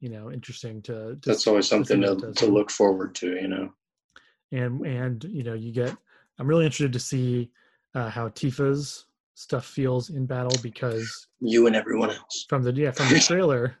you 0.00 0.08
know, 0.08 0.30
interesting 0.32 0.82
to. 0.82 1.16
to 1.16 1.18
That's 1.24 1.46
always 1.46 1.68
something 1.68 2.00
what 2.00 2.18
to, 2.20 2.32
to 2.32 2.46
look 2.46 2.70
forward 2.70 3.14
to. 3.16 3.28
You 3.34 3.48
know. 3.48 3.72
And 4.50 4.84
and 4.86 5.24
you 5.24 5.42
know, 5.44 5.54
you 5.54 5.72
get. 5.72 5.96
I'm 6.38 6.46
really 6.48 6.64
interested 6.64 6.92
to 6.92 6.98
see 7.00 7.50
uh, 7.94 8.10
how 8.10 8.28
Tifa's 8.30 9.06
stuff 9.34 9.64
feels 9.66 10.10
in 10.10 10.26
battle 10.26 10.58
because 10.62 11.28
You 11.40 11.66
and 11.66 11.76
everyone 11.76 12.10
else. 12.10 12.46
from 12.48 12.62
the 12.62 12.72
yeah 12.72 12.90
from 12.90 13.08
the 13.08 13.20
trailer, 13.28 13.76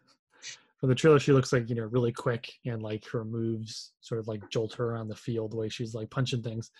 from 0.82 0.88
the 0.88 0.96
trailer 0.96 1.20
she 1.20 1.32
looks 1.32 1.52
like 1.52 1.68
you 1.68 1.76
know 1.76 1.84
really 1.84 2.10
quick 2.10 2.52
and 2.66 2.82
like 2.82 3.06
her 3.06 3.24
moves 3.24 3.92
sort 4.00 4.18
of 4.18 4.26
like 4.26 4.42
jolt 4.50 4.74
her 4.74 4.90
around 4.90 5.06
the 5.06 5.14
field 5.14 5.52
the 5.52 5.56
way 5.56 5.68
she's 5.68 5.94
like 5.94 6.10
punching 6.10 6.42
things. 6.42 6.72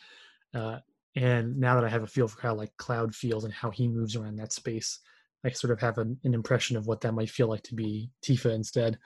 Uh, 0.52 0.78
and 1.14 1.56
now 1.56 1.76
that 1.76 1.84
I 1.84 1.88
have 1.88 2.02
a 2.02 2.08
feel 2.08 2.26
for 2.26 2.40
how 2.40 2.52
like 2.52 2.76
Cloud 2.78 3.14
feels 3.14 3.44
and 3.44 3.54
how 3.54 3.70
he 3.70 3.86
moves 3.86 4.16
around 4.16 4.40
that 4.40 4.52
space, 4.52 4.98
I 5.46 5.50
sort 5.50 5.72
of 5.72 5.78
have 5.78 5.98
an, 5.98 6.18
an 6.24 6.34
impression 6.34 6.76
of 6.76 6.88
what 6.88 7.00
that 7.02 7.14
might 7.14 7.30
feel 7.30 7.46
like 7.46 7.62
to 7.62 7.76
be 7.76 8.10
Tifa 8.24 8.52
instead. 8.52 8.98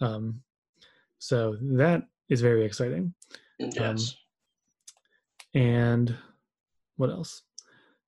Um, 0.00 0.40
so 1.18 1.58
that 1.60 2.04
is 2.30 2.40
very 2.40 2.64
exciting. 2.64 3.12
Yes. 3.58 4.16
And 5.52 6.16
what 6.96 7.10
else? 7.10 7.42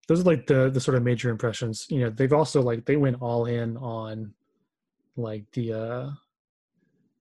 Those 0.09 0.21
are 0.21 0.25
like 0.25 0.47
the 0.47 0.71
the 0.71 0.81
sort 0.81 0.97
of 0.97 1.03
major 1.03 1.29
impressions. 1.29 1.87
You 1.91 2.01
know, 2.01 2.09
they've 2.09 2.33
also 2.33 2.63
like 2.63 2.87
they 2.87 2.97
went 2.97 3.21
all 3.21 3.45
in 3.45 3.77
on 3.77 4.33
like 5.19 5.45
the 5.53 5.75
uh 5.75 6.11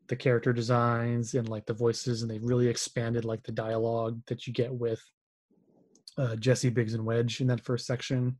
the 0.10 0.15
character 0.15 0.52
designs 0.52 1.36
and 1.36 1.48
like 1.48 1.65
the 1.67 1.74
voices 1.74 2.22
and 2.22 2.30
they 2.30 2.39
really 2.39 2.67
expanded 2.67 3.24
like 3.26 3.43
the 3.43 3.52
dialogue 3.52 4.19
that 4.26 4.48
you 4.48 4.52
get 4.54 4.74
with 4.74 5.02
uh 6.17 6.36
Jessie 6.36 6.72
Biggs 6.72 6.95
and 6.95 7.06
Wedge 7.06 7.39
in 7.39 7.48
that 7.48 7.62
first 7.63 7.86
section. 7.86 8.38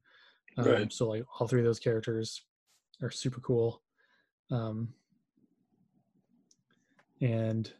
Um, 0.58 0.65
Right. 0.65 0.91
so 0.91 1.08
like 1.08 1.23
all 1.39 1.47
three 1.47 1.62
of 1.62 1.65
those 1.65 1.79
characters 1.79 2.41
are 3.02 3.12
super 3.12 3.39
cool. 3.39 3.81
Um 4.52 4.89
and 7.21 7.71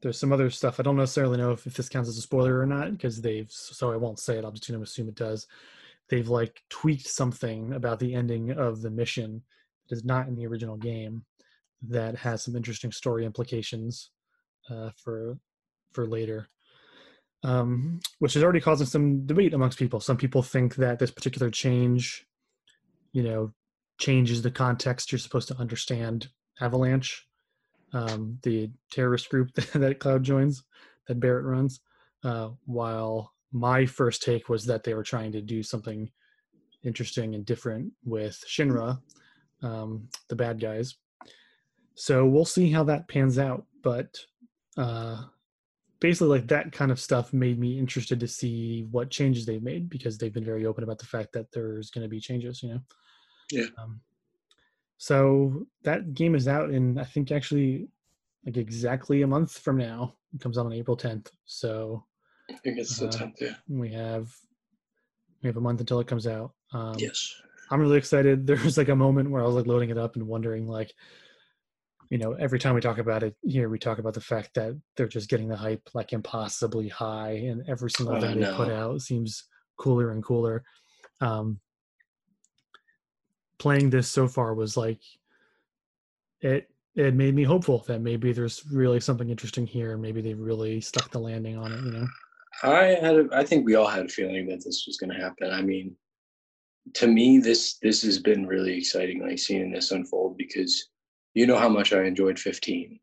there's 0.00 0.18
some 0.18 0.32
other 0.32 0.48
stuff. 0.48 0.80
I 0.80 0.82
don't 0.82 0.96
necessarily 0.96 1.36
know 1.36 1.52
if, 1.52 1.66
if 1.66 1.74
this 1.74 1.90
counts 1.90 2.08
as 2.08 2.16
a 2.16 2.22
spoiler 2.22 2.58
or 2.58 2.64
not 2.64 2.92
because 2.92 3.20
they've 3.20 3.50
so 3.50 3.92
I 3.92 3.96
won't 3.96 4.18
say 4.18 4.38
it. 4.38 4.44
I'm 4.44 4.54
just 4.54 4.68
gonna 4.68 4.82
assume 4.82 5.08
it 5.08 5.14
does. 5.14 5.46
They've 6.08 6.28
like 6.28 6.62
tweaked 6.70 7.06
something 7.06 7.74
about 7.74 8.00
the 8.00 8.14
ending 8.14 8.50
of 8.52 8.80
the 8.80 8.90
mission 8.90 9.42
that 9.88 9.96
is 9.96 10.04
not 10.04 10.26
in 10.26 10.36
the 10.36 10.46
original 10.46 10.78
game 10.78 11.24
that 11.88 12.16
has 12.16 12.44
some 12.44 12.56
interesting 12.56 12.92
story 12.92 13.24
implications 13.24 14.10
uh, 14.70 14.90
for 14.96 15.38
for 15.92 16.06
later. 16.06 16.48
Um, 17.42 18.00
which 18.18 18.36
is 18.36 18.42
already 18.42 18.60
causing 18.60 18.86
some 18.86 19.24
debate 19.24 19.54
amongst 19.54 19.78
people. 19.78 19.98
Some 19.98 20.18
people 20.18 20.42
think 20.42 20.74
that 20.74 20.98
this 20.98 21.10
particular 21.10 21.50
change, 21.50 22.26
you 23.12 23.22
know, 23.22 23.52
changes 23.96 24.42
the 24.42 24.50
context 24.50 25.10
you're 25.10 25.18
supposed 25.18 25.48
to 25.48 25.56
understand 25.56 26.28
Avalanche 26.60 27.26
um, 27.92 28.38
the 28.42 28.70
terrorist 28.90 29.28
group 29.28 29.52
that 29.54 29.98
Cloud 30.00 30.22
joins, 30.22 30.64
that 31.06 31.20
Barret 31.20 31.44
runs. 31.44 31.80
Uh, 32.22 32.50
while 32.66 33.32
my 33.52 33.86
first 33.86 34.22
take 34.22 34.48
was 34.48 34.66
that 34.66 34.84
they 34.84 34.94
were 34.94 35.02
trying 35.02 35.32
to 35.32 35.40
do 35.40 35.62
something 35.62 36.10
interesting 36.84 37.34
and 37.34 37.44
different 37.44 37.92
with 38.04 38.42
Shinra, 38.46 39.00
um, 39.62 40.08
the 40.28 40.36
bad 40.36 40.60
guys. 40.60 40.96
So 41.94 42.24
we'll 42.26 42.44
see 42.44 42.70
how 42.70 42.84
that 42.84 43.08
pans 43.08 43.38
out. 43.38 43.66
But 43.82 44.18
uh, 44.76 45.24
basically, 46.00 46.28
like 46.28 46.48
that 46.48 46.72
kind 46.72 46.90
of 46.90 47.00
stuff 47.00 47.32
made 47.32 47.58
me 47.58 47.78
interested 47.78 48.20
to 48.20 48.28
see 48.28 48.86
what 48.90 49.10
changes 49.10 49.46
they've 49.46 49.62
made 49.62 49.88
because 49.90 50.18
they've 50.18 50.32
been 50.32 50.44
very 50.44 50.66
open 50.66 50.84
about 50.84 50.98
the 50.98 51.06
fact 51.06 51.32
that 51.32 51.50
there's 51.52 51.90
going 51.90 52.02
to 52.04 52.08
be 52.08 52.20
changes. 52.20 52.62
You 52.62 52.74
know. 52.74 52.80
Yeah. 53.50 53.66
Um, 53.78 54.00
so 54.98 55.66
that 55.82 56.14
game 56.14 56.34
is 56.34 56.46
out 56.46 56.70
in 56.70 56.98
I 56.98 57.04
think 57.04 57.32
actually 57.32 57.88
like 58.44 58.56
exactly 58.56 59.22
a 59.22 59.26
month 59.26 59.58
from 59.58 59.76
now. 59.78 60.14
It 60.34 60.40
comes 60.40 60.58
out 60.58 60.66
on 60.66 60.72
April 60.72 60.96
10th. 60.96 61.28
So 61.46 62.04
I 62.50 62.54
think 62.58 62.78
it's 62.78 62.98
the 62.98 63.08
Uh, 63.08 63.10
tenth. 63.10 63.36
Yeah. 63.40 63.54
we 63.68 63.90
have 63.92 64.30
we 65.42 65.48
have 65.48 65.56
a 65.56 65.60
month 65.60 65.80
until 65.80 66.00
it 66.00 66.06
comes 66.06 66.26
out. 66.26 66.52
Um, 66.72 66.94
yes. 66.98 67.34
I'm 67.70 67.80
really 67.80 67.98
excited. 67.98 68.46
There 68.46 68.56
was 68.62 68.76
like 68.78 68.88
a 68.88 68.96
moment 68.96 69.30
where 69.30 69.42
I 69.42 69.46
was 69.46 69.54
like 69.56 69.66
loading 69.66 69.90
it 69.90 69.98
up 69.98 70.16
and 70.16 70.26
wondering 70.26 70.66
like, 70.68 70.92
you 72.10 72.18
know, 72.18 72.32
every 72.32 72.58
time 72.58 72.74
we 72.74 72.80
talk 72.80 72.98
about 72.98 73.22
it 73.22 73.36
here, 73.42 73.68
we 73.68 73.78
talk 73.78 73.98
about 73.98 74.14
the 74.14 74.20
fact 74.20 74.54
that 74.54 74.78
they're 74.96 75.06
just 75.06 75.30
getting 75.30 75.48
the 75.48 75.56
hype 75.56 75.88
like 75.94 76.12
impossibly 76.12 76.88
high, 76.88 77.30
and 77.30 77.62
every 77.68 77.90
single 77.90 78.16
I 78.16 78.20
thing 78.20 78.40
they 78.40 78.52
put 78.52 78.68
out 78.68 79.00
seems 79.00 79.44
cooler 79.78 80.10
and 80.10 80.22
cooler. 80.22 80.64
Um, 81.20 81.60
playing 83.58 83.90
this 83.90 84.08
so 84.08 84.26
far 84.26 84.54
was 84.54 84.76
like, 84.76 85.00
it 86.40 86.68
it 86.96 87.14
made 87.14 87.36
me 87.36 87.44
hopeful 87.44 87.84
that 87.86 88.00
maybe 88.00 88.32
there's 88.32 88.64
really 88.72 88.98
something 88.98 89.30
interesting 89.30 89.66
here, 89.66 89.92
and 89.92 90.02
maybe 90.02 90.20
they 90.20 90.34
really 90.34 90.80
stuck 90.80 91.12
the 91.12 91.20
landing 91.20 91.56
on 91.56 91.70
it. 91.72 91.84
You 91.84 91.92
know. 91.92 92.06
I 92.64 92.84
had. 93.00 93.14
A, 93.14 93.28
I 93.32 93.44
think 93.44 93.64
we 93.64 93.76
all 93.76 93.86
had 93.86 94.06
a 94.06 94.08
feeling 94.08 94.48
that 94.48 94.64
this 94.64 94.82
was 94.84 94.96
going 94.96 95.10
to 95.10 95.22
happen. 95.22 95.52
I 95.52 95.62
mean, 95.62 95.94
to 96.94 97.06
me, 97.06 97.38
this 97.38 97.78
this 97.80 98.02
has 98.02 98.18
been 98.18 98.48
really 98.48 98.76
exciting, 98.76 99.22
like 99.22 99.38
seeing 99.38 99.70
this 99.70 99.92
unfold 99.92 100.36
because 100.36 100.88
you 101.34 101.46
know 101.46 101.56
how 101.58 101.68
much 101.68 101.92
I 101.92 102.04
enjoyed 102.04 102.38
15. 102.38 102.98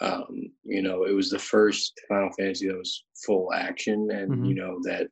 Um, 0.00 0.52
you 0.64 0.82
know, 0.82 1.04
it 1.04 1.12
was 1.12 1.30
the 1.30 1.38
first 1.38 1.98
Final 2.08 2.30
Fantasy 2.38 2.68
that 2.68 2.76
was 2.76 3.04
full 3.24 3.52
action, 3.54 4.10
and 4.10 4.30
Mhm. 4.32 4.48
you 4.48 4.54
know 4.54 4.78
that 4.82 5.08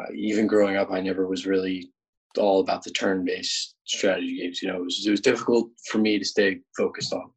uh, 0.00 0.12
even 0.14 0.46
growing 0.46 0.76
up, 0.76 0.90
I 0.90 1.00
never 1.00 1.26
was 1.26 1.46
really 1.46 1.90
all 2.36 2.60
about 2.60 2.82
the 2.82 2.90
turn-based 2.90 3.76
strategy 3.84 4.38
games. 4.38 4.60
You 4.60 4.68
know, 4.68 4.76
it 4.78 4.84
was 4.84 5.06
it 5.06 5.10
was 5.10 5.20
difficult 5.20 5.70
for 5.90 5.98
me 5.98 6.18
to 6.18 6.24
stay 6.24 6.60
focused 6.76 7.12
on. 7.12 7.30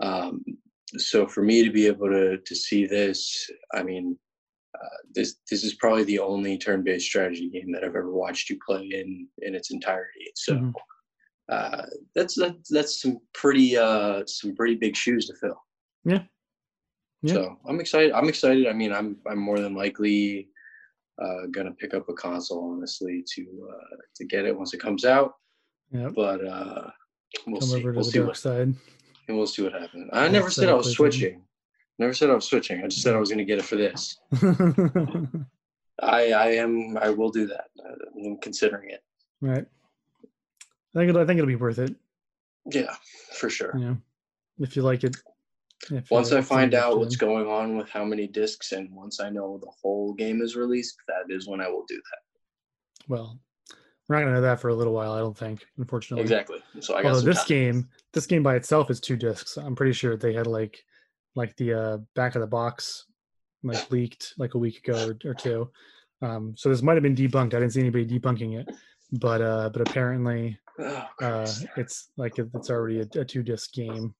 Um, 0.00 0.44
so 0.98 1.26
for 1.26 1.42
me 1.42 1.64
to 1.64 1.70
be 1.70 1.86
able 1.86 2.08
to 2.08 2.38
to 2.38 2.54
see 2.54 2.86
this, 2.86 3.48
I 3.72 3.82
mean, 3.82 4.18
uh, 4.74 4.96
this 5.14 5.36
this 5.50 5.64
is 5.64 5.74
probably 5.74 6.04
the 6.04 6.18
only 6.18 6.58
turn-based 6.58 7.06
strategy 7.06 7.48
game 7.48 7.72
that 7.72 7.82
I've 7.84 7.96
ever 7.96 8.12
watched 8.12 8.50
you 8.50 8.58
play 8.66 8.84
in 8.92 9.28
in 9.38 9.54
its 9.54 9.70
entirety. 9.70 10.32
So 10.34 10.54
Mhm. 10.56 10.72
Uh, 11.48 11.82
that's 12.14 12.34
that's 12.34 12.68
that's 12.70 13.00
some 13.00 13.18
pretty 13.34 13.76
uh, 13.76 14.22
some 14.26 14.54
pretty 14.54 14.74
big 14.74 14.96
shoes 14.96 15.26
to 15.26 15.34
fill. 15.34 15.60
Yeah. 16.04 16.22
Yeah. 17.22 17.34
So 17.34 17.56
I'm 17.68 17.80
excited. 17.80 18.12
I'm 18.12 18.28
excited. 18.28 18.66
I 18.66 18.72
mean, 18.72 18.92
I'm 18.92 19.16
I'm 19.28 19.38
more 19.38 19.58
than 19.60 19.74
likely 19.74 20.48
uh, 21.22 21.46
gonna 21.50 21.72
pick 21.72 21.94
up 21.94 22.08
a 22.08 22.14
console, 22.14 22.72
honestly, 22.72 23.24
to 23.34 23.68
uh, 23.72 23.96
to 24.16 24.24
get 24.24 24.44
it 24.44 24.56
once 24.56 24.74
it 24.74 24.80
comes 24.80 25.04
out. 25.04 25.32
Yeah. 25.92 26.10
But 26.14 26.44
uh, 26.46 26.90
we'll 27.46 27.60
Come 27.60 27.68
see. 27.70 27.76
over 27.76 27.92
to 27.92 27.96
We'll 27.96 28.04
the 28.04 28.10
see 28.10 28.18
dark 28.18 28.28
what 28.28 28.36
side. 28.36 28.74
And 29.28 29.36
we'll 29.36 29.46
see 29.46 29.62
what 29.62 29.72
happens. 29.72 30.08
I 30.12 30.28
never 30.28 30.50
said 30.50 30.68
I 30.68 30.74
was 30.74 30.92
switching. 30.92 31.42
Never 31.98 32.12
said 32.12 32.30
I 32.30 32.34
was 32.34 32.44
switching. 32.44 32.82
I 32.84 32.86
just 32.88 33.02
said 33.02 33.14
I 33.14 33.18
was 33.18 33.30
gonna 33.30 33.44
get 33.44 33.58
it 33.58 33.64
for 33.64 33.76
this. 33.76 34.18
I 36.02 36.32
I 36.32 36.46
am. 36.52 36.96
I 36.98 37.10
will 37.10 37.30
do 37.30 37.46
that. 37.46 37.66
Uh, 37.82 37.94
I'm 38.24 38.36
considering 38.38 38.90
it. 38.90 39.02
right. 39.40 39.64
I 40.96 41.00
think 41.00 41.10
it'll, 41.10 41.20
I 41.20 41.26
think 41.26 41.38
it'll 41.38 41.46
be 41.46 41.56
worth 41.56 41.78
it. 41.78 41.94
Yeah, 42.72 42.94
for 43.34 43.50
sure. 43.50 43.74
Know, 43.74 43.98
if 44.58 44.76
you 44.76 44.82
like 44.82 45.04
it. 45.04 45.14
Once 46.10 46.32
I 46.32 46.40
find 46.40 46.72
out 46.72 46.98
what's 46.98 47.16
going 47.16 47.46
on 47.46 47.76
with 47.76 47.90
how 47.90 48.02
many 48.02 48.26
discs, 48.26 48.72
and 48.72 48.90
once 48.94 49.20
I 49.20 49.28
know 49.28 49.58
the 49.58 49.70
whole 49.82 50.14
game 50.14 50.40
is 50.40 50.56
released, 50.56 50.96
that 51.06 51.32
is 51.32 51.46
when 51.46 51.60
I 51.60 51.68
will 51.68 51.84
do 51.86 51.96
that. 51.96 53.08
Well, 53.08 53.38
we're 54.08 54.16
not 54.16 54.22
gonna 54.22 54.36
know 54.36 54.40
that 54.40 54.58
for 54.58 54.68
a 54.68 54.74
little 54.74 54.94
while. 54.94 55.12
I 55.12 55.18
don't 55.18 55.36
think, 55.36 55.66
unfortunately. 55.76 56.22
Exactly. 56.22 56.60
So 56.80 56.96
I 56.96 57.02
got 57.02 57.22
this 57.22 57.38
time. 57.38 57.46
game, 57.46 57.88
this 58.14 58.26
game 58.26 58.42
by 58.42 58.56
itself 58.56 58.90
is 58.90 59.00
two 59.00 59.16
discs. 59.16 59.58
I'm 59.58 59.76
pretty 59.76 59.92
sure 59.92 60.16
they 60.16 60.32
had 60.32 60.46
like, 60.46 60.82
like 61.34 61.54
the 61.56 61.74
uh, 61.74 61.98
back 62.14 62.36
of 62.36 62.40
the 62.40 62.46
box, 62.46 63.04
like 63.62 63.90
leaked 63.90 64.32
like 64.38 64.54
a 64.54 64.58
week 64.58 64.78
ago 64.78 65.08
or, 65.08 65.30
or 65.30 65.34
two. 65.34 65.70
Um, 66.22 66.54
so 66.56 66.70
this 66.70 66.80
might 66.80 66.94
have 66.94 67.02
been 67.02 67.14
debunked. 67.14 67.52
I 67.52 67.60
didn't 67.60 67.72
see 67.72 67.80
anybody 67.80 68.06
debunking 68.06 68.58
it, 68.58 68.74
but 69.12 69.42
uh, 69.42 69.68
but 69.70 69.82
apparently 69.82 70.58
Oh, 70.78 71.08
uh, 71.22 71.48
it's 71.76 72.10
like 72.16 72.38
it's 72.38 72.70
already 72.70 73.00
a, 73.00 73.20
a 73.20 73.24
two 73.24 73.42
disc 73.42 73.72
game. 73.72 74.14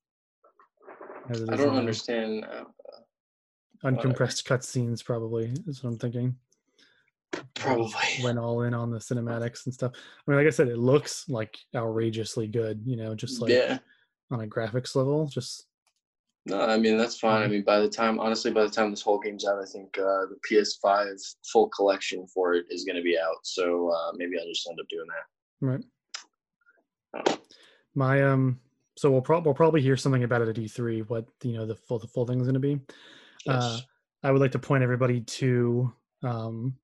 I 1.29 1.57
don't 1.57 1.77
understand. 1.77 2.45
Uh, 2.45 2.65
Uncompressed 3.85 4.45
cutscenes, 4.45 5.05
probably 5.05 5.53
is 5.67 5.83
what 5.83 5.91
I'm 5.91 5.99
thinking. 5.99 6.37
probably. 7.55 7.93
went 8.23 8.39
all 8.39 8.63
in 8.63 8.75
on 8.75 8.91
the 8.91 8.99
cinematics 8.99 9.67
and 9.67 9.75
stuff. 9.75 9.93
I 9.95 10.31
mean, 10.31 10.39
like 10.39 10.47
I 10.47 10.51
said, 10.51 10.69
it 10.69 10.79
looks 10.79 11.29
like 11.29 11.57
outrageously 11.75 12.49
good. 12.49 12.81
You 12.85 12.97
know, 12.97 13.15
just 13.15 13.41
like 13.41 13.51
yeah. 13.51 13.79
on 14.31 14.41
a 14.41 14.47
graphics 14.47 14.97
level, 14.97 15.27
just 15.27 15.67
No, 16.47 16.61
I 16.61 16.79
mean 16.79 16.97
that's 16.97 17.19
fine. 17.19 17.43
I 17.43 17.49
mean, 17.49 17.65
by 17.65 17.81
the 17.81 17.89
time, 17.89 18.19
honestly, 18.19 18.51
by 18.51 18.63
the 18.63 18.71
time 18.71 18.91
this 18.91 19.03
whole 19.03 19.19
game's 19.19 19.47
out, 19.47 19.61
I 19.61 19.67
think 19.67 19.97
uh, 19.99 20.27
the 20.27 20.39
PS5 20.51 21.37
full 21.53 21.69
collection 21.69 22.27
for 22.27 22.55
it 22.55 22.67
is 22.71 22.85
going 22.85 22.97
to 22.97 23.03
be 23.03 23.19
out. 23.19 23.37
So 23.43 23.91
uh, 23.91 24.13
maybe 24.15 24.39
I'll 24.39 24.49
just 24.49 24.69
end 24.69 24.81
up 24.81 24.89
doing 24.89 25.07
that. 25.09 25.67
right. 25.67 25.85
My 27.95 28.23
um, 28.23 28.61
so 28.97 29.11
we'll, 29.11 29.23
prob 29.23 29.45
we'll 29.45 29.55
probably 29.55 29.83
hear 29.83 29.97
something 29.97 30.25
about 30.25 30.43
it 30.43 30.49
at 30.49 30.57
E3. 30.57 31.09
What 31.09 31.27
you 31.43 31.53
know, 31.53 31.67
the 31.67 31.75
full 31.75 31.99
the 31.99 32.09
full 32.09 32.27
thing 32.27 32.41
is 32.41 32.47
going 32.47 32.55
to 32.55 32.61
be. 32.61 32.81
Uh, 33.49 33.79
I 34.23 34.33
would 34.33 34.41
like 34.41 34.53
to 34.53 34.59
point 34.59 34.83
everybody 34.83 35.21
to 35.21 35.93
um, 36.23 36.77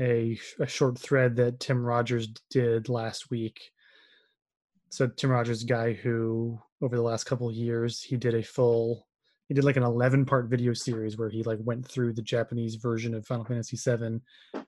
a, 0.00 0.38
a 0.58 0.66
short 0.66 0.98
thread 0.98 1.36
that 1.36 1.60
Tim 1.60 1.84
Rogers 1.84 2.28
did 2.50 2.88
last 2.88 3.30
week. 3.30 3.60
So 4.90 5.06
Tim 5.06 5.30
Rogers, 5.30 5.64
guy 5.64 5.92
who 5.92 6.58
over 6.80 6.96
the 6.96 7.02
last 7.02 7.24
couple 7.24 7.48
of 7.48 7.54
years 7.54 8.02
he 8.02 8.16
did 8.16 8.34
a 8.34 8.42
full, 8.42 9.06
he 9.48 9.54
did 9.54 9.64
like 9.64 9.76
an 9.76 9.82
11 9.82 10.24
part 10.24 10.48
video 10.48 10.72
series 10.72 11.18
where 11.18 11.28
he 11.28 11.42
like 11.42 11.58
went 11.62 11.86
through 11.86 12.14
the 12.14 12.22
Japanese 12.22 12.76
version 12.76 13.14
of 13.14 13.26
Final 13.26 13.44
Fantasy 13.44 13.76
VII 13.76 14.20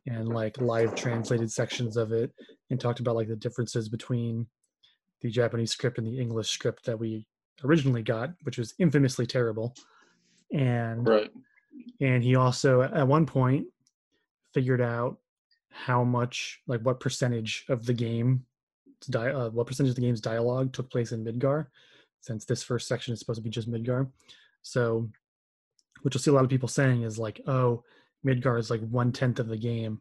and 0.07 0.29
like 0.29 0.61
live 0.61 0.95
translated 0.95 1.51
sections 1.51 1.97
of 1.97 2.13
it 2.13 2.33
and 2.71 2.81
talked 2.81 3.01
about 3.01 3.17
like 3.17 3.29
the 3.29 3.37
differences 3.37 3.89
between 3.89 4.47
the 5.21 5.31
Japanese 5.31 5.73
script 5.73 5.99
and 5.99 6.07
the 6.07 6.21
English 6.21 6.51
script 6.51 6.85
that 6.87 6.99
we 6.99 7.27
originally 7.65 8.03
got, 8.03 8.31
which 8.43 8.59
was 8.59 8.75
infamously 8.79 9.27
terrible. 9.27 9.75
And 10.53 11.07
right. 11.07 11.31
and 12.01 12.23
he 12.23 12.35
also 12.35 12.83
at 12.83 13.07
one 13.07 13.27
point 13.27 13.67
figured 14.53 14.81
out 14.81 15.19
how 15.71 16.03
much 16.03 16.61
like 16.67 16.81
what 16.83 17.01
percentage 17.01 17.65
of 17.69 17.87
the 17.87 17.95
game 17.95 18.45
di- 19.09 19.33
uh, 19.33 19.51
what 19.51 19.67
percentage 19.67 19.91
of 19.91 19.97
the 19.97 20.03
game's 20.03 20.21
dialogue 20.21 20.73
took 20.73 20.91
place 20.91 21.13
in 21.13 21.25
midgar 21.25 21.67
since 22.21 22.45
this 22.45 22.63
first 22.63 22.89
section 22.89 23.15
is 23.15 23.21
supposed 23.21 23.39
to 23.39 23.43
be 23.43 23.51
just 23.51 23.71
midgar 23.71 24.09
so 24.63 25.09
which 26.03 26.15
you'll 26.15 26.21
see 26.21 26.31
a 26.31 26.35
lot 26.35 26.45
of 26.45 26.51
people 26.51 26.69
saying 26.69 27.03
is 27.03 27.19
like 27.19 27.41
oh 27.47 27.83
midgar 28.27 28.59
is 28.59 28.71
like 28.71 28.81
one 28.89 29.13
tenth 29.13 29.39
of 29.39 29.49
the 29.49 29.57
game 29.57 30.01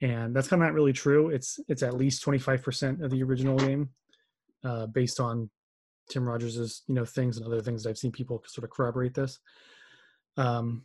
and 0.00 0.34
that's 0.34 0.48
kind 0.48 0.62
of 0.62 0.68
not 0.68 0.74
really 0.74 0.92
true 0.92 1.28
it's 1.30 1.58
it's 1.68 1.82
at 1.82 1.96
least 1.96 2.24
25% 2.24 3.02
of 3.02 3.10
the 3.10 3.22
original 3.22 3.56
game 3.56 3.90
uh, 4.64 4.86
based 4.86 5.20
on 5.20 5.48
tim 6.08 6.28
rogers's 6.28 6.82
you 6.88 6.94
know 6.94 7.04
things 7.04 7.36
and 7.36 7.46
other 7.46 7.60
things 7.60 7.82
that 7.82 7.90
i've 7.90 7.98
seen 7.98 8.12
people 8.12 8.42
sort 8.46 8.64
of 8.64 8.70
corroborate 8.70 9.14
this 9.14 9.38
um, 10.36 10.82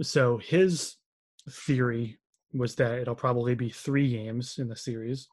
so 0.00 0.38
his 0.38 0.96
theory 1.48 2.18
was 2.52 2.74
that 2.76 2.98
it'll 2.98 3.14
probably 3.14 3.54
be 3.54 3.70
three 3.70 4.10
games 4.10 4.56
in 4.58 4.68
the 4.68 4.76
series. 4.76 5.28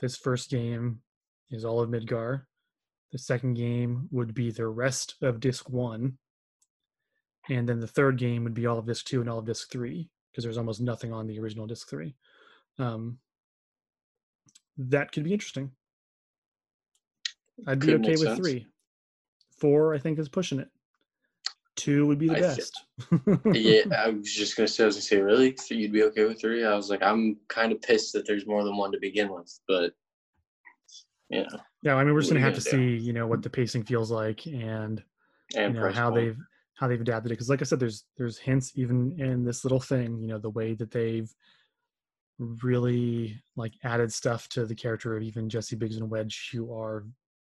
This 0.00 0.16
first 0.16 0.50
game 0.50 1.00
is 1.50 1.64
all 1.64 1.80
of 1.80 1.90
Midgar. 1.90 2.42
The 3.12 3.18
second 3.18 3.54
game 3.54 4.08
would 4.10 4.34
be 4.34 4.50
the 4.50 4.66
rest 4.66 5.14
of 5.22 5.40
Disc 5.40 5.70
One, 5.70 6.18
and 7.48 7.68
then 7.68 7.80
the 7.80 7.86
third 7.86 8.18
game 8.18 8.44
would 8.44 8.54
be 8.54 8.66
all 8.66 8.78
of 8.78 8.86
Disc 8.86 9.06
Two 9.06 9.20
and 9.20 9.30
all 9.30 9.38
of 9.38 9.46
Disc 9.46 9.70
Three 9.70 10.10
because 10.30 10.44
there's 10.44 10.58
almost 10.58 10.80
nothing 10.80 11.12
on 11.12 11.26
the 11.26 11.38
original 11.38 11.66
Disc 11.66 11.88
Three. 11.88 12.16
Um, 12.78 13.18
that 14.76 15.12
could 15.12 15.24
be 15.24 15.32
interesting. 15.32 15.70
I'd 17.66 17.80
be 17.80 17.86
Could 17.86 18.00
okay 18.02 18.10
with 18.10 18.20
sense. 18.20 18.38
three. 18.38 18.66
Four, 19.58 19.94
I 19.94 19.98
think, 19.98 20.18
is 20.18 20.28
pushing 20.28 20.58
it. 20.60 20.68
Two 21.76 22.06
would 22.06 22.18
be 22.18 22.28
the 22.28 22.36
I 22.36 22.40
best. 22.40 22.84
yeah, 23.52 23.82
I 23.98 24.08
was 24.10 24.32
just 24.32 24.56
gonna 24.56 24.66
say. 24.68 24.82
I 24.84 24.86
was 24.86 24.96
gonna 24.96 25.02
say, 25.02 25.20
really, 25.20 25.54
so 25.56 25.74
you'd 25.74 25.92
be 25.92 26.02
okay 26.04 26.24
with 26.24 26.40
three? 26.40 26.64
I 26.64 26.74
was 26.74 26.88
like, 26.90 27.02
I'm 27.02 27.36
kind 27.48 27.70
of 27.72 27.82
pissed 27.82 28.12
that 28.14 28.26
there's 28.26 28.46
more 28.46 28.64
than 28.64 28.76
one 28.76 28.92
to 28.92 28.98
begin 29.00 29.30
with, 29.32 29.58
but 29.68 29.92
yeah, 31.28 31.44
Yeah, 31.82 31.94
I 31.96 32.04
mean, 32.04 32.14
we're 32.14 32.20
just 32.20 32.32
gonna 32.32 32.40
have 32.40 32.54
to 32.54 32.70
gonna 32.70 32.82
see, 32.82 32.96
you 32.96 33.12
know, 33.12 33.26
what 33.26 33.42
the 33.42 33.50
pacing 33.50 33.84
feels 33.84 34.10
like, 34.10 34.46
and 34.46 35.02
and 35.54 35.74
you 35.74 35.80
know 35.80 35.90
how 35.92 36.10
point. 36.10 36.24
they've 36.24 36.38
how 36.74 36.88
they've 36.88 37.00
adapted 37.00 37.30
it. 37.32 37.34
Because, 37.34 37.50
like 37.50 37.60
I 37.60 37.64
said, 37.64 37.80
there's 37.80 38.04
there's 38.16 38.38
hints 38.38 38.72
even 38.76 39.18
in 39.20 39.44
this 39.44 39.64
little 39.64 39.80
thing, 39.80 40.18
you 40.20 40.28
know, 40.28 40.38
the 40.38 40.50
way 40.50 40.74
that 40.74 40.90
they've 40.90 41.30
really 42.38 43.42
like 43.56 43.72
added 43.84 44.12
stuff 44.12 44.48
to 44.50 44.66
the 44.66 44.74
character 44.74 45.16
of 45.16 45.22
even 45.22 45.48
Jessie 45.48 45.76
Biggs 45.76 45.96
and 45.96 46.08
Wedge, 46.10 46.50
who 46.52 46.72
are 46.74 47.04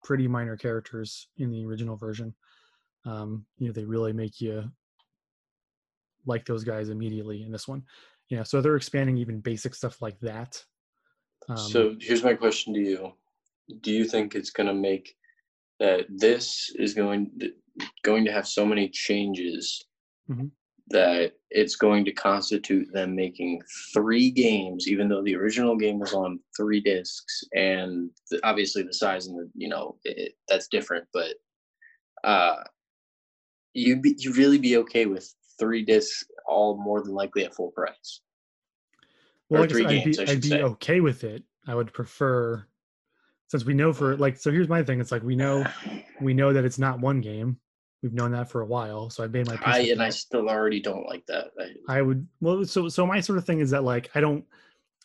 pretty 0.06 0.28
minor 0.28 0.56
characters 0.56 1.26
in 1.38 1.50
the 1.50 1.66
original 1.66 1.96
version. 1.96 2.32
Um, 3.04 3.44
you 3.58 3.66
know, 3.66 3.72
they 3.72 3.84
really 3.84 4.12
make 4.12 4.40
you 4.40 4.70
like 6.26 6.46
those 6.46 6.62
guys 6.62 6.90
immediately 6.90 7.42
in 7.42 7.50
this 7.50 7.66
one. 7.66 7.82
You 8.28 8.36
know, 8.36 8.44
so 8.44 8.60
they're 8.60 8.76
expanding 8.76 9.16
even 9.16 9.40
basic 9.40 9.74
stuff 9.74 10.00
like 10.00 10.18
that. 10.20 10.62
Um, 11.48 11.56
so 11.56 11.96
here's 12.00 12.22
my 12.22 12.34
question 12.34 12.72
to 12.74 12.80
you: 12.80 13.12
Do 13.80 13.90
you 13.90 14.04
think 14.04 14.36
it's 14.36 14.50
going 14.50 14.68
to 14.68 14.74
make 14.74 15.16
that 15.80 16.06
this 16.08 16.70
is 16.76 16.94
going 16.94 17.32
to, 17.40 17.50
going 18.04 18.24
to 18.26 18.32
have 18.32 18.46
so 18.46 18.64
many 18.64 18.88
changes 18.88 19.84
mm-hmm. 20.30 20.46
That 20.88 21.32
it's 21.50 21.76
going 21.76 22.04
to 22.04 22.12
constitute 22.12 22.92
them 22.92 23.16
making 23.16 23.60
three 23.92 24.30
games, 24.30 24.88
even 24.88 25.08
though 25.08 25.22
the 25.22 25.34
original 25.34 25.76
game 25.76 25.98
was 25.98 26.14
on 26.14 26.38
three 26.56 26.80
discs, 26.80 27.42
and 27.54 28.10
the, 28.30 28.38
obviously 28.44 28.82
the 28.82 28.92
size 28.92 29.26
and 29.26 29.38
the 29.38 29.50
you 29.54 29.68
know 29.68 29.96
it, 30.04 30.32
that's 30.48 30.68
different, 30.68 31.06
but 31.12 31.34
uh, 32.24 32.62
you 33.74 33.96
be 34.00 34.14
you 34.18 34.32
really 34.32 34.58
be 34.58 34.76
okay 34.78 35.06
with 35.06 35.32
three 35.58 35.84
discs, 35.84 36.24
all 36.46 36.76
more 36.76 37.02
than 37.02 37.14
likely 37.14 37.44
at 37.44 37.54
full 37.54 37.70
price. 37.72 38.20
Well, 39.48 39.62
like 39.62 39.74
I 39.74 39.88
I'd 39.88 40.04
be, 40.04 40.18
I'd 40.18 40.40
be 40.42 40.62
okay 40.62 41.00
with 41.00 41.24
it. 41.24 41.42
I 41.68 41.74
would 41.74 41.92
prefer, 41.92 42.66
since 43.48 43.64
we 43.64 43.74
know 43.74 43.92
for 43.92 44.16
like. 44.16 44.36
So 44.36 44.50
here's 44.50 44.68
my 44.68 44.82
thing. 44.82 45.00
It's 45.00 45.12
like 45.12 45.22
we 45.22 45.36
know, 45.36 45.64
we 46.20 46.34
know 46.34 46.52
that 46.52 46.64
it's 46.64 46.78
not 46.78 47.00
one 47.00 47.20
game. 47.20 47.58
We've 48.02 48.12
known 48.12 48.32
that 48.32 48.50
for 48.50 48.60
a 48.60 48.66
while. 48.66 49.10
So 49.10 49.24
I 49.24 49.26
made 49.26 49.46
my. 49.46 49.58
I 49.64 49.80
and 49.80 50.00
that. 50.00 50.06
I 50.06 50.10
still 50.10 50.48
already 50.48 50.80
don't 50.80 51.06
like 51.06 51.24
that. 51.26 51.50
I, 51.88 51.98
I 51.98 52.02
would 52.02 52.26
well. 52.40 52.64
So 52.64 52.88
so 52.88 53.06
my 53.06 53.20
sort 53.20 53.38
of 53.38 53.44
thing 53.44 53.60
is 53.60 53.70
that 53.70 53.84
like 53.84 54.10
I 54.14 54.20
don't, 54.20 54.44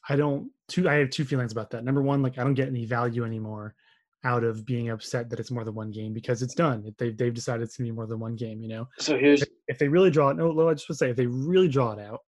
I 0.08 0.16
don't. 0.16 0.52
Two. 0.68 0.90
I 0.90 0.96
have 0.96 1.10
two 1.10 1.26
feelings 1.26 1.52
about 1.52 1.72
that. 1.72 1.84
Number 1.84 2.02
one, 2.02 2.22
like 2.22 2.38
I 2.38 2.44
don't 2.44 2.54
get 2.54 2.68
any 2.68 2.86
value 2.86 3.26
anymore 3.26 3.76
out 4.24 4.44
of 4.44 4.66
being 4.66 4.90
upset 4.90 5.30
that 5.30 5.40
it's 5.40 5.50
more 5.50 5.64
than 5.64 5.74
one 5.74 5.90
game 5.90 6.14
because 6.14 6.42
it's 6.42 6.54
done. 6.54 6.94
They've 6.98 7.18
they've 7.18 7.34
decided 7.34 7.64
it's 7.64 7.78
gonna 7.78 7.90
be 7.90 7.96
more 7.96 8.08
than 8.08 8.20
one 8.20 8.36
game. 8.36 8.62
You 8.62 8.70
know. 8.70 8.88
So 9.00 9.18
here's 9.18 9.44
if 9.68 9.80
they 9.80 9.88
really 9.88 10.12
draw 10.12 10.30
it. 10.30 10.38
No, 10.38 10.52
I 10.68 10.74
just 10.74 10.90
want 10.90 10.98
to 11.00 11.06
say 11.06 11.10
if 11.10 11.16
they 11.16 11.28
really 11.28 11.68
draw 11.68 11.94
it 11.94 12.00
out, 12.00 12.20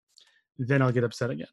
then 0.59 0.81
I'll 0.81 0.93
get 0.93 1.05
upset 1.05 1.31
again. 1.31 1.49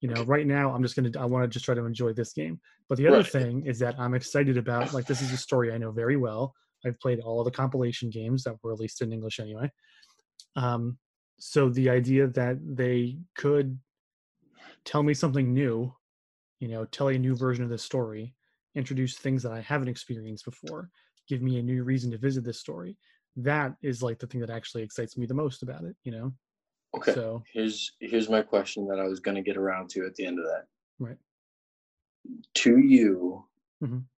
You 0.00 0.08
know, 0.08 0.24
right 0.24 0.46
now 0.46 0.72
I'm 0.72 0.82
just 0.82 0.96
gonna 0.96 1.10
I 1.18 1.26
want 1.26 1.44
to 1.44 1.48
just 1.48 1.64
try 1.64 1.74
to 1.74 1.84
enjoy 1.84 2.12
this 2.12 2.32
game. 2.32 2.60
But 2.88 2.98
the 2.98 3.06
other 3.06 3.18
right. 3.18 3.26
thing 3.26 3.66
is 3.66 3.78
that 3.80 3.98
I'm 3.98 4.14
excited 4.14 4.56
about 4.56 4.92
like 4.92 5.06
this 5.06 5.22
is 5.22 5.32
a 5.32 5.36
story 5.36 5.72
I 5.72 5.78
know 5.78 5.92
very 5.92 6.16
well. 6.16 6.54
I've 6.84 6.98
played 7.00 7.20
all 7.20 7.44
the 7.44 7.50
compilation 7.50 8.10
games 8.10 8.44
that 8.44 8.56
were 8.62 8.70
released 8.70 9.02
in 9.02 9.12
English 9.12 9.40
anyway. 9.40 9.70
Um, 10.56 10.98
so 11.38 11.68
the 11.68 11.90
idea 11.90 12.28
that 12.28 12.58
they 12.62 13.18
could 13.36 13.78
tell 14.84 15.02
me 15.02 15.14
something 15.14 15.52
new, 15.52 15.94
you 16.60 16.68
know, 16.68 16.84
tell 16.86 17.08
a 17.08 17.18
new 17.18 17.34
version 17.34 17.64
of 17.64 17.70
the 17.70 17.78
story 17.78 18.34
introduce 18.74 19.16
things 19.16 19.42
that 19.42 19.52
I 19.52 19.60
haven't 19.60 19.88
experienced 19.88 20.44
before, 20.44 20.90
give 21.28 21.42
me 21.42 21.58
a 21.58 21.62
new 21.62 21.84
reason 21.84 22.10
to 22.12 22.18
visit 22.18 22.44
this 22.44 22.58
story. 22.58 22.96
That 23.36 23.74
is 23.82 24.02
like 24.02 24.18
the 24.18 24.26
thing 24.26 24.40
that 24.40 24.50
actually 24.50 24.82
excites 24.82 25.16
me 25.16 25.26
the 25.26 25.34
most 25.34 25.62
about 25.62 25.84
it, 25.84 25.96
you 26.04 26.12
know? 26.12 26.32
Okay. 26.94 27.14
So 27.14 27.42
here's 27.52 27.92
here's 28.00 28.28
my 28.28 28.42
question 28.42 28.86
that 28.88 28.98
I 28.98 29.04
was 29.04 29.20
gonna 29.20 29.42
get 29.42 29.56
around 29.56 29.88
to 29.90 30.04
at 30.04 30.14
the 30.14 30.26
end 30.26 30.38
of 30.38 30.44
that. 30.44 30.66
Right. 30.98 31.16
To 32.54 32.78
you, 32.78 33.44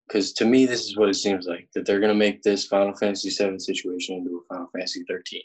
because 0.06 0.32
mm-hmm. 0.32 0.44
to 0.44 0.50
me 0.50 0.66
this 0.66 0.84
is 0.84 0.96
what 0.96 1.08
it 1.08 1.14
seems 1.14 1.46
like 1.46 1.68
that 1.74 1.86
they're 1.86 2.00
gonna 2.00 2.14
make 2.14 2.42
this 2.42 2.66
Final 2.66 2.94
Fantasy 2.94 3.30
VII 3.30 3.58
situation 3.58 4.16
into 4.16 4.42
a 4.50 4.54
Final 4.54 4.68
Fantasy 4.72 5.04
13. 5.08 5.40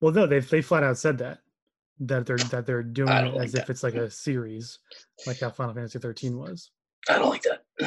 Well, 0.00 0.12
no, 0.12 0.26
they 0.26 0.40
they 0.40 0.62
flat 0.62 0.82
out 0.82 0.98
said 0.98 1.18
that 1.18 1.40
that 2.00 2.26
they're 2.26 2.38
that 2.38 2.66
they're 2.66 2.82
doing 2.82 3.10
it 3.10 3.36
as 3.36 3.54
if 3.54 3.70
it's 3.70 3.82
like 3.82 3.94
a 3.94 4.10
series, 4.10 4.78
like 5.26 5.40
how 5.40 5.50
Final 5.50 5.74
Fantasy 5.74 5.98
13 5.98 6.36
was. 6.36 6.70
I 7.08 7.18
don't 7.18 7.30
like 7.30 7.42
that. 7.42 7.64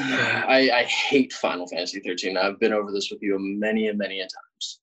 I, 0.48 0.72
I 0.72 0.84
hate 0.84 1.34
Final 1.34 1.68
Fantasy 1.68 2.00
13. 2.00 2.38
I've 2.38 2.60
been 2.60 2.74
over 2.74 2.92
this 2.92 3.12
with 3.12 3.22
you 3.22 3.38
many 3.40 3.88
and 3.88 3.98
many 3.98 4.20
a 4.22 4.24
times. 4.24 4.80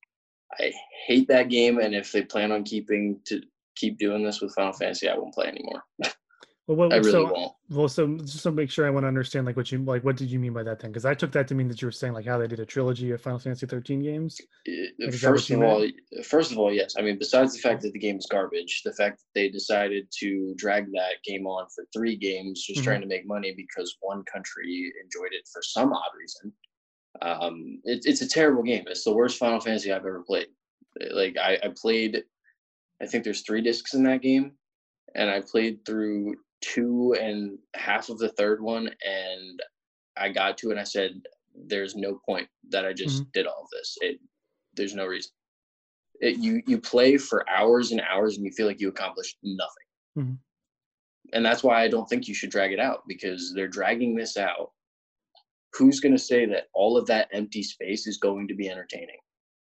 I 0.59 0.73
hate 1.07 1.29
that 1.29 1.49
game, 1.49 1.79
and 1.79 1.95
if 1.95 2.13
they 2.13 2.23
plan 2.23 2.53
on 2.53 2.65
keeping 2.65 3.21
to 3.27 3.41
keep 3.77 3.99
doing 3.99 4.23
this 4.23 4.41
with 4.41 4.55
Final 4.55 4.73
Fantasy, 4.73 5.09
I 5.09 5.17
won't 5.17 5.35
play 5.35 5.47
anymore. 5.47 5.83
Well, 6.71 6.77
what, 6.77 6.93
I 6.93 6.99
really 6.99 7.11
so, 7.11 7.33
won't. 7.33 7.53
Well, 7.69 7.89
so 7.89 8.17
just 8.19 8.45
to 8.45 8.53
make 8.53 8.71
sure 8.71 8.87
I 8.87 8.91
want 8.91 9.03
to 9.03 9.09
understand, 9.09 9.45
like 9.45 9.57
what 9.57 9.73
you 9.73 9.79
like, 9.79 10.05
what 10.05 10.17
did 10.17 10.31
you 10.31 10.39
mean 10.39 10.53
by 10.53 10.63
that 10.63 10.79
then? 10.79 10.93
Because 10.93 11.05
I 11.05 11.15
took 11.15 11.33
that 11.33 11.49
to 11.49 11.55
mean 11.57 11.67
that 11.67 11.83
you 11.83 11.89
were 11.89 11.91
saying 11.91 12.13
like 12.13 12.27
how 12.27 12.39
they 12.39 12.47
did 12.47 12.61
a 12.61 12.65
trilogy 12.65 13.11
of 13.11 13.21
Final 13.21 13.41
Fantasy 13.41 13.67
13 13.67 13.99
games. 13.99 14.41
Like, 15.01 15.13
first 15.15 15.51
of 15.51 15.63
all, 15.63 15.85
first 16.23 16.53
of 16.53 16.59
all, 16.59 16.73
yes. 16.73 16.95
I 16.97 17.03
mean, 17.03 17.19
besides 17.19 17.55
the 17.55 17.59
fact 17.59 17.83
that 17.83 17.93
the 17.93 17.99
game 17.99 18.19
is 18.19 18.27
garbage, 18.27 18.83
the 18.85 18.93
fact 18.93 19.19
that 19.19 19.27
they 19.35 19.49
decided 19.49 20.07
to 20.21 20.55
drag 20.59 20.93
that 20.93 21.15
game 21.25 21.45
on 21.45 21.67
for 21.75 21.85
three 21.93 22.15
games, 22.15 22.65
just 22.65 22.79
mm-hmm. 22.79 22.85
trying 22.85 23.01
to 23.01 23.09
make 23.09 23.27
money 23.27 23.53
because 23.57 23.97
one 24.01 24.23
country 24.33 24.93
enjoyed 25.03 25.33
it 25.33 25.49
for 25.53 25.63
some 25.63 25.93
odd 25.93 26.13
reason. 26.17 26.53
Um, 27.21 27.81
it, 27.83 28.03
it's 28.05 28.23
a 28.23 28.29
terrible 28.29 28.63
game. 28.63 28.85
It's 28.87 29.03
the 29.03 29.13
worst 29.13 29.41
Final 29.41 29.59
Fantasy 29.59 29.91
I've 29.91 30.07
ever 30.07 30.23
played. 30.25 30.47
Like 31.11 31.37
I, 31.37 31.59
I 31.65 31.73
played, 31.77 32.23
I 33.03 33.07
think 33.07 33.25
there's 33.25 33.43
three 33.43 33.61
discs 33.61 33.95
in 33.95 34.05
that 34.05 34.23
game 34.23 34.53
and 35.15 35.31
I 35.31 35.41
played 35.41 35.85
through 35.85 36.37
two 36.61 37.17
and 37.21 37.59
half 37.75 38.09
of 38.09 38.19
the 38.19 38.31
third 38.31 38.63
one 38.63 38.91
and 39.07 39.61
I 40.17 40.29
got 40.29 40.59
to 40.59 40.69
it 40.69 40.73
and 40.73 40.81
I 40.81 40.85
said, 40.85 41.21
there's 41.67 41.97
no 41.97 42.21
point 42.27 42.49
that 42.71 42.87
I 42.87 42.93
just 42.93 43.23
mm-hmm. 43.23 43.31
did 43.33 43.47
all 43.47 43.63
of 43.63 43.69
this. 43.73 43.97
It 44.01 44.21
there's 44.77 44.95
no 44.95 45.07
reason. 45.07 45.33
It, 46.21 46.39
you 46.39 46.63
you 46.67 46.79
play 46.79 47.17
for 47.17 47.49
hours 47.49 47.93
and 47.93 48.01
hours 48.03 48.37
and 48.37 48.45
you 48.45 48.53
feel 48.53 48.67
like 48.67 48.81
you 48.81 48.89
accomplished 48.89 49.39
nothing. 49.43 49.87
Mm-hmm. 50.19 50.35
And 51.33 51.45
that's 51.45 51.63
why 51.63 51.83
I 51.83 51.89
don't 51.89 52.09
think 52.09 52.29
you 52.29 52.35
should 52.35 52.51
drag 52.51 52.73
it 52.73 52.81
out 52.81 53.03
because 53.07 53.53
they're 53.55 53.69
dragging 53.69 54.15
this 54.15 54.37
out. 54.37 54.73
Who's 55.75 56.01
going 56.01 56.13
to 56.13 56.19
say 56.19 56.47
that 56.47 56.69
all 56.75 56.97
of 56.97 57.07
that 57.07 57.29
empty 57.33 57.63
space 57.63 58.07
is 58.07 58.19
going 58.19 58.49
to 58.49 58.55
be 58.55 58.69
entertaining? 58.69 59.19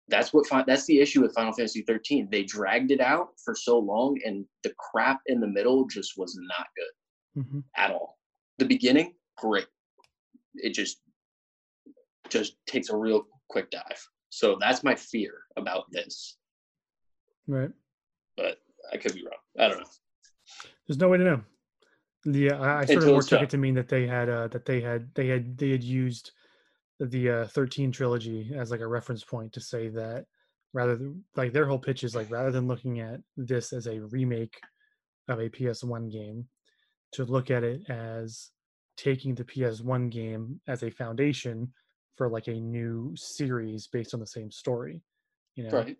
That's 0.08 0.32
what 0.32 0.46
that's 0.66 0.86
the 0.86 1.00
issue 1.00 1.22
with 1.22 1.34
Final 1.34 1.52
Fantasy 1.52 1.82
13. 1.82 2.28
They 2.30 2.44
dragged 2.44 2.90
it 2.90 3.00
out 3.00 3.28
for 3.44 3.54
so 3.54 3.78
long, 3.78 4.18
and 4.24 4.44
the 4.62 4.72
crap 4.78 5.20
in 5.26 5.40
the 5.40 5.46
middle 5.46 5.86
just 5.86 6.12
was 6.16 6.38
not 6.56 6.66
good 6.76 7.42
mm-hmm. 7.42 7.60
at 7.76 7.90
all. 7.90 8.18
The 8.58 8.66
beginning, 8.66 9.14
great. 9.36 9.66
It 10.54 10.70
just 10.70 10.98
just 12.28 12.56
takes 12.66 12.90
a 12.90 12.96
real 12.96 13.26
quick 13.48 13.70
dive. 13.70 14.08
So 14.30 14.56
that's 14.60 14.82
my 14.82 14.94
fear 14.94 15.32
about 15.56 15.84
this. 15.92 16.36
Right. 17.46 17.70
But 18.36 18.58
I 18.92 18.96
could 18.96 19.14
be 19.14 19.24
wrong. 19.24 19.38
I 19.58 19.68
don't 19.68 19.80
know. 19.80 19.86
There's 20.86 20.98
no 20.98 21.08
way 21.08 21.18
to 21.18 21.24
know. 21.24 21.40
Yeah, 22.24 22.60
I, 22.60 22.80
I 22.80 22.84
sort 22.84 22.98
Until 22.98 23.08
of 23.08 23.14
more 23.14 23.22
took 23.22 23.42
it 23.42 23.50
to 23.50 23.58
mean 23.58 23.74
that 23.74 23.88
they 23.88 24.06
had 24.06 24.28
uh, 24.28 24.48
that 24.48 24.66
they 24.66 24.80
had 24.80 25.08
they 25.14 25.28
had 25.28 25.56
they 25.58 25.70
had 25.70 25.82
used 25.82 26.32
the 27.00 27.30
uh, 27.30 27.46
13 27.48 27.92
trilogy 27.92 28.52
as 28.56 28.70
like 28.70 28.80
a 28.80 28.86
reference 28.86 29.22
point 29.24 29.52
to 29.52 29.60
say 29.60 29.88
that 29.88 30.24
rather 30.72 30.96
than 30.96 31.24
like 31.36 31.52
their 31.52 31.66
whole 31.66 31.78
pitch 31.78 32.04
is 32.04 32.14
like 32.14 32.30
rather 32.30 32.50
than 32.50 32.68
looking 32.68 33.00
at 33.00 33.20
this 33.36 33.72
as 33.72 33.86
a 33.86 34.00
remake 34.00 34.58
of 35.28 35.40
a 35.40 35.48
PS1 35.48 36.10
game 36.10 36.46
to 37.12 37.24
look 37.24 37.50
at 37.50 37.64
it 37.64 37.88
as 37.88 38.50
taking 38.96 39.34
the 39.34 39.44
PS1 39.44 40.10
game 40.10 40.60
as 40.68 40.82
a 40.82 40.90
foundation 40.90 41.72
for 42.16 42.28
like 42.28 42.48
a 42.48 42.54
new 42.54 43.12
series 43.16 43.86
based 43.86 44.14
on 44.14 44.20
the 44.20 44.26
same 44.26 44.50
story 44.50 45.02
you 45.54 45.64
know? 45.64 45.70
Right 45.70 45.96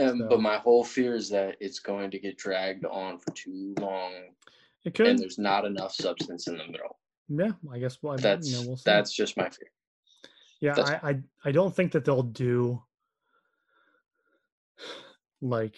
um, 0.00 0.18
so, 0.18 0.28
but 0.30 0.40
my 0.40 0.56
whole 0.56 0.82
fear 0.82 1.14
is 1.14 1.28
that 1.30 1.56
it's 1.60 1.78
going 1.78 2.10
to 2.10 2.18
get 2.18 2.38
dragged 2.38 2.86
on 2.86 3.18
for 3.18 3.32
too 3.32 3.74
long 3.78 4.12
it 4.84 4.94
could. 4.94 5.08
and 5.08 5.18
there's 5.18 5.38
not 5.38 5.64
enough 5.64 5.92
substance 5.92 6.46
in 6.46 6.56
the 6.56 6.66
middle. 6.66 6.98
Yeah 7.28 7.52
i 7.70 7.78
guess 7.78 7.98
well 8.02 8.16
that's 8.16 8.50
you 8.50 8.56
know, 8.56 8.68
we'll 8.68 8.80
that's 8.84 9.12
just 9.12 9.36
my 9.36 9.50
fear 9.50 9.68
yeah, 10.60 10.74
I, 10.76 11.10
I 11.10 11.20
I 11.46 11.52
don't 11.52 11.74
think 11.74 11.92
that 11.92 12.04
they'll 12.04 12.22
do 12.22 12.82
like 15.40 15.76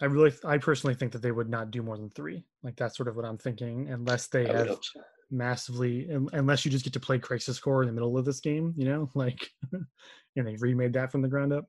I 0.00 0.06
really 0.06 0.32
I 0.44 0.58
personally 0.58 0.94
think 0.94 1.12
that 1.12 1.22
they 1.22 1.32
would 1.32 1.48
not 1.48 1.70
do 1.70 1.82
more 1.82 1.96
than 1.96 2.10
three. 2.10 2.44
Like 2.62 2.76
that's 2.76 2.96
sort 2.96 3.08
of 3.08 3.16
what 3.16 3.24
I'm 3.24 3.38
thinking, 3.38 3.88
unless 3.90 4.26
they 4.26 4.48
I 4.48 4.56
have 4.58 4.78
so. 4.82 5.00
massively 5.30 6.08
unless 6.32 6.64
you 6.64 6.70
just 6.70 6.84
get 6.84 6.92
to 6.94 7.00
play 7.00 7.18
Crisis 7.18 7.58
Core 7.58 7.82
in 7.82 7.86
the 7.86 7.92
middle 7.92 8.18
of 8.18 8.24
this 8.24 8.40
game, 8.40 8.74
you 8.76 8.86
know, 8.86 9.08
like 9.14 9.48
and 9.72 10.46
they 10.46 10.56
remade 10.56 10.92
that 10.94 11.12
from 11.12 11.22
the 11.22 11.28
ground 11.28 11.52
up. 11.52 11.66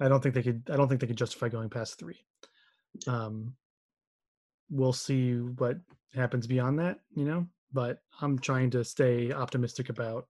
I 0.00 0.08
don't 0.08 0.22
think 0.22 0.34
they 0.34 0.42
could 0.42 0.62
I 0.70 0.76
don't 0.76 0.88
think 0.88 1.00
they 1.00 1.06
could 1.06 1.16
justify 1.16 1.48
going 1.48 1.70
past 1.70 1.98
three. 1.98 2.24
Um 3.06 3.54
we'll 4.70 4.92
see 4.92 5.34
what 5.34 5.78
happens 6.14 6.46
beyond 6.46 6.78
that, 6.78 7.00
you 7.14 7.24
know, 7.24 7.46
but 7.72 7.98
I'm 8.20 8.38
trying 8.38 8.70
to 8.70 8.84
stay 8.84 9.32
optimistic 9.32 9.90
about 9.90 10.26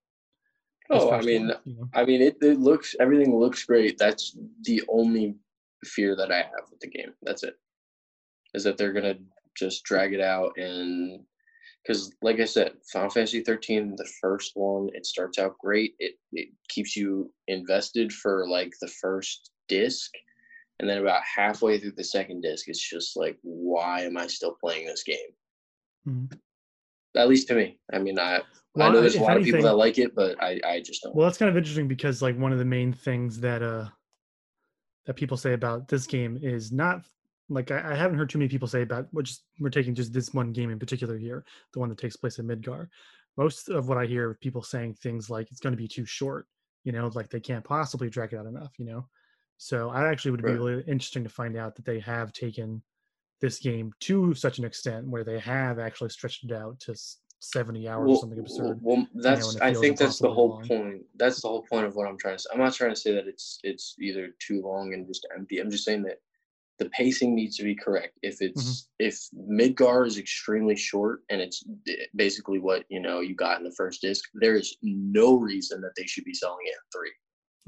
Oh, 0.90 1.10
I 1.10 1.20
mean, 1.22 1.50
I 1.94 2.04
mean, 2.04 2.22
it, 2.22 2.36
it 2.42 2.58
looks 2.58 2.94
everything 3.00 3.38
looks 3.38 3.64
great. 3.64 3.98
That's 3.98 4.36
the 4.62 4.82
only 4.88 5.36
fear 5.84 6.16
that 6.16 6.30
I 6.32 6.38
have 6.38 6.70
with 6.70 6.80
the 6.80 6.88
game. 6.88 7.12
That's 7.22 7.42
it. 7.42 7.58
Is 8.54 8.64
that 8.64 8.76
they're 8.78 8.92
gonna 8.92 9.18
just 9.56 9.84
drag 9.84 10.12
it 10.12 10.20
out 10.20 10.56
and 10.58 11.24
because, 11.82 12.12
like 12.20 12.40
I 12.40 12.44
said, 12.46 12.72
Final 12.92 13.10
Fantasy 13.10 13.42
13, 13.42 13.94
the 13.94 14.08
first 14.20 14.52
one, 14.56 14.90
it 14.92 15.06
starts 15.06 15.38
out 15.38 15.56
great. 15.58 15.94
It 16.00 16.18
it 16.32 16.48
keeps 16.68 16.96
you 16.96 17.32
invested 17.46 18.12
for 18.12 18.48
like 18.48 18.72
the 18.80 18.88
first 18.88 19.52
disc, 19.68 20.10
and 20.80 20.88
then 20.88 20.98
about 20.98 21.22
halfway 21.22 21.78
through 21.78 21.92
the 21.92 22.04
second 22.04 22.40
disc, 22.40 22.66
it's 22.68 22.80
just 22.90 23.16
like, 23.16 23.38
why 23.42 24.00
am 24.02 24.16
I 24.16 24.26
still 24.26 24.56
playing 24.60 24.86
this 24.86 25.04
game? 25.04 25.30
Mhm. 26.08 26.40
At 27.16 27.28
least 27.28 27.48
to 27.48 27.54
me. 27.54 27.78
I 27.92 27.98
mean, 27.98 28.18
I 28.18 28.40
I 28.78 28.90
know 28.90 29.00
there's 29.00 29.16
a 29.16 29.22
lot 29.22 29.36
of 29.36 29.44
people 29.44 29.62
that 29.62 29.76
like 29.76 29.98
it, 29.98 30.14
but 30.14 30.42
I 30.42 30.60
I 30.64 30.80
just 30.80 31.02
don't. 31.02 31.14
Well, 31.14 31.26
that's 31.26 31.38
kind 31.38 31.48
of 31.48 31.56
interesting 31.56 31.88
because 31.88 32.22
like 32.22 32.38
one 32.38 32.52
of 32.52 32.58
the 32.58 32.64
main 32.64 32.92
things 32.92 33.40
that 33.40 33.62
uh 33.62 33.88
that 35.06 35.14
people 35.14 35.36
say 35.36 35.52
about 35.52 35.88
this 35.88 36.06
game 36.06 36.38
is 36.42 36.72
not 36.72 37.06
like 37.48 37.70
I, 37.70 37.92
I 37.92 37.94
haven't 37.94 38.18
heard 38.18 38.28
too 38.28 38.38
many 38.38 38.48
people 38.48 38.68
say 38.68 38.82
about 38.82 39.06
which 39.12 39.38
we're 39.60 39.70
taking 39.70 39.94
just 39.94 40.12
this 40.12 40.34
one 40.34 40.52
game 40.52 40.70
in 40.70 40.78
particular 40.78 41.16
here, 41.16 41.44
the 41.72 41.80
one 41.80 41.88
that 41.88 41.98
takes 41.98 42.16
place 42.16 42.38
in 42.38 42.46
Midgar. 42.46 42.88
Most 43.36 43.68
of 43.68 43.88
what 43.88 43.98
I 43.98 44.06
hear 44.06 44.30
of 44.30 44.40
people 44.40 44.62
saying 44.62 44.94
things 44.94 45.30
like 45.30 45.48
it's 45.50 45.60
going 45.60 45.74
to 45.74 45.80
be 45.80 45.88
too 45.88 46.06
short, 46.06 46.46
you 46.84 46.92
know, 46.92 47.10
like 47.14 47.30
they 47.30 47.40
can't 47.40 47.64
possibly 47.64 48.10
drag 48.10 48.32
it 48.32 48.38
out 48.38 48.46
enough, 48.46 48.72
you 48.78 48.86
know. 48.86 49.06
So 49.58 49.90
I 49.90 50.08
actually 50.08 50.32
would 50.32 50.42
be 50.42 50.52
really 50.52 50.82
interesting 50.86 51.22
to 51.22 51.30
find 51.30 51.56
out 51.56 51.76
that 51.76 51.84
they 51.84 52.00
have 52.00 52.32
taken 52.32 52.82
this 53.40 53.58
game 53.58 53.92
to 54.00 54.34
such 54.34 54.58
an 54.58 54.64
extent 54.64 55.06
where 55.08 55.24
they 55.24 55.38
have 55.38 55.78
actually 55.78 56.10
stretched 56.10 56.44
it 56.44 56.52
out 56.52 56.80
to 56.80 56.94
70 57.40 57.86
hours 57.88 58.04
or 58.04 58.08
well, 58.08 58.20
something 58.20 58.38
absurd. 58.38 58.78
well, 58.82 59.06
that's 59.14 59.48
and 59.48 59.56
it 59.58 59.62
I 59.62 59.74
think 59.74 59.98
that's 59.98 60.18
the 60.18 60.30
whole 60.32 60.48
long. 60.50 60.66
point. 60.66 61.02
That's 61.16 61.42
the 61.42 61.48
whole 61.48 61.62
point 61.70 61.86
of 61.86 61.94
what 61.94 62.08
I'm 62.08 62.16
trying 62.18 62.36
to 62.36 62.42
say. 62.42 62.48
I'm 62.52 62.58
not 62.58 62.74
trying 62.74 62.94
to 62.94 63.00
say 63.00 63.12
that 63.12 63.26
it's 63.26 63.60
it's 63.62 63.94
either 64.00 64.30
too 64.38 64.62
long 64.62 64.94
and 64.94 65.06
just 65.06 65.26
empty. 65.36 65.58
I'm 65.58 65.70
just 65.70 65.84
saying 65.84 66.02
that 66.04 66.18
the 66.78 66.88
pacing 66.90 67.34
needs 67.34 67.56
to 67.58 67.64
be 67.64 67.74
correct. 67.74 68.18
If 68.22 68.38
Mm-hmm. 68.38 68.48
it's 68.48 68.88
if 68.98 69.18
Midgar 69.50 70.06
is 70.06 70.18
extremely 70.18 70.76
short 70.76 71.20
and 71.30 71.40
it's 71.40 71.62
basically 72.14 72.58
what 72.58 72.84
you 72.88 73.00
know 73.00 73.20
you 73.20 73.34
got 73.34 73.58
in 73.58 73.64
the 73.64 73.74
first 73.76 74.00
disc, 74.00 74.24
there 74.34 74.56
is 74.56 74.76
no 74.82 75.34
reason 75.38 75.80
that 75.82 75.92
they 75.96 76.06
should 76.06 76.24
be 76.24 76.34
selling 76.34 76.64
it 76.64 76.70
at 76.74 76.92
3 76.98 77.10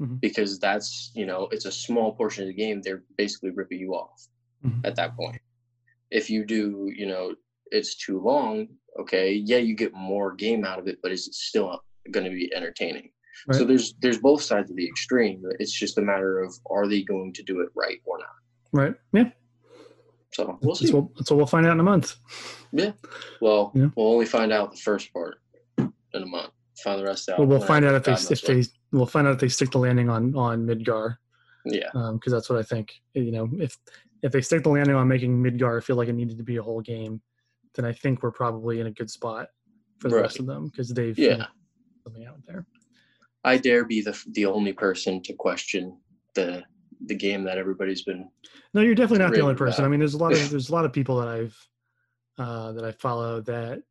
Mhm. 0.07 0.19
because 0.21 0.59
that's 0.59 1.11
you 1.13 1.25
know 1.27 1.47
it's 1.51 1.65
a 1.65 1.71
small 1.71 2.13
portion 2.13 2.43
of 2.43 2.47
the 2.47 2.53
game. 2.55 2.81
They're 2.81 3.03
basically 3.17 3.51
ripping 3.51 3.79
you 3.79 3.93
off 3.93 4.27
Mhm. 4.65 4.83
at 4.83 4.95
that 4.95 5.15
point. 5.15 5.39
If 6.11 6.29
you 6.29 6.45
do, 6.45 6.91
you 6.95 7.05
know, 7.05 7.35
it's 7.71 7.95
too 7.95 8.19
long. 8.19 8.67
Okay, 8.99 9.33
yeah, 9.33 9.57
you 9.57 9.75
get 9.75 9.93
more 9.93 10.33
game 10.33 10.65
out 10.65 10.79
of 10.79 10.87
it, 10.87 10.97
but 11.01 11.11
is 11.11 11.27
it 11.27 11.33
still 11.35 11.79
going 12.11 12.25
to 12.25 12.31
be 12.31 12.51
entertaining? 12.55 13.11
So 13.51 13.63
there's 13.63 13.93
there's 14.01 14.17
both 14.17 14.41
sides 14.41 14.69
of 14.69 14.75
the 14.75 14.85
extreme. 14.85 15.41
It's 15.59 15.71
just 15.71 15.97
a 15.97 16.01
matter 16.01 16.41
of 16.41 16.53
are 16.69 16.87
they 16.87 17.03
going 17.03 17.31
to 17.33 17.43
do 17.43 17.61
it 17.61 17.69
right 17.73 17.99
or 18.05 18.17
not. 18.17 18.27
Right. 18.73 18.95
Yeah. 19.13 19.29
So 20.33 20.59
we'll 20.61 20.73
That's 20.75 20.87
see. 20.87 20.93
what, 20.93 21.15
that's 21.15 21.31
what 21.31 21.37
we'll 21.37 21.45
find 21.47 21.65
out 21.65 21.71
in 21.73 21.79
a 21.79 21.83
month. 21.83 22.15
Yeah. 22.71 22.91
Well, 23.41 23.71
Yeah. 23.73 23.87
we'll 23.95 24.11
only 24.11 24.25
find 24.25 24.51
out 24.51 24.71
the 24.71 24.77
first 24.77 25.11
part 25.13 25.41
in 25.77 25.91
a 26.13 26.25
month. 26.25 26.51
Find 26.83 26.99
the 26.99 27.05
rest 27.05 27.29
out. 27.29 27.39
Well, 27.39 27.47
we'll 27.47 27.61
find 27.61 27.85
out 27.85 27.95
if 27.95 28.03
they 28.03 28.33
if 28.33 28.41
they 28.41 28.63
we'll 28.91 29.05
find 29.05 29.25
out 29.27 29.33
if 29.35 29.39
they 29.39 29.49
stick 29.49 29.71
the 29.71 29.79
landing 29.79 30.09
on 30.09 30.35
on 30.35 30.65
Midgar 30.67 31.15
Yeah, 31.65 31.87
um, 31.93 32.15
because 32.15 32.33
that's 32.33 32.49
what 32.49 32.59
I 32.59 32.63
think. 32.63 32.93
You 33.13 33.31
know, 33.31 33.49
if 33.53 33.77
if 34.21 34.31
they 34.31 34.41
stick 34.41 34.63
the 34.63 34.69
landing 34.69 34.95
on 34.95 35.07
making 35.07 35.41
Midgar 35.41 35.83
feel 35.83 35.95
like 35.95 36.09
it 36.09 36.13
needed 36.13 36.37
to 36.37 36.43
be 36.43 36.57
a 36.57 36.63
whole 36.63 36.81
game, 36.81 37.21
then 37.75 37.85
I 37.85 37.93
think 37.93 38.23
we're 38.23 38.31
probably 38.31 38.79
in 38.79 38.87
a 38.87 38.91
good 38.91 39.09
spot 39.09 39.47
for 39.99 40.09
the 40.09 40.15
rest 40.15 40.39
of 40.39 40.45
them 40.45 40.67
because 40.67 40.89
they've 40.89 41.17
yeah. 41.17 41.47
something 42.03 42.25
out 42.25 42.39
there. 42.47 42.65
I 43.43 43.57
dare 43.57 43.85
be 43.85 44.01
the 44.01 44.19
the 44.31 44.45
only 44.45 44.73
person 44.73 45.21
to 45.23 45.33
question 45.33 45.97
the 46.35 46.63
the 47.05 47.15
game 47.15 47.43
that 47.43 47.57
everybody's 47.57 48.03
been. 48.03 48.29
No, 48.73 48.81
you're 48.81 48.95
definitely 48.95 49.25
not 49.25 49.33
the 49.33 49.41
only 49.41 49.55
person. 49.55 49.85
I 49.85 49.87
mean, 49.87 49.99
there's 49.99 50.13
a 50.13 50.17
lot 50.17 50.33
of 50.33 50.49
there's 50.51 50.69
a 50.69 50.73
lot 50.73 50.85
of 50.85 50.93
people 50.93 51.19
that 51.19 51.27
I've 51.27 51.67
uh, 52.37 52.71
that 52.73 52.85
I 52.85 52.91
follow 52.91 53.41
that 53.41 53.81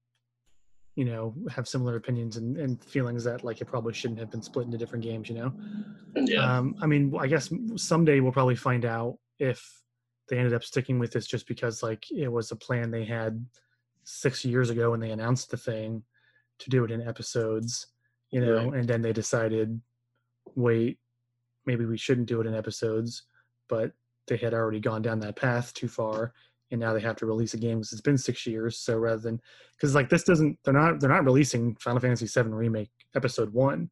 you 0.97 1.05
know 1.05 1.35
have 1.51 1.69
similar 1.69 1.97
opinions 1.97 2.37
and, 2.37 2.57
and 2.59 2.83
feelings 2.83 3.25
that 3.25 3.45
like 3.45 3.61
it 3.61 3.67
probably 3.67 3.95
shouldn't 3.95 4.19
have 4.19 4.31
been 4.31 4.43
split 4.43 4.67
into 4.67 4.79
different 4.79 5.05
games. 5.05 5.29
You 5.29 5.37
know. 5.37 5.53
Yeah, 6.17 6.59
Um, 6.59 6.77
I 6.83 6.87
mean, 6.87 7.15
I 7.19 7.27
guess 7.27 7.51
someday 7.77 8.21
we'll 8.21 8.33
probably 8.33 8.57
find 8.57 8.85
out 8.85 9.19
if 9.39 9.65
they 10.29 10.39
ended 10.39 10.55
up 10.55 10.65
sticking 10.65 10.99
with 10.99 11.13
this 11.13 11.27
just 11.27 11.47
because 11.47 11.83
like 11.83 12.11
it 12.11 12.29
was 12.29 12.51
a 12.51 12.57
plan 12.57 12.91
they 12.91 13.05
had 13.05 13.45
six 14.05 14.45
years 14.45 14.71
ago 14.71 14.91
when 14.91 15.01
they 15.01 15.11
announced 15.11 15.51
the 15.51 15.57
thing 15.57 16.03
to 16.59 16.71
do 16.71 16.85
it 16.85 16.91
in 16.91 17.07
episodes, 17.07 17.89
you 18.31 18.41
know, 18.41 18.69
Right. 18.69 18.75
and 18.81 18.89
then 18.89 19.03
they 19.03 19.13
decided, 19.13 19.81
wait, 20.55 20.99
maybe 21.67 21.85
we 21.85 21.97
shouldn't 21.99 22.27
do 22.27 22.41
it 22.41 22.47
in 22.47 22.55
episodes, 22.55 23.25
but 23.69 23.93
they 24.27 24.37
had 24.37 24.55
already 24.55 24.81
gone 24.81 25.03
down 25.03 25.21
that 25.21 25.37
path 25.37 25.73
too 25.75 25.89
far 25.89 26.33
and 26.71 26.81
now 26.81 26.93
they 26.93 27.01
have 27.01 27.17
to 27.17 27.27
release 27.27 27.55
a 27.55 27.59
game 27.59 27.79
because 27.79 27.93
it's 27.93 28.01
been 28.01 28.19
six 28.19 28.47
years 28.47 28.79
so 28.79 28.97
rather 28.97 29.21
than 29.21 29.41
because 29.77 29.95
like 29.95 30.09
this 30.09 30.25
doesn't 30.25 30.59
they're 30.65 30.75
not 30.75 31.01
they're 31.01 31.09
not 31.09 31.25
releasing 31.25 31.75
final 31.77 32.01
fantasy 32.01 32.27
7 32.27 32.55
remake 32.55 32.91
episode 33.17 33.53
one 33.53 33.91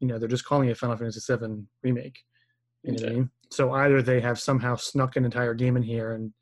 you 0.00 0.06
know 0.06 0.18
they're 0.18 0.28
just 0.28 0.44
calling 0.44 0.68
it 0.68 0.76
final 0.76 0.96
fantasy 0.96 1.20
7 1.20 1.66
remake 1.82 2.18
you 2.88 2.98
know 2.98 3.02
what 3.04 3.12
i 3.12 3.14
mean 3.14 3.30
so 3.50 3.72
either 3.72 4.02
they 4.02 4.20
have 4.20 4.38
somehow 4.38 4.76
snuck 4.76 5.16
an 5.16 5.24
entire 5.24 5.54
game 5.54 5.76
in 5.76 5.82
here 5.82 6.12
and 6.12 6.32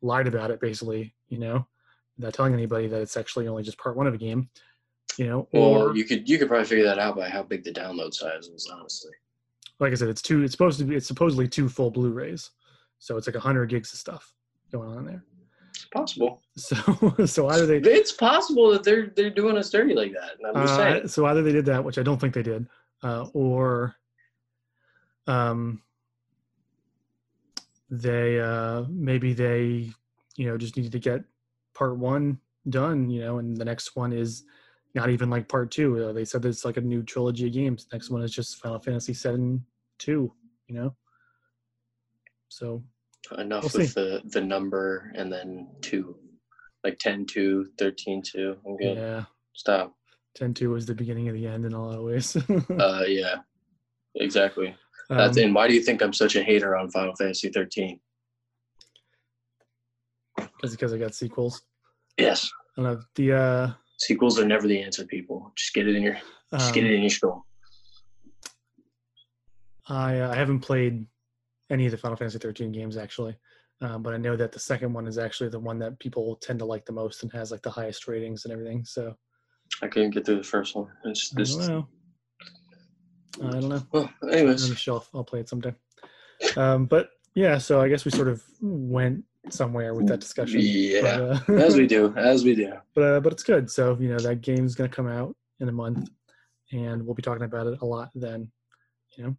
lied 0.00 0.26
about 0.26 0.50
it 0.50 0.60
basically 0.60 1.14
you 1.28 1.38
know 1.38 1.66
without 2.16 2.34
telling 2.34 2.52
anybody 2.52 2.86
that 2.88 3.00
it's 3.00 3.16
actually 3.16 3.46
only 3.48 3.62
just 3.62 3.78
part 3.78 3.96
one 3.96 4.06
of 4.06 4.14
a 4.14 4.18
game 4.18 4.48
you 5.18 5.26
know 5.26 5.48
well, 5.52 5.64
or 5.64 5.96
you 5.96 6.04
could 6.04 6.28
you 6.28 6.38
could 6.38 6.48
probably 6.48 6.66
figure 6.66 6.84
that 6.84 6.98
out 6.98 7.16
by 7.16 7.28
how 7.28 7.42
big 7.42 7.62
the 7.64 7.72
download 7.72 8.14
size 8.14 8.46
is. 8.48 8.70
Honestly, 8.72 9.10
like 9.78 9.92
i 9.92 9.94
said 9.94 10.08
it's 10.08 10.22
two 10.22 10.42
it's 10.42 10.52
supposed 10.52 10.78
to 10.78 10.84
be 10.84 10.96
it's 10.96 11.06
supposedly 11.06 11.46
two 11.48 11.68
full 11.68 11.90
blu-rays 11.90 12.50
so 12.98 13.16
it's 13.16 13.26
like 13.26 13.34
100 13.34 13.66
gigs 13.66 13.92
of 13.92 13.98
stuff 13.98 14.32
going 14.70 14.88
on 14.96 15.04
there 15.04 15.24
it's 15.70 15.86
possible. 15.86 16.42
so 16.56 16.76
so 17.26 17.48
either 17.48 17.66
they 17.66 17.78
It's 17.92 18.12
possible 18.12 18.70
that 18.72 18.84
they're 18.84 19.06
they're 19.16 19.30
doing 19.30 19.56
us 19.56 19.70
dirty 19.70 19.94
like 19.94 20.12
that. 20.12 20.32
and 20.38 20.46
I'm 20.56 20.66
just 20.66 20.74
Uh, 20.74 20.76
saying. 20.76 21.08
so 21.08 21.26
either 21.26 21.42
they 21.42 21.52
did 21.52 21.64
that, 21.66 21.82
which 21.82 21.98
I 21.98 22.02
don't 22.02 22.20
think 22.20 22.34
they 22.34 22.42
did, 22.42 22.66
uh, 23.02 23.26
or 23.32 23.94
um, 25.26 25.82
they 27.90 28.40
uh, 28.40 28.84
maybe 28.88 29.32
they 29.32 29.90
you 30.36 30.46
know 30.46 30.56
just 30.56 30.76
needed 30.76 30.92
to 30.92 30.98
get 30.98 31.24
part 31.74 31.98
one 31.98 32.38
done, 32.68 33.10
you 33.10 33.20
know, 33.20 33.38
and 33.38 33.56
the 33.56 33.64
next 33.64 33.96
one 33.96 34.12
is 34.12 34.44
not 34.94 35.10
even 35.10 35.30
like 35.30 35.48
part 35.48 35.70
two. 35.70 36.04
Uh, 36.04 36.12
they 36.12 36.24
said 36.24 36.44
it's 36.44 36.64
like 36.64 36.76
a 36.76 36.80
new 36.80 37.02
trilogy 37.02 37.46
of 37.46 37.52
games. 37.52 37.86
Next 37.92 38.10
one 38.10 38.22
is 38.22 38.32
just 38.32 38.58
Final 38.58 38.78
Fantasy 38.78 39.14
Seven 39.14 39.64
Two, 39.98 40.32
you 40.68 40.74
know. 40.74 40.94
So 42.48 42.82
Enough 43.38 43.74
we'll 43.74 43.82
with 43.82 43.94
the 43.94 44.20
the 44.24 44.40
number 44.40 45.12
and 45.14 45.32
then 45.32 45.68
two, 45.80 46.16
like 46.84 46.98
10 46.98 47.24
2, 47.26 47.68
13 47.78 48.22
2. 48.22 48.56
I'm 48.66 48.76
good. 48.76 48.96
yeah, 48.96 49.24
Stop. 49.54 49.94
10-2 50.38 50.70
was 50.70 50.86
the 50.86 50.94
beginning 50.94 51.28
of 51.28 51.34
the 51.34 51.46
end 51.46 51.64
in 51.64 51.72
a 51.72 51.82
lot 51.82 51.96
of 51.96 52.04
ways. 52.04 52.36
Uh, 52.70 53.04
yeah, 53.06 53.36
exactly. 54.14 54.74
That's 55.08 55.36
Um, 55.36 55.44
and 55.44 55.54
why 55.54 55.68
do 55.68 55.74
you 55.74 55.82
think 55.82 56.02
I'm 56.02 56.12
such 56.12 56.36
a 56.36 56.42
hater 56.42 56.76
on 56.76 56.90
Final 56.90 57.14
Fantasy 57.16 57.48
13? 57.48 58.00
Is 60.62 60.70
because 60.70 60.92
I 60.92 60.98
got 60.98 61.14
sequels? 61.14 61.62
Yes, 62.18 62.50
I. 62.78 62.96
The 63.16 63.32
uh, 63.32 63.70
sequels 63.98 64.38
are 64.38 64.44
never 64.44 64.66
the 64.66 64.80
answer, 64.80 65.04
people. 65.04 65.52
Just 65.56 65.74
get 65.74 65.88
it 65.88 65.96
in 65.96 66.02
your 66.02 66.18
just 66.56 66.74
get 66.74 66.84
um, 66.84 66.90
it 66.90 66.94
in 66.94 67.00
your 67.02 67.10
skull. 67.10 67.46
I 69.88 70.20
uh, 70.20 70.30
I 70.30 70.36
haven't 70.36 70.60
played 70.60 71.04
any 71.70 71.86
of 71.86 71.92
the 71.92 71.98
Final 71.98 72.16
Fantasy 72.16 72.38
13 72.38 72.70
games 72.70 72.96
actually, 72.96 73.36
um, 73.80 74.02
but 74.02 74.14
I 74.14 74.18
know 74.18 74.36
that 74.36 74.52
the 74.52 74.58
second 74.58 74.92
one 74.92 75.06
is 75.06 75.18
actually 75.18 75.48
the 75.48 75.58
one 75.58 75.78
that 75.80 75.98
people 75.98 76.36
tend 76.36 76.58
to 76.60 76.64
like 76.64 76.84
the 76.84 76.92
most 76.92 77.22
and 77.22 77.32
has 77.32 77.50
like 77.50 77.62
the 77.62 77.70
highest 77.70 78.06
ratings 78.06 78.44
and 78.44 78.52
everything. 78.52 78.84
So 78.84 79.14
I 79.80 79.88
couldn't 79.88 80.10
get 80.10 80.26
through 80.26 80.36
the 80.36 80.44
first 80.44 80.76
one. 80.76 80.88
It's 81.04 81.32
I 81.32 81.40
this. 81.40 81.70
I 83.40 83.50
don't 83.50 83.68
know. 83.68 83.82
Well, 83.92 84.04
It's 84.04 84.22
on 84.22 84.28
the 84.30 84.36
anyways, 84.38 84.78
shelf. 84.78 85.08
I'll 85.14 85.24
play 85.24 85.40
it 85.40 85.48
someday. 85.48 85.74
Um, 86.56 86.86
but 86.86 87.10
yeah, 87.34 87.58
so 87.58 87.80
I 87.80 87.88
guess 87.88 88.04
we 88.04 88.10
sort 88.10 88.28
of 88.28 88.42
went 88.60 89.24
somewhere 89.50 89.94
with 89.94 90.06
that 90.08 90.20
discussion. 90.20 90.60
yeah, 90.62 91.00
But, 91.46 91.50
uh, 91.50 91.52
as 91.60 91.76
we 91.76 91.86
do, 91.86 92.12
as 92.16 92.44
we 92.44 92.54
do. 92.54 92.72
but 92.94 93.02
uh, 93.04 93.20
but 93.20 93.32
it's 93.32 93.42
good. 93.42 93.70
So 93.70 93.96
you 94.00 94.08
know 94.08 94.18
that 94.18 94.40
game's 94.40 94.74
gonna 94.74 94.88
come 94.88 95.08
out 95.08 95.34
in 95.60 95.68
a 95.68 95.72
month, 95.72 96.10
and 96.72 97.04
we'll 97.04 97.14
be 97.14 97.22
talking 97.22 97.44
about 97.44 97.66
it 97.68 97.78
a 97.80 97.84
lot 97.86 98.10
then. 98.14 98.50
You 99.16 99.24
know, 99.24 99.36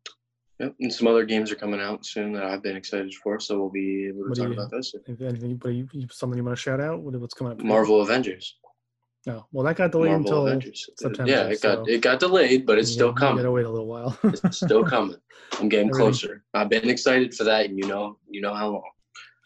Yep. 0.60 0.76
And 0.80 0.94
some 0.94 1.08
other 1.08 1.26
games 1.26 1.52
are 1.52 1.56
coming 1.56 1.80
out 1.82 2.06
soon 2.06 2.32
that 2.34 2.44
I've 2.44 2.62
been 2.62 2.76
excited 2.76 3.14
for, 3.16 3.40
so 3.40 3.60
we'll 3.60 3.70
be 3.72 4.08
able 4.08 4.24
to 4.24 4.30
What 4.30 4.38
talk 4.38 4.48
you- 4.48 4.54
about 4.54 4.70
those. 4.72 4.94
anything, 5.08 5.56
but 5.58 5.70
you, 5.70 5.88
you, 5.92 6.08
something 6.12 6.38
you 6.38 6.44
want 6.44 6.56
to 6.56 6.62
shout 6.62 6.80
out? 6.80 7.02
What's 7.02 7.34
coming 7.34 7.54
up? 7.54 7.60
Marvel 7.64 8.02
Avengers. 8.02 8.56
No, 9.26 9.46
well, 9.54 9.66
that 9.66 9.78
got 9.78 9.92
delayed 9.92 10.12
Marvel 10.12 10.26
until 10.28 10.48
Avengers. 10.48 10.90
September, 10.98 11.32
yeah, 11.32 11.44
it 11.48 11.62
got 11.62 11.88
it 11.90 12.02
got 12.02 12.20
delayed, 12.20 12.66
but 12.66 12.78
it's 12.78 12.90
you 12.90 12.96
still 12.96 13.14
coming. 13.14 13.38
Gotta 13.38 13.52
wait 13.52 13.66
a 13.66 13.70
little 13.70 13.88
while. 13.88 14.18
It's 14.24 14.58
still 14.58 14.84
coming. 14.96 15.16
I'm 15.60 15.70
getting 15.70 15.88
Everything- 15.90 16.06
closer. 16.12 16.44
I've 16.54 16.70
been 16.70 16.90
excited 16.90 17.34
for 17.34 17.46
that, 17.46 17.68
and 17.68 17.78
you 17.78 17.88
know, 17.88 18.18
you 18.30 18.42
know 18.42 18.54
how 18.54 18.70
long. 18.70 18.92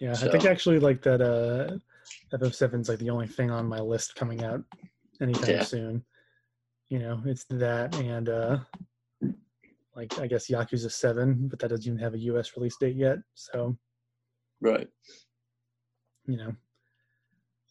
yeah, 0.01 0.13
I 0.13 0.29
think 0.29 0.45
actually 0.45 0.79
like 0.79 1.01
that. 1.03 1.21
Uh, 1.21 1.77
FF7 2.35 2.81
is 2.81 2.89
like 2.89 2.99
the 2.99 3.09
only 3.09 3.27
thing 3.27 3.51
on 3.51 3.67
my 3.67 3.79
list 3.79 4.15
coming 4.15 4.43
out 4.43 4.63
anytime 5.21 5.49
Yeah. 5.49 5.63
soon. 5.63 6.03
You 6.89 6.99
know, 6.99 7.21
it's 7.25 7.45
that 7.49 7.93
and 7.97 8.29
uh, 8.29 8.57
like 9.95 10.17
I 10.19 10.25
guess 10.27 10.47
Yakuza 10.49 10.91
Seven, 10.91 11.47
but 11.49 11.59
that 11.59 11.67
doesn't 11.69 11.85
even 11.85 11.99
have 11.99 12.13
a 12.15 12.19
U.S. 12.31 12.55
release 12.57 12.77
date 12.77 12.95
yet. 12.95 13.17
So 13.35 13.77
Right. 14.61 14.87
you 16.25 16.37
know, 16.37 16.55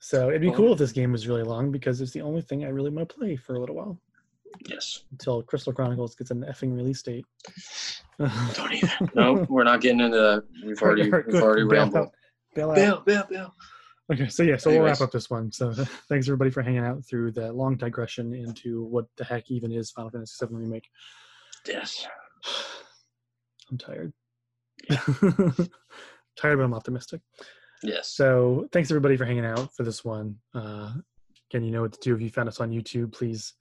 so 0.07 0.29
it'd 0.29 0.41
be 0.41 0.53
cool 0.53 0.73
if 0.73 0.79
this 0.79 0.93
game 0.93 1.11
was 1.11 1.27
really 1.27 1.43
long 1.43 1.73
because 1.73 2.01
it's 2.01 2.13
the 2.13 2.21
only 2.23 2.41
thing 2.41 2.65
I 2.65 2.69
really 2.69 2.91
want 2.91 3.09
to 3.09 3.15
play 3.17 3.35
for 3.35 3.57
a 3.57 3.59
little 3.59 3.75
while 3.75 4.01
Yes. 4.69 5.03
until 5.11 5.43
Crystal 5.43 5.73
Chronicles 5.73 6.15
gets 6.15 6.31
an 6.31 6.43
effing 6.45 6.77
release 6.77 7.03
date. 7.03 7.27
Don't 8.55 8.73
even. 8.73 9.11
no, 9.17 9.45
we're 9.49 9.65
not 9.65 9.81
getting 9.81 9.99
into 10.01 10.17
that. 10.17 10.45
We've 10.65 10.81
already 10.81 11.11
we've 11.11 11.43
already 11.43 11.63
Bail 11.63 11.69
rambled. 11.69 12.07
out. 12.07 12.13
Bail 12.55 12.71
out. 12.71 12.77
Bail, 12.77 13.03
bail, 13.05 13.27
bail. 13.29 13.55
Okay, 14.13 14.29
so 14.29 14.45
yeah, 14.45 14.57
so 14.57 14.71
we'll 14.71 14.83
wrap 14.83 15.01
up 15.01 15.11
this 15.11 15.29
one. 15.29 15.51
So 15.51 15.73
thanks 16.09 16.29
everybody 16.29 16.51
for 16.51 16.63
hanging 16.63 16.85
out 16.85 17.05
through 17.05 17.33
that 17.33 17.57
long 17.57 17.77
digression 17.77 18.33
into 18.33 18.85
what 18.85 19.07
the 19.17 19.25
heck 19.25 19.51
even 19.51 19.73
is 19.73 19.91
Final 19.91 20.11
Fantasy 20.11 20.47
VII 20.47 20.55
Remake. 20.55 20.89
Yes. 21.67 22.07
I'm 23.73 23.79
tired. 23.79 24.13
tired, 24.91 25.69
but 26.59 26.63
I'm 26.65 26.75
optimistic. 26.75 27.21
Yes. 27.83 28.09
So 28.15 28.69
thanks 28.73 28.91
everybody 28.91 29.17
for 29.17 29.25
hanging 29.25 29.45
out 29.45 29.75
for 29.75 29.83
this 29.83 30.05
one. 30.05 30.37
Uh, 30.55 30.93
again, 31.51 31.65
you 31.65 31.71
know 31.71 31.83
what 31.83 31.93
to 31.93 32.01
do 32.01 32.15
if 32.15 32.21
you 32.21 32.31
found 32.31 32.49
us 32.49 32.61
on 32.61 32.71
YouTube. 32.71 33.13
Please 33.13 33.55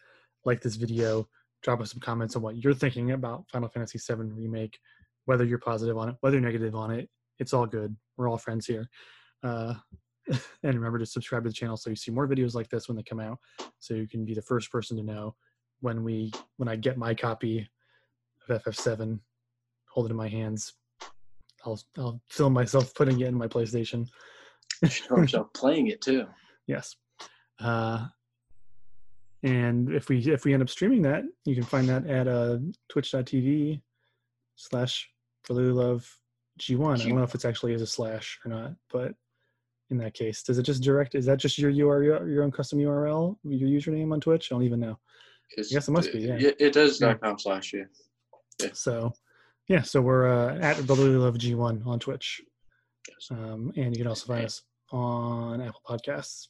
like 0.46 0.62
this 0.62 0.76
video, 0.76 1.28
drop 1.64 1.82
us 1.82 1.92
some 1.92 2.00
comments 2.00 2.36
on 2.36 2.42
what 2.42 2.58
you're 2.58 2.74
thinking 2.74 3.12
about 3.12 3.46
Final 3.52 3.70
Fantasy 3.70 4.00
VII 4.00 4.24
Remake, 4.24 4.78
whether 5.26 5.44
you're 5.44 5.58
positive 5.58 5.98
on 5.98 6.10
it, 6.10 6.16
whether 6.22 6.36
you're 6.38 6.46
negative 6.46 6.76
on 6.76 6.92
it. 6.92 7.10
It's 7.40 7.54
all 7.54 7.66
good. 7.66 7.96
We're 8.18 8.30
all 8.30 8.38
friends 8.38 8.66
here. 8.66 8.88
Uh, 9.44 9.74
and 10.64 10.74
remember 10.76 10.98
to 10.98 11.06
subscribe 11.06 11.44
to 11.44 11.50
the 11.50 11.54
channel 11.54 11.78
so 11.78 11.90
you 11.90 11.96
see 11.96 12.12
more 12.12 12.28
videos 12.28 12.56
like 12.56 12.70
this 12.70 12.88
when 12.88 12.96
they 12.96 13.04
come 13.04 13.20
out, 13.20 13.38
so 13.80 13.94
you 13.94 14.08
can 14.08 14.26
be 14.26 14.34
the 14.34 14.42
first 14.42 14.72
person 14.72 14.98
to 14.98 15.04
know 15.04 15.36
when 15.82 16.04
we 16.04 16.32
when 16.58 16.68
I 16.70 16.76
get 16.76 16.98
my 16.98 17.14
copy 17.14 17.70
of 18.50 18.64
FF7, 18.64 19.20
hold 19.90 20.08
it 20.08 20.12
in 20.12 20.16
my 20.16 20.28
hands. 20.28 20.74
I'll 21.66 21.80
I'll 21.98 22.22
film 22.30 22.54
myself 22.54 22.94
putting 22.94 23.20
it 23.22 23.28
in 23.28 23.36
my 23.36 23.48
PlayStation. 23.48 24.08
Show 24.88 25.18
yourself 25.18 25.48
playing 25.54 25.88
it 25.88 26.02
too. 26.02 26.26
Yes. 26.68 26.96
Uh, 27.60 28.06
and 29.44 29.92
if 29.94 30.10
we 30.10 30.20
if 30.20 30.46
we 30.46 30.54
end 30.54 30.64
up 30.64 30.70
streaming 30.70 31.02
that, 31.04 31.24
you 31.46 31.56
can 31.56 31.64
find 31.64 31.88
that 31.90 32.06
at 32.08 32.28
uh, 32.28 32.58
twitch.tv 32.90 33.82
slash 34.56 35.10
love 35.50 36.08
G1. 36.60 37.00
I 37.02 37.04
don't 37.08 37.18
know 37.18 37.24
if 37.24 37.36
it's 37.36 37.46
actually 37.46 37.74
is 37.74 37.82
a 37.82 37.88
slash 37.88 38.40
or 38.46 38.50
not, 38.50 38.74
but 38.92 39.14
in 39.92 39.98
that 39.98 40.14
case, 40.16 40.42
does 40.42 40.58
it 40.58 40.64
just 40.64 40.82
direct? 40.82 41.14
Is 41.14 41.26
that 41.28 41.38
just 41.38 41.60
your 41.60 41.72
URL, 41.72 42.28
your 42.28 42.44
own 42.44 42.52
custom 42.52 42.80
URL, 42.80 43.38
your 43.44 43.70
username 43.70 44.12
on 44.12 44.20
Twitch? 44.20 44.52
I 44.52 44.56
don't 44.56 44.64
even 44.64 44.80
know. 44.80 44.98
It's- 45.52 45.72
Yes, 45.72 45.88
it 45.88 45.92
must 45.92 46.12
be, 46.12 46.22
yeah. 46.22 46.34
It, 46.40 46.56
it 46.60 46.74
does 46.74 47.00
Yeah. 47.00 47.10
dot 47.10 47.22
com 47.22 47.38
slash 47.38 47.72
you. 47.74 47.86
So, 48.74 49.14
yeah, 49.68 49.82
so 49.82 50.02
we're 50.02 50.28
uh, 50.28 50.58
at 50.60 50.86
brotherly 50.86 51.16
love 51.18 51.36
G1 51.36 51.86
on 51.86 52.00
Twitch, 52.00 52.42
um, 53.32 53.72
and 53.76 53.96
you 53.96 53.98
can 54.04 54.08
also 54.08 54.28
find 54.28 54.46
us 54.46 54.62
on 54.92 55.62
Apple 55.62 55.82
Podcasts 55.88 56.48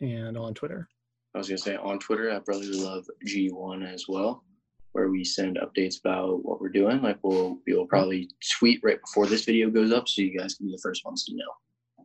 and 0.00 0.36
on 0.36 0.54
Twitter. 0.54 0.88
I 1.34 1.38
was 1.38 1.48
gonna 1.48 1.58
say 1.58 1.76
on 1.76 1.98
Twitter 1.98 2.28
at 2.28 2.44
Brotherly 2.44 2.78
Love 2.80 3.06
G1 3.26 3.90
as 3.92 4.04
well, 4.08 4.44
where 4.92 5.08
we 5.08 5.24
send 5.24 5.58
updates 5.58 5.98
about 6.00 6.44
what 6.44 6.60
we're 6.60 6.68
doing. 6.68 7.00
Like 7.02 7.18
we'll 7.22 7.58
we'll 7.66 7.86
probably 7.86 8.30
tweet 8.58 8.80
right 8.82 9.00
before 9.00 9.26
this 9.26 9.44
video 9.44 9.70
goes 9.70 9.92
up, 9.92 10.08
so 10.08 10.22
you 10.22 10.38
guys 10.38 10.54
can 10.54 10.66
be 10.66 10.72
the 10.72 10.80
first 10.82 11.04
ones 11.04 11.24
to 11.24 11.34
know. 11.34 12.04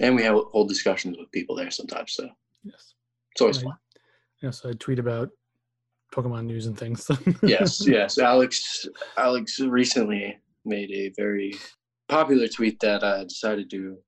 And 0.00 0.14
we 0.14 0.22
have 0.22 0.36
whole 0.36 0.66
discussions 0.66 1.16
with 1.18 1.30
people 1.32 1.56
there 1.56 1.70
sometimes, 1.70 2.12
so 2.12 2.28
Yes. 2.62 2.94
it's 3.32 3.40
always 3.40 3.56
Right. 3.58 3.64
fun. 3.64 3.78
Yeah, 4.42 4.50
so 4.50 4.68
I 4.68 4.72
tweet 4.74 5.00
about 5.00 5.30
Pokemon 6.12 6.46
news 6.46 6.66
and 6.66 6.78
things. 6.78 7.10
Yes, 7.42 7.86
yes. 7.86 8.18
Alex 8.18 8.86
Alex 9.16 9.60
recently 9.60 10.38
made 10.64 10.90
a 10.90 11.12
very 11.16 11.54
popular 12.08 12.48
tweet 12.48 12.80
that 12.80 13.04
I 13.04 13.24
decided 13.24 13.70
to 13.70 13.98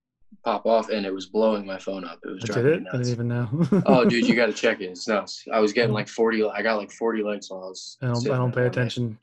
pop 0.44 0.66
off, 0.66 0.88
and 0.90 1.04
it 1.04 1.12
was 1.12 1.26
blowing 1.26 1.66
my 1.66 1.78
phone 1.78 2.04
up. 2.04 2.18
It 2.24 2.30
was 2.30 2.50
I 2.50 2.54
did 2.54 2.66
it? 2.66 2.78
me 2.78 2.84
nuts. 2.84 2.94
I 2.94 2.96
didn't 2.98 3.12
even 3.12 3.28
know. 3.28 3.82
oh, 3.86 4.04
dude, 4.04 4.26
you 4.26 4.34
got 4.36 4.46
to 4.46 4.52
check 4.52 4.80
it. 4.80 4.86
It's 4.86 5.06
nuts. 5.06 5.44
I 5.52 5.60
was 5.60 5.72
getting 5.72 5.92
like 5.92 6.08
forty. 6.08 6.44
I 6.44 6.62
got 6.62 6.78
like 6.78 6.90
forty 6.92 7.22
likes 7.22 7.50
while 7.50 7.64
I 7.64 7.68
was. 7.68 7.98
I 8.02 8.06
don't. 8.06 8.30
I 8.30 8.36
don't 8.36 8.54
pay 8.54 8.66
attention. 8.66 9.18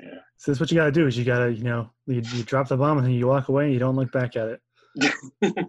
Yeah. 0.00 0.14
So 0.38 0.50
that's 0.50 0.60
what 0.60 0.70
you 0.70 0.78
got 0.78 0.86
to 0.86 0.92
do. 0.92 1.06
Is 1.06 1.16
you 1.16 1.24
got 1.24 1.40
to, 1.40 1.52
you 1.52 1.64
know, 1.64 1.90
you, 2.06 2.22
you 2.32 2.42
drop 2.42 2.68
the 2.68 2.76
bomb 2.76 2.96
and 2.98 3.06
then 3.06 3.12
you 3.12 3.26
walk 3.26 3.48
away. 3.48 3.64
and 3.64 3.74
You 3.74 3.78
don't 3.78 3.96
look 3.96 4.10
back 4.10 4.34
at 4.36 4.48
it. 4.48 4.60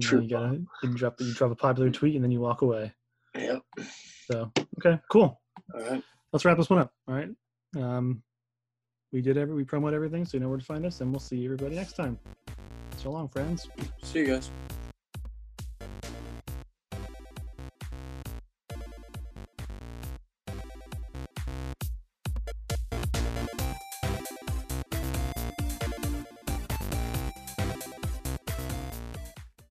True 0.00 0.20
you 0.22 0.28
gotta 0.28 0.60
you 0.82 0.94
drop 0.94 1.20
you 1.20 1.32
drop 1.34 1.50
a 1.50 1.54
popular 1.54 1.90
tweet 1.90 2.14
and 2.14 2.24
then 2.24 2.30
you 2.30 2.40
walk 2.40 2.62
away. 2.62 2.92
Yep. 3.34 3.62
So 4.30 4.52
okay, 4.78 5.00
cool. 5.10 5.40
All 5.74 5.80
right. 5.80 6.02
Let's 6.32 6.44
wrap 6.44 6.56
this 6.56 6.70
one 6.70 6.80
up. 6.80 6.92
All 7.06 7.14
right. 7.14 7.30
Um, 7.76 8.22
we 9.12 9.22
did 9.22 9.38
every 9.38 9.54
we 9.54 9.64
promote 9.64 9.94
everything, 9.94 10.24
so 10.24 10.36
you 10.36 10.42
know 10.42 10.48
where 10.48 10.58
to 10.58 10.64
find 10.64 10.84
us, 10.84 11.00
and 11.00 11.10
we'll 11.10 11.20
see 11.20 11.44
everybody 11.44 11.76
next 11.76 11.94
time. 11.94 12.18
So 12.98 13.10
long, 13.10 13.28
friends. 13.28 13.68
See 14.02 14.20
you 14.20 14.26
guys. 14.26 14.50